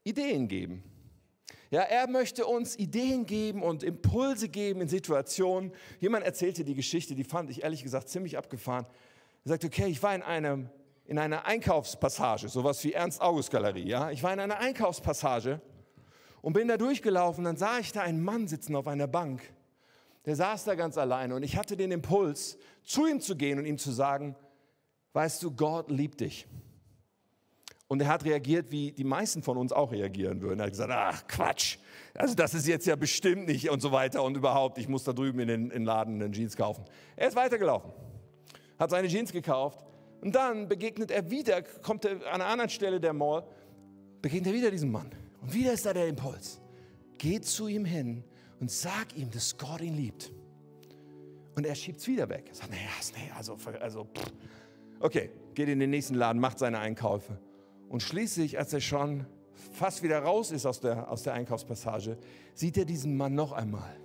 Ideen 0.05 0.49
geben. 0.49 0.83
Ja, 1.71 1.83
er 1.83 2.09
möchte 2.09 2.47
uns 2.47 2.79
Ideen 2.79 3.27
geben 3.27 3.63
und 3.63 3.83
Impulse 3.83 4.49
geben 4.49 4.81
in 4.81 4.89
Situationen. 4.89 5.73
Jemand 6.01 6.25
erzählte 6.25 6.65
die 6.65 6.75
Geschichte, 6.75 7.15
die 7.15 7.25
fand 7.25 7.51
ich 7.51 7.65
ehrlich 7.65 7.83
gesagt 7.83 8.09
ziemlich 8.09 8.39
abgefahren. 8.39 8.87
Er 9.45 9.51
sagte, 9.51 9.67
okay, 9.67 9.87
ich 9.89 10.03
war 10.03 10.15
in 10.15 10.23
einem 10.23 10.71
in 11.09 11.19
einer 11.19 11.47
Einkaufspassage, 11.47 12.49
sowas 12.49 12.83
wie 12.83 12.93
Ernst-August-Galerie. 12.93 13.87
Ja? 13.87 14.11
Ich 14.11 14.23
war 14.23 14.33
in 14.33 14.41
einer 14.41 14.59
Einkaufspassage 14.59 15.61
und 16.43 16.53
bin 16.53 16.69
da 16.69 16.77
durchgelaufen. 16.77 17.45
Dann 17.45 17.57
sah 17.57 17.79
ich 17.79 17.93
da 17.93 18.03
einen 18.03 18.23
Mann 18.23 18.49
sitzen 18.49 18.75
auf 18.75 18.89
einer 18.89 19.07
Bank. 19.07 19.43
Der 20.25 20.35
saß 20.35 20.65
da 20.65 20.75
ganz 20.75 20.99
alleine 20.99 21.37
und 21.37 21.45
ich 21.45 21.57
hatte 21.57 21.77
den 21.77 21.93
Impuls, 21.93 22.59
zu 22.83 23.07
ihm 23.07 23.21
zu 23.21 23.37
gehen 23.37 23.59
und 23.59 23.67
ihm 23.67 23.79
zu 23.79 23.93
sagen, 23.93 24.35
weißt 25.17 25.43
du, 25.43 25.51
Gott 25.51 25.91
liebt 25.91 26.21
dich. 26.21 26.47
Und 27.89 28.03
er 28.03 28.09
hat 28.09 28.27
reagiert, 28.27 28.71
wie 28.71 28.93
die 28.93 29.05
meisten 29.05 29.43
von 29.43 29.57
uns 29.57 29.73
auch 29.73 29.91
reagieren 29.91 30.43
würden. 30.43 30.61
Er 30.61 30.65
hat 30.65 30.73
gesagt, 30.73 30.93
ach 30.93 31.27
Quatsch, 31.27 31.79
also 32.15 32.35
das 32.35 32.53
ist 32.53 32.67
jetzt 32.67 32.87
ja 32.87 32.97
bestimmt 32.97 33.47
nicht 33.47 33.71
und 33.71 33.81
so 33.81 33.93
weiter 33.93 34.23
und 34.23 34.37
überhaupt, 34.37 34.77
ich 34.77 34.89
muss 34.89 35.05
da 35.05 35.15
drüben 35.15 35.39
in 35.41 35.49
den, 35.49 35.63
in 35.65 35.71
den 35.71 35.85
Laden 35.85 36.21
einen 36.21 36.35
Jeans 36.35 36.55
kaufen. 36.55 36.85
Er 37.17 37.29
ist 37.29 37.37
weitergelaufen, 37.37 37.93
hat 38.79 38.91
seine 38.91 39.09
Jeans 39.09 39.33
gekauft 39.33 39.87
und 40.21 40.35
dann 40.35 40.69
begegnet 40.69 41.11
er 41.11 41.31
wieder, 41.31 41.63
kommt 41.63 42.05
er 42.05 42.17
an 42.27 42.43
einer 42.43 42.47
anderen 42.47 42.71
Stelle 42.71 43.01
der 43.01 43.15
Mall, 43.15 43.43
begegnet 44.21 44.49
er 44.49 44.55
wieder 44.55 44.71
diesem 44.71 44.91
Mann. 44.91 45.11
Und 45.41 45.55
wieder 45.55 45.73
ist 45.73 45.87
da 45.87 45.95
der 45.95 46.09
Impuls. 46.09 46.61
Geht 47.17 47.47
zu 47.47 47.69
ihm 47.69 47.87
hin 47.87 48.23
und 48.61 48.71
sag 48.71 49.17
ihm, 49.17 49.31
dass 49.31 49.57
Gott 49.57 49.81
ihn 49.81 49.97
liebt. 49.97 50.31
Und 51.55 51.65
er 51.65 51.75
schiebt 51.75 52.01
es 52.01 52.07
wieder 52.07 52.29
weg. 52.29 52.49
Er 52.51 52.55
sagt, 52.55 52.71
naja, 52.71 52.83
nee, 53.17 53.31
also, 53.35 53.57
also 53.81 54.05
pff. 54.05 54.33
Okay, 55.01 55.31
geht 55.55 55.69
in 55.69 55.79
den 55.79 55.91
nächsten 55.91 56.15
Laden, 56.15 56.41
macht 56.41 56.59
seine 56.59 56.79
Einkäufe. 56.79 57.39
Und 57.89 58.03
schließlich, 58.03 58.59
als 58.59 58.73
er 58.73 58.81
schon 58.81 59.27
fast 59.73 60.03
wieder 60.03 60.19
raus 60.19 60.51
ist 60.51 60.67
aus 60.67 60.81
der, 60.81 61.11
aus 61.11 61.23
der 61.23 61.35
Einkaufspassage, 61.35 62.19
sieht 62.55 62.77
er 62.77 62.85
diesen 62.85 63.17
Mann 63.17 63.35
noch 63.35 63.53
einmal. 63.53 63.97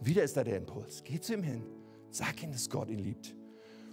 Wieder 0.00 0.22
ist 0.22 0.36
da 0.36 0.44
der 0.44 0.56
Impuls. 0.56 1.04
Geht 1.04 1.24
zu 1.24 1.34
ihm 1.34 1.42
hin, 1.42 1.64
sag 2.10 2.42
ihm, 2.42 2.52
dass 2.52 2.68
Gott 2.68 2.90
ihn 2.90 2.98
liebt. 2.98 3.34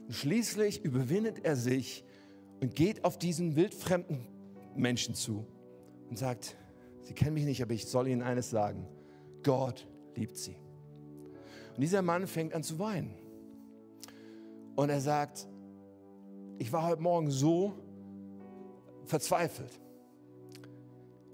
Und 0.07 0.13
schließlich 0.13 0.83
überwindet 0.83 1.45
er 1.45 1.55
sich 1.55 2.03
und 2.61 2.75
geht 2.75 3.05
auf 3.05 3.19
diesen 3.19 3.55
wildfremden 3.55 4.27
Menschen 4.75 5.13
zu 5.15 5.45
und 6.09 6.17
sagt, 6.17 6.55
Sie 7.01 7.13
kennen 7.13 7.33
mich 7.33 7.45
nicht, 7.45 7.61
aber 7.63 7.73
ich 7.73 7.87
soll 7.87 8.07
Ihnen 8.07 8.21
eines 8.21 8.49
sagen. 8.49 8.85
Gott 9.43 9.87
liebt 10.15 10.37
Sie. 10.37 10.55
Und 11.75 11.81
dieser 11.81 12.01
Mann 12.01 12.27
fängt 12.27 12.53
an 12.53 12.61
zu 12.61 12.77
weinen. 12.77 13.15
Und 14.75 14.89
er 14.89 15.01
sagt, 15.01 15.47
ich 16.59 16.71
war 16.73 16.85
heute 16.85 17.01
Morgen 17.01 17.31
so 17.31 17.73
verzweifelt. 19.05 19.79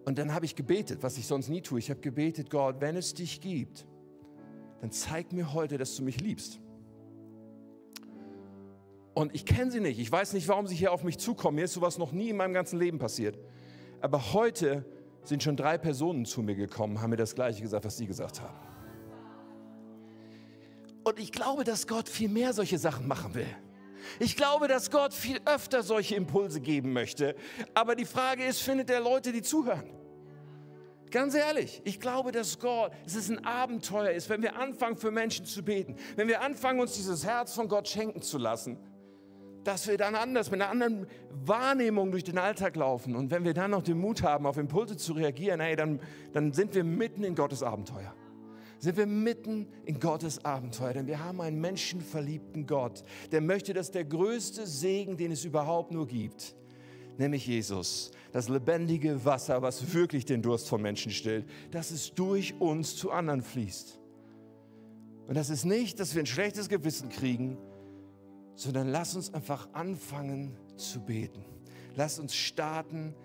Und 0.05 0.19
dann 0.19 0.33
habe 0.33 0.45
ich 0.45 0.55
gebetet, 0.55 1.01
was 1.01 1.17
ich 1.17 1.25
sonst 1.25 1.49
nie 1.49 1.61
tue. 1.61 1.79
Ich 1.79 1.89
habe 1.89 1.99
gebetet, 1.99 2.51
Gott, 2.51 2.79
wenn 2.79 2.95
es 2.95 3.15
dich 3.15 3.41
gibt, 3.41 3.87
dann 4.81 4.91
zeig 4.91 5.33
mir 5.33 5.53
heute, 5.53 5.79
dass 5.79 5.95
du 5.95 6.03
mich 6.03 6.21
liebst. 6.21 6.59
Und 9.15 9.33
ich 9.33 9.45
kenne 9.45 9.71
sie 9.71 9.79
nicht. 9.79 9.97
Ich 9.97 10.11
weiß 10.11 10.33
nicht, 10.33 10.47
warum 10.47 10.67
sie 10.67 10.75
hier 10.75 10.91
auf 10.91 11.03
mich 11.03 11.17
zukommen. 11.17 11.55
Mir 11.55 11.65
ist 11.65 11.73
sowas 11.73 11.97
noch 11.97 12.11
nie 12.11 12.29
in 12.29 12.37
meinem 12.37 12.53
ganzen 12.53 12.77
Leben 12.77 12.99
passiert. 12.99 13.39
Aber 14.01 14.33
heute 14.33 14.85
sind 15.23 15.41
schon 15.41 15.57
drei 15.57 15.79
Personen 15.79 16.25
zu 16.25 16.43
mir 16.43 16.55
gekommen, 16.55 17.01
haben 17.01 17.09
mir 17.09 17.15
das 17.15 17.33
Gleiche 17.33 17.61
gesagt, 17.61 17.85
was 17.85 17.97
sie 17.97 18.05
gesagt 18.05 18.41
haben. 18.41 18.55
Und 21.03 21.19
ich 21.19 21.31
glaube, 21.31 21.63
dass 21.63 21.87
Gott 21.87 22.09
viel 22.09 22.29
mehr 22.29 22.53
solche 22.53 22.77
Sachen 22.77 23.07
machen 23.07 23.33
will. 23.33 23.47
Ich 24.19 24.35
glaube, 24.35 24.67
dass 24.67 24.91
Gott 24.91 25.13
viel 25.13 25.39
öfter 25.45 25.83
solche 25.83 26.15
Impulse 26.15 26.61
geben 26.61 26.93
möchte. 26.93 27.35
Aber 27.73 27.95
die 27.95 28.05
Frage 28.05 28.45
ist, 28.45 28.61
findet 28.61 28.89
er 28.89 28.99
Leute, 28.99 29.31
die 29.31 29.41
zuhören? 29.41 29.89
Ganz 31.11 31.33
ehrlich, 31.33 31.81
ich 31.85 31.99
glaube, 31.99 32.31
dass 32.31 32.59
Gott, 32.59 32.91
es 33.05 33.15
ist 33.15 33.29
ein 33.29 33.45
Abenteuer 33.45 34.09
ist, 34.09 34.29
wenn 34.29 34.41
wir 34.41 34.57
anfangen, 34.57 34.97
für 34.97 35.11
Menschen 35.11 35.45
zu 35.45 35.63
beten, 35.63 35.95
wenn 36.15 36.27
wir 36.27 36.41
anfangen, 36.41 36.79
uns 36.79 36.95
dieses 36.95 37.25
Herz 37.25 37.53
von 37.53 37.69
Gott 37.69 37.87
schenken 37.87 38.21
zu 38.21 38.37
lassen 38.37 38.77
dass 39.65 39.87
wir 39.87 39.97
dann 39.97 40.15
anders, 40.15 40.51
mit 40.51 40.61
einer 40.61 40.69
anderen 40.69 41.07
Wahrnehmung 41.31 42.11
durch 42.11 42.23
den 42.23 42.37
Alltag 42.37 42.75
laufen. 42.75 43.15
Und 43.15 43.31
wenn 43.31 43.43
wir 43.43 43.53
dann 43.53 43.71
noch 43.71 43.81
den 43.81 43.97
Mut 43.97 44.21
haben, 44.21 44.45
auf 44.45 44.57
Impulse 44.57 44.95
zu 44.95 45.13
reagieren, 45.13 45.59
hey, 45.59 45.75
dann, 45.75 45.99
dann 46.33 46.53
sind 46.53 46.75
wir 46.75 46.83
mitten 46.83 47.23
in 47.23 47.35
Gottes 47.35 47.63
Abenteuer. 47.63 48.13
Sind 48.79 48.97
wir 48.97 49.05
mitten 49.05 49.67
in 49.85 49.99
Gottes 49.99 50.43
Abenteuer, 50.43 50.93
denn 50.93 51.07
wir 51.07 51.23
haben 51.23 51.41
einen 51.41 51.59
menschenverliebten 51.59 52.67
Gott, 52.67 53.03
der 53.31 53.41
möchte, 53.41 53.73
dass 53.73 53.91
der 53.91 54.05
größte 54.05 54.67
Segen, 54.67 55.17
den 55.17 55.31
es 55.31 55.45
überhaupt 55.45 55.91
nur 55.91 56.07
gibt, 56.07 56.55
nämlich 57.17 57.47
Jesus, 57.47 58.11
das 58.31 58.49
lebendige 58.49 59.23
Wasser, 59.23 59.61
was 59.61 59.93
wirklich 59.93 60.25
den 60.25 60.41
Durst 60.41 60.67
von 60.67 60.81
Menschen 60.81 61.11
stillt, 61.11 61.45
dass 61.71 61.91
es 61.91 62.13
durch 62.13 62.59
uns 62.59 62.95
zu 62.95 63.11
anderen 63.11 63.41
fließt. 63.41 63.99
Und 65.27 65.35
das 65.35 65.49
ist 65.49 65.65
nicht, 65.65 65.99
dass 65.99 66.13
wir 66.13 66.21
ein 66.21 66.27
schlechtes 66.27 66.69
Gewissen 66.69 67.09
kriegen, 67.09 67.57
sondern 68.55 68.89
lass 68.89 69.15
uns 69.15 69.33
einfach 69.33 69.67
anfangen 69.73 70.55
zu 70.77 70.99
beten. 70.99 71.43
Lass 71.95 72.19
uns 72.19 72.35
starten 72.35 73.15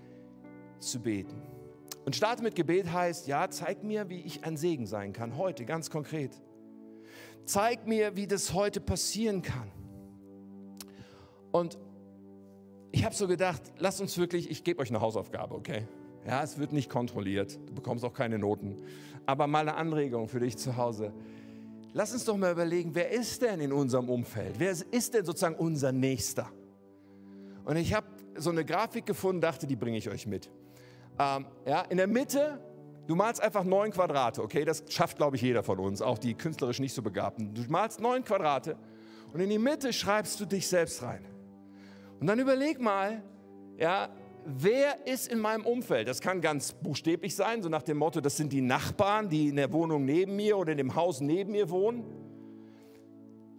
zu 0.79 1.01
beten. 1.01 1.43
Und 2.05 2.17
starten 2.17 2.43
mit 2.43 2.55
Gebet 2.55 2.93
heißt, 2.93 3.27
ja, 3.27 3.51
zeig 3.51 3.83
mir, 3.85 4.09
wie 4.09 4.21
ich 4.21 4.45
ein 4.45 4.57
Segen 4.57 4.87
sein 4.87 5.13
kann, 5.13 5.37
heute 5.37 5.65
ganz 5.65 5.91
konkret. 5.91 6.33
Zeig 7.45 7.87
mir, 7.87 8.17
wie 8.17 8.27
das 8.27 8.55
heute 8.55 8.81
passieren 8.81 9.43
kann. 9.43 9.71
Und 11.53 11.79
ich 12.93 13.05
habe 13.05 13.15
so 13.15 13.29
gedacht, 13.29 13.63
lass 13.79 14.01
uns 14.01 14.17
wirklich, 14.19 14.51
ich 14.51 14.65
gebe 14.65 14.81
euch 14.81 14.91
eine 14.91 15.01
Hausaufgabe, 15.01 15.55
okay? 15.55 15.87
Ja, 16.27 16.43
es 16.43 16.59
wird 16.59 16.73
nicht 16.73 16.91
kontrolliert, 16.91 17.59
du 17.67 17.75
bekommst 17.75 18.05
auch 18.05 18.13
keine 18.13 18.39
Noten, 18.39 18.77
aber 19.27 19.47
mal 19.47 19.61
eine 19.61 19.75
Anregung 19.75 20.29
für 20.29 20.41
dich 20.41 20.57
zu 20.57 20.77
Hause. 20.77 21.13
Lass 21.93 22.13
uns 22.13 22.25
doch 22.25 22.37
mal 22.37 22.53
überlegen, 22.53 22.95
wer 22.95 23.11
ist 23.11 23.43
denn 23.43 23.61
in 23.61 23.73
unserem 23.73 24.09
Umfeld? 24.09 24.57
Wer 24.59 24.73
ist 24.91 25.15
denn 25.15 25.25
sozusagen 25.25 25.57
unser 25.57 25.93
Nächster? 25.93 26.49
Und 27.65 27.77
ich 27.77 27.95
habe 27.95 28.07
so 28.37 28.51
eine 28.51 28.65
Grafik 28.65 29.07
gefunden, 29.07 29.41
dachte, 29.41 29.67
die 29.67 29.77
bringe 29.77 29.99
ich 29.99 30.09
euch 30.09 30.27
mit. 30.27 30.51
Ähm, 31.21 31.45
ja, 31.67 31.83
in 31.83 31.99
der 31.99 32.07
Mitte, 32.07 32.59
du 33.07 33.15
malst 33.15 33.43
einfach 33.43 33.63
neun 33.63 33.91
Quadrate, 33.91 34.43
okay? 34.43 34.65
Das 34.65 34.85
schafft, 34.89 35.19
glaube 35.19 35.37
ich, 35.37 35.43
jeder 35.43 35.63
von 35.63 35.79
uns, 35.79 36.01
auch 36.01 36.17
die 36.17 36.33
künstlerisch 36.33 36.81
nicht 36.81 36.95
so 36.95 37.03
Begabten. 37.03 37.53
Du 37.53 37.63
malst 37.69 38.01
neun 38.01 38.25
Quadrate 38.25 38.77
und 39.35 39.41
in 39.41 39.51
die 39.51 39.59
Mitte 39.59 39.93
schreibst 39.93 40.41
du 40.41 40.47
dich 40.47 40.67
selbst 40.67 41.03
rein. 41.03 41.23
Und 42.21 42.27
dann 42.27 42.39
überleg 42.39 42.81
mal, 42.81 43.23
ja, 43.77 44.09
wer 44.47 45.07
ist 45.07 45.31
in 45.31 45.41
meinem 45.41 45.67
Umfeld? 45.67 46.09
Das 46.09 46.23
kann 46.23 46.41
ganz 46.41 46.73
buchstäblich 46.73 47.37
sein, 47.37 47.63
so 47.63 47.69
nach 47.69 47.83
dem 47.83 47.99
Motto, 47.99 48.23
das 48.23 48.39
sind 48.39 48.51
die 48.51 48.63
Nachbarn, 48.63 49.29
die 49.29 49.49
in 49.49 49.57
der 49.57 49.73
Wohnung 49.75 50.07
neben 50.07 50.37
mir 50.37 50.57
oder 50.57 50.73
in 50.73 50.79
dem 50.79 50.95
Haus 50.95 51.21
neben 51.21 51.53
mir 51.53 51.69
wohnen. 51.69 52.05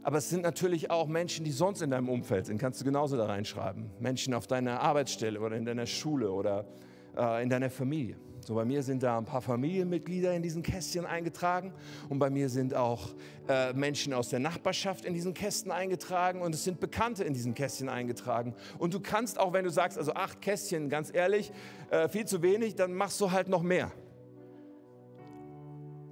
Aber 0.01 0.17
es 0.17 0.31
sind 0.31 0.41
natürlich 0.41 0.89
auch 0.89 1.07
Menschen, 1.07 1.45
die 1.45 1.51
sonst 1.51 1.83
in 1.83 1.91
deinem 1.91 2.09
Umfeld 2.09 2.47
sind, 2.47 2.57
kannst 2.57 2.81
du 2.81 2.85
genauso 2.85 3.17
da 3.17 3.27
reinschreiben. 3.27 3.91
Menschen 3.99 4.33
auf 4.33 4.47
deiner 4.47 4.79
Arbeitsstelle 4.79 5.39
oder 5.39 5.55
in 5.55 5.65
deiner 5.65 5.85
Schule 5.85 6.31
oder 6.31 6.65
in 7.13 7.49
deiner 7.49 7.69
Familie. 7.69 8.15
So 8.43 8.55
bei 8.55 8.65
mir 8.65 8.81
sind 8.81 9.03
da 9.03 9.17
ein 9.17 9.25
paar 9.25 9.41
Familienmitglieder 9.41 10.33
in 10.33 10.41
diesen 10.41 10.63
Kästchen 10.63 11.05
eingetragen 11.05 11.73
und 12.09 12.17
bei 12.17 12.29
mir 12.29 12.49
sind 12.49 12.73
auch 12.73 13.13
äh, 13.47 13.71
Menschen 13.73 14.13
aus 14.13 14.29
der 14.29 14.39
Nachbarschaft 14.39 15.05
in 15.05 15.13
diesen 15.13 15.33
Kästen 15.33 15.71
eingetragen 15.71 16.41
und 16.41 16.55
es 16.55 16.63
sind 16.63 16.79
Bekannte 16.79 17.23
in 17.23 17.33
diesen 17.33 17.53
Kästchen 17.53 17.87
eingetragen. 17.87 18.55
Und 18.79 18.93
du 18.93 18.99
kannst 18.99 19.39
auch, 19.39 19.53
wenn 19.53 19.63
du 19.63 19.69
sagst, 19.69 19.97
also 19.97 20.13
acht 20.13 20.41
Kästchen, 20.41 20.89
ganz 20.89 21.13
ehrlich, 21.13 21.51
äh, 21.91 22.09
viel 22.09 22.25
zu 22.25 22.41
wenig, 22.41 22.75
dann 22.75 22.93
machst 22.93 23.21
du 23.21 23.31
halt 23.31 23.47
noch 23.47 23.61
mehr. 23.61 23.91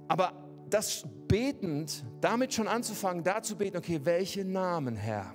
Aber 0.06 0.32
das 0.68 1.04
betend, 1.26 2.04
damit 2.20 2.54
schon 2.54 2.68
anzufangen, 2.68 3.24
da 3.24 3.42
zu 3.42 3.56
beten, 3.56 3.76
okay, 3.76 4.00
welche 4.04 4.44
Namen, 4.44 4.94
Herr, 4.94 5.34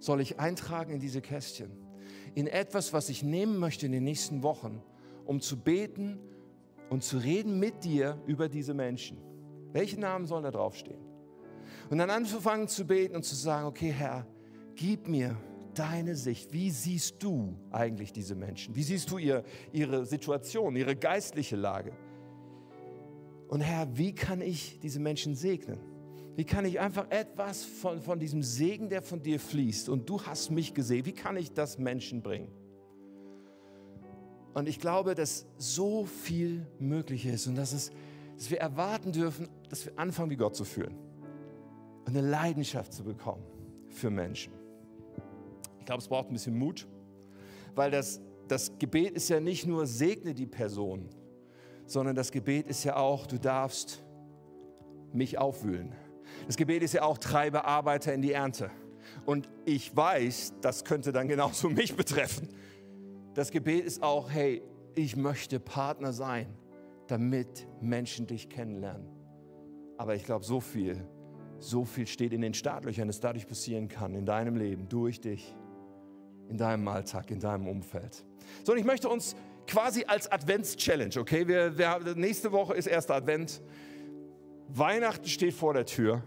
soll 0.00 0.20
ich 0.20 0.40
eintragen 0.40 0.94
in 0.94 1.00
diese 1.00 1.20
Kästchen? 1.20 1.87
In 2.38 2.46
etwas, 2.46 2.92
was 2.92 3.08
ich 3.08 3.24
nehmen 3.24 3.58
möchte 3.58 3.86
in 3.86 3.90
den 3.90 4.04
nächsten 4.04 4.44
Wochen, 4.44 4.80
um 5.24 5.40
zu 5.40 5.56
beten 5.56 6.20
und 6.88 7.02
zu 7.02 7.18
reden 7.18 7.58
mit 7.58 7.82
dir 7.82 8.16
über 8.28 8.48
diese 8.48 8.74
Menschen. 8.74 9.18
Welche 9.72 9.98
Namen 9.98 10.24
sollen 10.24 10.44
da 10.44 10.52
draufstehen? 10.52 11.00
Und 11.90 11.98
dann 11.98 12.10
anzufangen 12.10 12.68
zu 12.68 12.86
beten 12.86 13.16
und 13.16 13.24
zu 13.24 13.34
sagen, 13.34 13.66
okay 13.66 13.90
Herr, 13.90 14.24
gib 14.76 15.08
mir 15.08 15.36
deine 15.74 16.14
Sicht. 16.14 16.52
Wie 16.52 16.70
siehst 16.70 17.20
du 17.24 17.56
eigentlich 17.72 18.12
diese 18.12 18.36
Menschen? 18.36 18.76
Wie 18.76 18.84
siehst 18.84 19.10
du 19.10 19.18
ihr, 19.18 19.42
ihre 19.72 20.06
Situation, 20.06 20.76
ihre 20.76 20.94
geistliche 20.94 21.56
Lage? 21.56 21.90
Und 23.48 23.62
Herr, 23.62 23.98
wie 23.98 24.14
kann 24.14 24.42
ich 24.42 24.78
diese 24.78 25.00
Menschen 25.00 25.34
segnen? 25.34 25.80
Wie 26.38 26.44
kann 26.44 26.64
ich 26.64 26.78
einfach 26.78 27.10
etwas 27.10 27.64
von, 27.64 28.00
von 28.00 28.20
diesem 28.20 28.44
Segen, 28.44 28.88
der 28.88 29.02
von 29.02 29.20
dir 29.20 29.40
fließt, 29.40 29.88
und 29.88 30.08
du 30.08 30.22
hast 30.22 30.52
mich 30.52 30.72
gesehen, 30.72 31.04
wie 31.04 31.12
kann 31.12 31.36
ich 31.36 31.52
das 31.52 31.78
Menschen 31.78 32.22
bringen? 32.22 32.52
Und 34.54 34.68
ich 34.68 34.78
glaube, 34.78 35.16
dass 35.16 35.46
so 35.56 36.04
viel 36.04 36.64
möglich 36.78 37.26
ist 37.26 37.48
und 37.48 37.56
dass, 37.56 37.72
es, 37.72 37.90
dass 38.36 38.52
wir 38.52 38.60
erwarten 38.60 39.10
dürfen, 39.10 39.48
dass 39.68 39.84
wir 39.84 39.98
anfangen, 39.98 40.30
wie 40.30 40.36
Gott 40.36 40.54
zu 40.54 40.64
fühlen 40.64 40.96
und 42.06 42.16
eine 42.16 42.30
Leidenschaft 42.30 42.92
zu 42.92 43.02
bekommen 43.02 43.42
für 43.88 44.08
Menschen. 44.08 44.52
Ich 45.80 45.86
glaube, 45.86 46.02
es 46.02 46.06
braucht 46.06 46.28
ein 46.28 46.34
bisschen 46.34 46.56
Mut, 46.56 46.86
weil 47.74 47.90
das, 47.90 48.20
das 48.46 48.78
Gebet 48.78 49.16
ist 49.16 49.28
ja 49.28 49.40
nicht 49.40 49.66
nur 49.66 49.88
segne 49.88 50.34
die 50.34 50.46
Person, 50.46 51.08
sondern 51.84 52.14
das 52.14 52.30
Gebet 52.30 52.68
ist 52.68 52.84
ja 52.84 52.94
auch, 52.94 53.26
du 53.26 53.40
darfst 53.40 54.04
mich 55.12 55.36
aufwühlen. 55.36 55.96
Das 56.46 56.56
Gebet 56.56 56.82
ist 56.82 56.94
ja 56.94 57.02
auch, 57.02 57.18
treibe 57.18 57.64
Arbeiter 57.64 58.12
in 58.12 58.22
die 58.22 58.32
Ernte. 58.32 58.70
Und 59.24 59.48
ich 59.64 59.94
weiß, 59.96 60.54
das 60.60 60.84
könnte 60.84 61.12
dann 61.12 61.28
genauso 61.28 61.68
mich 61.70 61.94
betreffen. 61.94 62.48
Das 63.34 63.50
Gebet 63.50 63.84
ist 63.84 64.02
auch, 64.02 64.30
hey, 64.30 64.62
ich 64.94 65.16
möchte 65.16 65.60
Partner 65.60 66.12
sein, 66.12 66.46
damit 67.06 67.66
Menschen 67.80 68.26
dich 68.26 68.48
kennenlernen. 68.48 69.06
Aber 69.96 70.14
ich 70.14 70.24
glaube, 70.24 70.44
so 70.44 70.60
viel, 70.60 71.04
so 71.58 71.84
viel 71.84 72.06
steht 72.06 72.32
in 72.32 72.40
den 72.40 72.54
Startlöchern, 72.54 73.08
dass 73.08 73.20
dadurch 73.20 73.46
passieren 73.46 73.88
kann, 73.88 74.14
in 74.14 74.26
deinem 74.26 74.56
Leben, 74.56 74.88
durch 74.88 75.20
dich, 75.20 75.54
in 76.48 76.56
deinem 76.56 76.86
Alltag, 76.88 77.30
in 77.30 77.40
deinem 77.40 77.68
Umfeld. 77.68 78.24
So, 78.64 78.72
und 78.72 78.78
ich 78.78 78.84
möchte 78.84 79.08
uns 79.08 79.36
quasi 79.66 80.04
als 80.04 80.30
Advents-Challenge, 80.30 81.14
okay? 81.18 81.46
Wir, 81.46 81.76
wir, 81.76 82.14
nächste 82.14 82.52
Woche 82.52 82.74
ist 82.74 82.86
erster 82.86 83.14
Advent. 83.14 83.60
Weihnachten 84.68 85.28
steht 85.28 85.54
vor 85.54 85.74
der 85.74 85.86
Tür. 85.86 86.22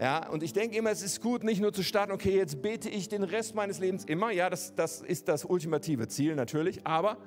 Ja, 0.00 0.28
und 0.28 0.42
ich 0.42 0.52
denke 0.52 0.76
immer, 0.76 0.90
es 0.90 1.02
ist 1.02 1.20
gut, 1.20 1.44
nicht 1.44 1.60
nur 1.60 1.72
zu 1.72 1.82
starten, 1.82 2.12
okay, 2.12 2.36
jetzt 2.36 2.62
bete 2.62 2.88
ich 2.88 3.08
den 3.08 3.22
Rest 3.22 3.54
meines 3.54 3.80
Lebens 3.80 4.04
immer. 4.04 4.30
Ja, 4.30 4.48
das, 4.48 4.74
das 4.74 5.02
ist 5.02 5.28
das 5.28 5.44
ultimative 5.44 6.08
Ziel 6.08 6.34
natürlich. 6.34 6.86
Aber 6.86 7.18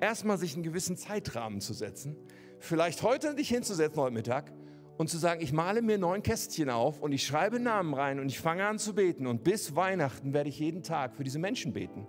erstmal 0.00 0.36
sich 0.36 0.54
einen 0.54 0.62
gewissen 0.62 0.96
Zeitrahmen 0.96 1.60
zu 1.60 1.72
setzen. 1.72 2.16
Vielleicht 2.58 3.02
heute 3.02 3.34
dich 3.34 3.48
hinzusetzen, 3.48 4.00
heute 4.00 4.14
Mittag, 4.14 4.52
und 4.98 5.08
zu 5.08 5.16
sagen, 5.16 5.40
ich 5.40 5.52
male 5.52 5.80
mir 5.80 5.96
neun 5.96 6.22
Kästchen 6.22 6.68
auf 6.68 7.00
und 7.00 7.12
ich 7.12 7.26
schreibe 7.26 7.58
Namen 7.58 7.94
rein 7.94 8.20
und 8.20 8.28
ich 8.28 8.38
fange 8.38 8.66
an 8.66 8.78
zu 8.78 8.94
beten. 8.94 9.26
Und 9.26 9.42
bis 9.42 9.74
Weihnachten 9.74 10.34
werde 10.34 10.50
ich 10.50 10.58
jeden 10.58 10.82
Tag 10.82 11.16
für 11.16 11.24
diese 11.24 11.38
Menschen 11.38 11.72
beten 11.72 12.06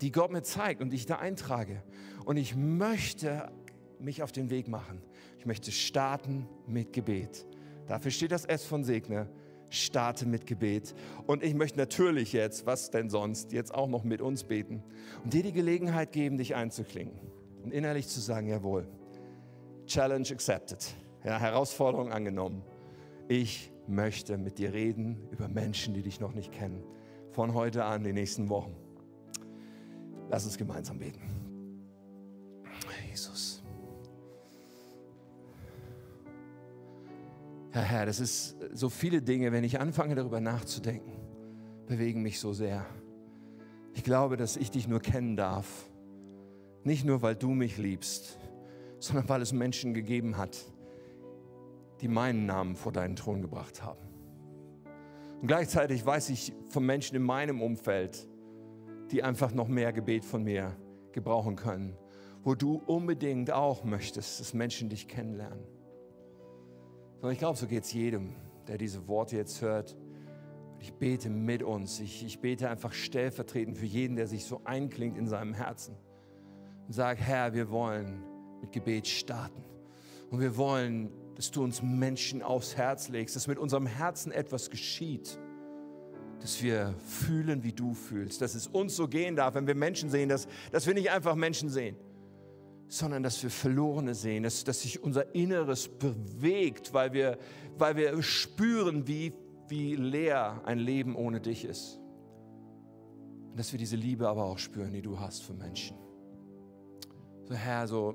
die 0.00 0.12
Gott 0.12 0.30
mir 0.30 0.42
zeigt 0.42 0.80
und 0.80 0.90
die 0.90 0.96
ich 0.96 1.06
da 1.06 1.16
eintrage. 1.16 1.82
Und 2.24 2.36
ich 2.36 2.54
möchte 2.54 3.50
mich 3.98 4.22
auf 4.22 4.32
den 4.32 4.50
Weg 4.50 4.68
machen. 4.68 5.02
Ich 5.46 5.48
möchte 5.48 5.70
starten 5.70 6.48
mit 6.66 6.92
Gebet. 6.92 7.46
Dafür 7.86 8.10
steht 8.10 8.32
das 8.32 8.46
S 8.46 8.64
von 8.64 8.82
Segne. 8.82 9.28
Starte 9.70 10.26
mit 10.26 10.44
Gebet. 10.44 10.92
Und 11.28 11.44
ich 11.44 11.54
möchte 11.54 11.78
natürlich 11.78 12.32
jetzt, 12.32 12.66
was 12.66 12.90
denn 12.90 13.10
sonst, 13.10 13.52
jetzt 13.52 13.72
auch 13.72 13.86
noch 13.86 14.02
mit 14.02 14.20
uns 14.20 14.42
beten 14.42 14.82
und 15.22 15.32
dir 15.32 15.44
die 15.44 15.52
Gelegenheit 15.52 16.10
geben, 16.10 16.36
dich 16.36 16.56
einzuklingen 16.56 17.14
und 17.62 17.72
innerlich 17.72 18.08
zu 18.08 18.18
sagen, 18.18 18.48
jawohl, 18.48 18.88
Challenge 19.86 20.26
accepted. 20.28 20.84
Ja, 21.22 21.38
Herausforderung 21.38 22.10
angenommen. 22.10 22.64
Ich 23.28 23.70
möchte 23.86 24.38
mit 24.38 24.58
dir 24.58 24.72
reden 24.72 25.28
über 25.30 25.46
Menschen, 25.46 25.94
die 25.94 26.02
dich 26.02 26.18
noch 26.18 26.34
nicht 26.34 26.50
kennen. 26.50 26.82
Von 27.30 27.54
heute 27.54 27.84
an, 27.84 28.02
die 28.02 28.12
nächsten 28.12 28.48
Wochen. 28.48 28.74
Lass 30.28 30.44
uns 30.44 30.58
gemeinsam 30.58 30.98
beten. 30.98 31.20
Jesus. 33.08 33.55
Herr, 37.76 37.84
Herr, 37.84 38.06
das 38.06 38.20
ist 38.20 38.56
so 38.72 38.88
viele 38.88 39.20
Dinge, 39.20 39.52
wenn 39.52 39.62
ich 39.62 39.78
anfange 39.78 40.14
darüber 40.14 40.40
nachzudenken, 40.40 41.12
bewegen 41.86 42.22
mich 42.22 42.40
so 42.40 42.54
sehr. 42.54 42.86
Ich 43.92 44.02
glaube, 44.02 44.38
dass 44.38 44.56
ich 44.56 44.70
dich 44.70 44.88
nur 44.88 45.00
kennen 45.00 45.36
darf. 45.36 45.84
Nicht 46.84 47.04
nur, 47.04 47.20
weil 47.20 47.34
du 47.34 47.50
mich 47.50 47.76
liebst, 47.76 48.38
sondern 48.98 49.28
weil 49.28 49.42
es 49.42 49.52
Menschen 49.52 49.92
gegeben 49.92 50.38
hat, 50.38 50.56
die 52.00 52.08
meinen 52.08 52.46
Namen 52.46 52.76
vor 52.76 52.92
deinen 52.92 53.14
Thron 53.14 53.42
gebracht 53.42 53.82
haben. 53.82 54.08
Und 55.42 55.46
gleichzeitig 55.46 56.06
weiß 56.06 56.30
ich 56.30 56.54
von 56.68 56.86
Menschen 56.86 57.14
in 57.14 57.24
meinem 57.24 57.60
Umfeld, 57.60 58.26
die 59.10 59.22
einfach 59.22 59.52
noch 59.52 59.68
mehr 59.68 59.92
Gebet 59.92 60.24
von 60.24 60.44
mir 60.44 60.74
gebrauchen 61.12 61.56
können, 61.56 61.94
wo 62.42 62.54
du 62.54 62.80
unbedingt 62.86 63.50
auch 63.50 63.84
möchtest, 63.84 64.40
dass 64.40 64.54
Menschen 64.54 64.88
dich 64.88 65.08
kennenlernen. 65.08 65.75
Und 67.20 67.32
ich 67.32 67.38
glaube, 67.38 67.58
so 67.58 67.66
geht 67.66 67.84
es 67.84 67.92
jedem, 67.92 68.34
der 68.68 68.78
diese 68.78 69.08
Worte 69.08 69.36
jetzt 69.36 69.62
hört. 69.62 69.96
ich 70.80 70.92
bete 70.92 71.30
mit 71.30 71.62
uns. 71.62 72.00
Ich, 72.00 72.24
ich 72.24 72.40
bete 72.40 72.68
einfach 72.68 72.92
stellvertretend 72.92 73.78
für 73.78 73.86
jeden, 73.86 74.16
der 74.16 74.26
sich 74.26 74.44
so 74.44 74.60
einklingt 74.64 75.16
in 75.16 75.26
seinem 75.26 75.54
Herzen. 75.54 75.96
Und 76.86 76.92
sage, 76.92 77.20
Herr, 77.20 77.54
wir 77.54 77.70
wollen 77.70 78.22
mit 78.60 78.72
Gebet 78.72 79.06
starten. 79.06 79.64
Und 80.30 80.40
wir 80.40 80.56
wollen, 80.56 81.10
dass 81.34 81.50
du 81.50 81.64
uns 81.64 81.82
Menschen 81.82 82.42
aufs 82.42 82.76
Herz 82.76 83.08
legst, 83.08 83.34
dass 83.36 83.46
mit 83.46 83.58
unserem 83.58 83.86
Herzen 83.86 84.32
etwas 84.32 84.70
geschieht 84.70 85.38
dass 86.40 86.62
wir 86.62 86.94
fühlen, 86.98 87.62
wie 87.64 87.72
du 87.72 87.94
fühlst, 87.94 88.40
dass 88.42 88.54
es 88.54 88.66
uns 88.66 88.96
so 88.96 89.08
gehen 89.08 89.36
darf, 89.36 89.54
wenn 89.54 89.66
wir 89.66 89.74
Menschen 89.74 90.10
sehen, 90.10 90.28
dass, 90.28 90.46
dass 90.70 90.86
wir 90.86 90.94
nicht 90.94 91.10
einfach 91.10 91.34
Menschen 91.34 91.70
sehen, 91.70 91.96
sondern 92.88 93.22
dass 93.22 93.42
wir 93.42 93.50
Verlorene 93.50 94.14
sehen, 94.14 94.42
dass, 94.42 94.64
dass 94.64 94.82
sich 94.82 95.02
unser 95.02 95.34
Inneres 95.34 95.88
bewegt, 95.88 96.92
weil 96.94 97.12
wir, 97.12 97.38
weil 97.78 97.96
wir 97.96 98.22
spüren, 98.22 99.06
wie, 99.08 99.32
wie 99.68 99.96
leer 99.96 100.62
ein 100.64 100.78
Leben 100.78 101.16
ohne 101.16 101.40
dich 101.40 101.64
ist. 101.64 101.98
Und 103.50 103.58
dass 103.58 103.72
wir 103.72 103.78
diese 103.78 103.96
Liebe 103.96 104.28
aber 104.28 104.44
auch 104.44 104.58
spüren, 104.58 104.92
die 104.92 105.02
du 105.02 105.18
hast 105.18 105.42
für 105.42 105.54
Menschen. 105.54 105.96
So 107.44 107.54
Herr, 107.54 107.86
so, 107.86 108.14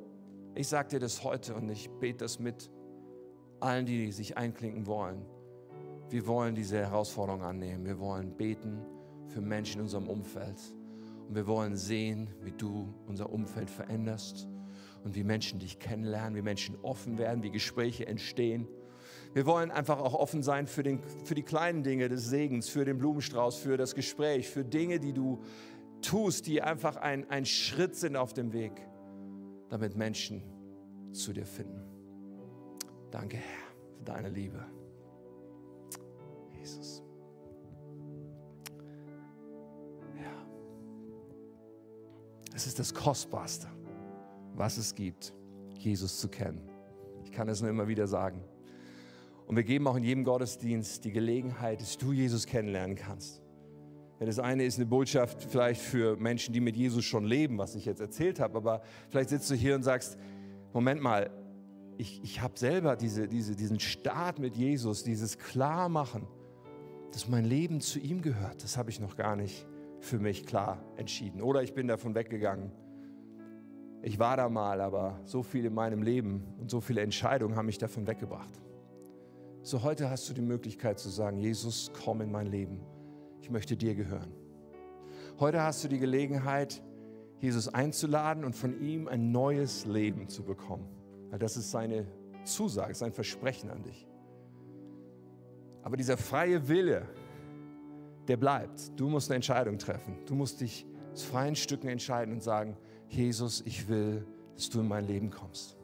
ich 0.56 0.68
sage 0.68 0.90
dir 0.90 1.00
das 1.00 1.24
heute 1.24 1.56
und 1.56 1.70
ich 1.70 1.90
bete 2.00 2.20
das 2.20 2.40
mit 2.40 2.70
allen, 3.60 3.86
die 3.86 4.12
sich 4.12 4.38
einklinken 4.38 4.86
wollen 4.88 5.26
wir 6.12 6.28
wollen 6.28 6.56
diese 6.56 6.78
Herausforderung 6.78 7.42
annehmen. 7.42 7.86
Wir 7.86 7.98
wollen 7.98 8.36
beten 8.36 8.82
für 9.28 9.40
Menschen 9.40 9.76
in 9.76 9.84
unserem 9.84 10.10
Umfeld. 10.10 10.58
Und 11.28 11.36
wir 11.36 11.48
wollen 11.48 11.78
sehen, 11.78 12.30
wie 12.42 12.52
du 12.52 12.94
unser 13.08 13.32
Umfeld 13.32 13.70
veränderst 13.70 14.46
und 15.04 15.16
wie 15.16 15.24
Menschen 15.24 15.60
dich 15.60 15.80
kennenlernen, 15.80 16.36
wie 16.36 16.42
Menschen 16.42 16.78
offen 16.82 17.18
werden, 17.18 17.44
wie 17.44 17.52
Gespräche 17.52 18.08
entstehen. 18.08 18.68
Wir 19.34 19.46
wollen 19.46 19.72
einfach 19.72 20.00
auch 20.00 20.14
offen 20.14 20.44
sein 20.44 20.68
für, 20.68 20.84
den, 20.84 21.02
für 21.24 21.36
die 21.36 21.44
kleinen 21.44 21.84
Dinge 21.84 22.10
des 22.10 22.30
Segens, 22.30 22.68
für 22.68 22.84
den 22.84 22.98
Blumenstrauß, 22.98 23.58
für 23.58 23.78
das 23.78 23.96
Gespräch, 23.96 24.50
für 24.50 24.66
Dinge, 24.66 25.00
die 25.00 25.14
du 25.14 25.42
tust, 26.02 26.48
die 26.48 26.62
einfach 26.62 26.98
ein, 26.98 27.30
ein 27.30 27.46
Schritt 27.46 27.96
sind 27.96 28.16
auf 28.16 28.34
dem 28.34 28.52
Weg, 28.54 28.74
damit 29.70 29.96
Menschen 29.96 30.44
zu 31.14 31.32
dir 31.32 31.46
finden. 31.46 31.82
Danke, 33.10 33.38
Herr, 33.38 33.98
für 33.98 34.04
deine 34.04 34.30
Liebe. 34.30 34.66
Jesus. 36.58 37.04
Ja. 40.16 40.46
Es 42.54 42.68
ist 42.68 42.80
das 42.80 42.94
Kostbarste, 42.94 43.68
was 44.56 44.78
es 44.78 44.96
gibt, 44.96 45.34
Jesus 45.78 46.20
zu 46.20 46.28
kennen. 46.28 46.62
Ich 47.24 47.32
kann 47.32 47.50
es 47.50 47.62
nur 47.62 47.70
immer 47.70 47.88
wieder 47.88 48.08
sagen. 48.08 48.44
Und 49.48 49.56
wir 49.56 49.64
geben 49.64 49.88
auch 49.88 49.96
in 49.96 50.04
jedem 50.04 50.24
Gottesdienst 50.24 51.04
die 51.04 51.12
Gelegenheit, 51.12 51.82
dass 51.82 51.98
du 51.98 52.14
Jesus 52.14 52.46
kennenlernen 52.46 52.96
kannst. 52.96 53.42
Ja, 54.20 54.26
das 54.26 54.40
eine 54.40 54.64
ist 54.64 54.78
eine 54.78 54.86
Botschaft 54.86 55.44
vielleicht 55.44 55.82
für 55.82 56.16
Menschen, 56.18 56.54
die 56.54 56.62
mit 56.62 56.76
Jesus 56.76 57.04
schon 57.04 57.26
leben, 57.26 57.58
was 57.58 57.76
ich 57.76 57.86
jetzt 57.86 58.02
erzählt 58.02 58.40
habe, 58.40 58.58
aber 58.58 58.82
vielleicht 59.10 59.30
sitzt 59.30 59.50
du 59.50 59.56
hier 59.56 59.76
und 59.76 59.84
sagst, 59.84 60.18
Moment 60.74 61.02
mal, 61.02 61.32
ich, 61.98 62.22
ich 62.24 62.42
habe 62.42 62.58
selber 62.58 62.96
diese, 62.96 63.28
diese, 63.28 63.56
diesen 63.56 63.80
Start 63.80 64.40
mit 64.40 64.56
Jesus, 64.56 65.04
dieses 65.04 65.38
Klarmachen 65.38 66.28
dass 67.12 67.28
mein 67.28 67.46
Leben 67.46 67.82
zu 67.82 68.00
ihm 68.00 68.22
gehört, 68.22 68.64
das 68.64 68.78
habe 68.78 68.90
ich 68.90 69.00
noch 69.00 69.16
gar 69.16 69.36
nicht 69.36 69.66
für 70.00 70.20
mich 70.20 70.46
klar 70.46 70.82
entschieden. 70.96 71.42
Oder 71.42 71.62
ich 71.62 71.74
bin 71.74 71.88
davon 71.88 72.16
weggegangen. 72.16 72.72
Ich 74.04 74.18
war 74.18 74.36
da 74.36 74.50
mal, 74.50 74.82
aber 74.82 75.20
so 75.26 75.44
viel 75.44 75.66
in 75.66 75.74
meinem 75.74 76.02
Leben 76.02 76.44
und 76.60 76.72
so 76.72 76.82
viele 76.82 77.02
Entscheidungen 77.02 77.56
haben 77.56 77.68
mich 77.68 77.78
davon 77.78 78.08
weggebracht. 78.08 78.62
So 79.62 79.84
heute 79.84 80.10
hast 80.10 80.28
du 80.28 80.34
die 80.34 80.42
Möglichkeit 80.42 80.98
zu 80.98 81.10
sagen, 81.10 81.38
Jesus, 81.38 81.92
komm 82.04 82.22
in 82.22 82.32
mein 82.32 82.48
Leben. 82.48 82.82
Ich 83.42 83.52
möchte 83.52 83.78
dir 83.78 83.94
gehören. 83.94 84.34
Heute 85.40 85.62
hast 85.62 85.84
du 85.84 85.88
die 85.88 86.00
Gelegenheit, 86.00 86.82
Jesus 87.40 87.68
einzuladen 87.68 88.44
und 88.44 88.56
von 88.56 88.82
ihm 88.82 89.08
ein 89.08 89.32
neues 89.32 89.86
Leben 89.86 90.28
zu 90.28 90.44
bekommen. 90.44 90.88
Das 91.38 91.56
ist 91.56 91.70
seine 91.70 92.08
Zusage, 92.44 92.96
sein 92.96 93.12
Versprechen 93.12 93.70
an 93.70 93.84
dich. 93.84 94.08
Aber 95.84 95.96
dieser 95.96 96.18
freie 96.18 96.68
Wille, 96.68 97.08
der 98.28 98.38
bleibt. 98.38 99.00
Du 99.00 99.10
musst 99.10 99.30
eine 99.30 99.36
Entscheidung 99.36 99.78
treffen. 99.78 100.18
Du 100.26 100.34
musst 100.34 100.62
dich 100.62 100.86
aus 101.14 101.24
freien 101.24 101.56
Stücken 101.56 101.88
entscheiden 101.88 102.34
und 102.34 102.42
sagen, 102.42 102.78
Jesus, 103.12 103.62
ich 103.66 103.88
will, 103.90 104.26
dass 104.56 104.70
du 104.70 104.80
in 104.80 104.88
mein 104.88 105.06
Leben 105.06 105.30
kommst. 105.30 105.78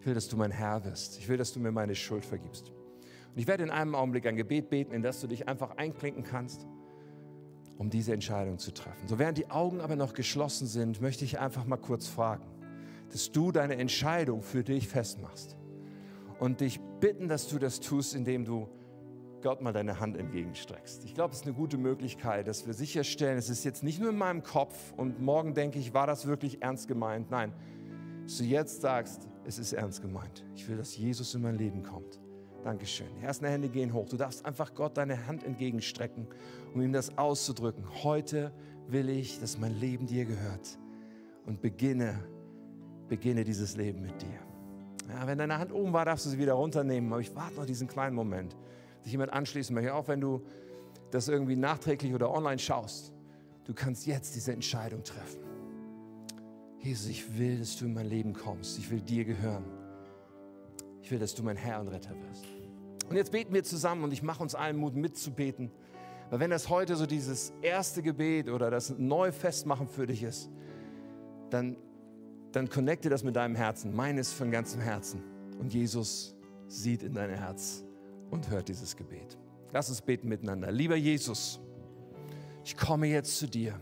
Ich 0.00 0.06
will, 0.06 0.14
dass 0.14 0.28
du 0.28 0.36
mein 0.36 0.50
Herr 0.50 0.84
wirst. 0.84 1.18
Ich 1.18 1.28
will, 1.28 1.36
dass 1.36 1.52
du 1.52 1.60
mir 1.60 1.72
meine 1.72 1.94
Schuld 1.94 2.24
vergibst. 2.24 2.70
Und 2.70 3.38
ich 3.38 3.46
werde 3.46 3.62
in 3.62 3.70
einem 3.70 3.94
Augenblick 3.94 4.26
ein 4.26 4.36
Gebet 4.36 4.68
beten, 4.68 4.92
in 4.92 5.02
das 5.02 5.20
du 5.20 5.26
dich 5.26 5.48
einfach 5.48 5.76
einklinken 5.76 6.24
kannst, 6.24 6.66
um 7.78 7.90
diese 7.90 8.12
Entscheidung 8.12 8.58
zu 8.58 8.72
treffen. 8.72 9.06
So 9.06 9.18
während 9.18 9.38
die 9.38 9.50
Augen 9.50 9.80
aber 9.80 9.96
noch 9.96 10.12
geschlossen 10.12 10.66
sind, 10.66 11.00
möchte 11.00 11.24
ich 11.24 11.38
einfach 11.38 11.64
mal 11.64 11.76
kurz 11.76 12.06
fragen, 12.06 12.44
dass 13.12 13.32
du 13.32 13.50
deine 13.52 13.76
Entscheidung 13.76 14.42
für 14.42 14.62
dich 14.62 14.88
festmachst 14.88 15.56
und 16.38 16.60
dich 16.60 16.80
bitten, 17.00 17.28
dass 17.28 17.48
du 17.48 17.58
das 17.58 17.80
tust, 17.80 18.14
indem 18.14 18.44
du 18.44 18.68
Gott 19.42 19.60
mal 19.60 19.72
deine 19.72 20.00
Hand 20.00 20.16
entgegenstreckst. 20.16 21.04
Ich 21.04 21.14
glaube, 21.14 21.32
es 21.32 21.40
ist 21.40 21.46
eine 21.46 21.54
gute 21.54 21.78
Möglichkeit, 21.78 22.48
dass 22.48 22.66
wir 22.66 22.74
sicherstellen, 22.74 23.38
es 23.38 23.48
ist 23.48 23.64
jetzt 23.64 23.82
nicht 23.82 24.00
nur 24.00 24.10
in 24.10 24.18
meinem 24.18 24.42
Kopf 24.42 24.92
und 24.96 25.20
morgen 25.20 25.54
denke 25.54 25.78
ich, 25.78 25.94
war 25.94 26.06
das 26.06 26.26
wirklich 26.26 26.62
ernst 26.62 26.88
gemeint? 26.88 27.30
Nein, 27.30 27.52
dass 28.24 28.38
du 28.38 28.44
jetzt 28.44 28.80
sagst, 28.80 29.28
es 29.44 29.58
ist 29.58 29.72
ernst 29.72 30.02
gemeint. 30.02 30.44
Ich 30.54 30.68
will, 30.68 30.76
dass 30.76 30.96
Jesus 30.96 31.34
in 31.34 31.42
mein 31.42 31.56
Leben 31.56 31.82
kommt. 31.82 32.20
Dankeschön. 32.62 33.06
Die 33.20 33.24
ersten 33.24 33.46
Hände 33.46 33.68
gehen 33.68 33.92
hoch. 33.92 34.08
Du 34.08 34.16
darfst 34.16 34.44
einfach 34.44 34.74
Gott 34.74 34.96
deine 34.96 35.26
Hand 35.26 35.44
entgegenstrecken, 35.44 36.26
um 36.74 36.82
ihm 36.82 36.92
das 36.92 37.16
auszudrücken. 37.16 37.84
Heute 38.02 38.52
will 38.88 39.08
ich, 39.08 39.40
dass 39.40 39.58
mein 39.58 39.78
Leben 39.78 40.06
dir 40.06 40.24
gehört 40.24 40.78
und 41.46 41.62
beginne, 41.62 42.24
beginne 43.08 43.44
dieses 43.44 43.76
Leben 43.76 44.02
mit 44.02 44.20
dir. 44.20 44.40
Ja, 45.08 45.26
wenn 45.26 45.38
deine 45.38 45.58
Hand 45.58 45.72
oben 45.72 45.92
war, 45.92 46.04
darfst 46.04 46.26
du 46.26 46.30
sie 46.30 46.38
wieder 46.38 46.54
runternehmen. 46.54 47.10
Aber 47.12 47.20
ich 47.20 47.34
warte 47.34 47.56
noch 47.56 47.64
diesen 47.64 47.88
kleinen 47.88 48.14
Moment 48.14 48.56
sich 49.08 49.12
jemand 49.12 49.32
anschließen 49.32 49.74
möchte, 49.74 49.94
auch 49.94 50.06
wenn 50.06 50.20
du 50.20 50.42
das 51.10 51.28
irgendwie 51.28 51.56
nachträglich 51.56 52.12
oder 52.12 52.30
online 52.30 52.58
schaust, 52.58 53.12
du 53.64 53.72
kannst 53.72 54.06
jetzt 54.06 54.34
diese 54.34 54.52
Entscheidung 54.52 55.02
treffen. 55.02 55.40
Jesus, 56.80 57.08
ich 57.08 57.38
will, 57.38 57.58
dass 57.58 57.76
du 57.78 57.86
in 57.86 57.94
mein 57.94 58.06
Leben 58.06 58.34
kommst. 58.34 58.78
Ich 58.78 58.90
will 58.90 59.00
dir 59.00 59.24
gehören. 59.24 59.64
Ich 61.02 61.10
will, 61.10 61.18
dass 61.18 61.34
du 61.34 61.42
mein 61.42 61.56
Herr 61.56 61.80
und 61.80 61.88
Retter 61.88 62.10
wirst. 62.28 62.44
Und 63.08 63.16
jetzt 63.16 63.32
beten 63.32 63.54
wir 63.54 63.64
zusammen 63.64 64.04
und 64.04 64.12
ich 64.12 64.22
mache 64.22 64.42
uns 64.42 64.54
allen 64.54 64.76
Mut 64.76 64.94
mitzubeten. 64.94 65.70
Weil 66.28 66.40
wenn 66.40 66.50
das 66.50 66.68
heute 66.68 66.94
so 66.94 67.06
dieses 67.06 67.54
erste 67.62 68.02
Gebet 68.02 68.50
oder 68.50 68.70
das 68.70 68.90
neue 68.98 69.32
Festmachen 69.32 69.88
für 69.88 70.06
dich 70.06 70.22
ist, 70.22 70.50
dann, 71.48 71.78
dann 72.52 72.68
connecte 72.68 73.08
das 73.08 73.24
mit 73.24 73.36
deinem 73.36 73.54
Herzen. 73.54 73.96
Meines 73.96 74.34
von 74.34 74.50
ganzem 74.50 74.82
Herzen. 74.82 75.22
Und 75.58 75.72
Jesus 75.72 76.36
sieht 76.68 77.02
in 77.02 77.14
dein 77.14 77.30
Herz 77.30 77.87
und 78.30 78.48
hört 78.50 78.68
dieses 78.68 78.96
Gebet. 78.96 79.38
Lass 79.72 79.88
uns 79.88 80.02
beten 80.02 80.28
miteinander. 80.28 80.70
Lieber 80.70 80.96
Jesus, 80.96 81.60
ich 82.64 82.76
komme 82.76 83.06
jetzt 83.06 83.38
zu 83.38 83.46
dir, 83.46 83.78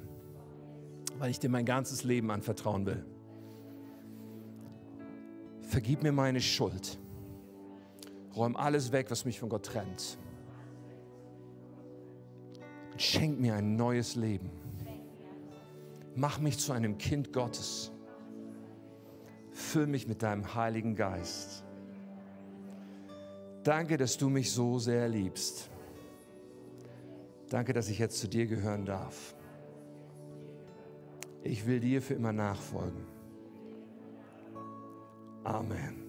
weil 1.18 1.30
ich 1.30 1.38
dir 1.38 1.50
mein 1.50 1.64
ganzes 1.64 2.04
Leben 2.04 2.30
anvertrauen 2.30 2.86
will. 2.86 3.04
Vergib 5.62 6.02
mir 6.02 6.12
meine 6.12 6.40
Schuld. 6.40 6.98
Räum 8.34 8.56
alles 8.56 8.92
weg, 8.92 9.10
was 9.10 9.24
mich 9.24 9.40
von 9.40 9.48
Gott 9.48 9.66
trennt. 9.66 10.18
Und 12.92 13.02
schenk 13.02 13.40
mir 13.40 13.54
ein 13.54 13.76
neues 13.76 14.14
Leben. 14.14 14.50
Mach 16.14 16.38
mich 16.38 16.58
zu 16.58 16.72
einem 16.72 16.96
Kind 16.98 17.32
Gottes. 17.32 17.92
Füll 19.50 19.86
mich 19.86 20.06
mit 20.06 20.22
deinem 20.22 20.54
Heiligen 20.54 20.94
Geist. 20.94 21.65
Danke, 23.66 23.96
dass 23.96 24.16
du 24.16 24.28
mich 24.28 24.52
so 24.52 24.78
sehr 24.78 25.08
liebst. 25.08 25.68
Danke, 27.48 27.72
dass 27.72 27.88
ich 27.88 27.98
jetzt 27.98 28.20
zu 28.20 28.28
dir 28.28 28.46
gehören 28.46 28.84
darf. 28.84 29.34
Ich 31.42 31.66
will 31.66 31.80
dir 31.80 32.00
für 32.00 32.14
immer 32.14 32.32
nachfolgen. 32.32 33.04
Amen. 35.42 36.05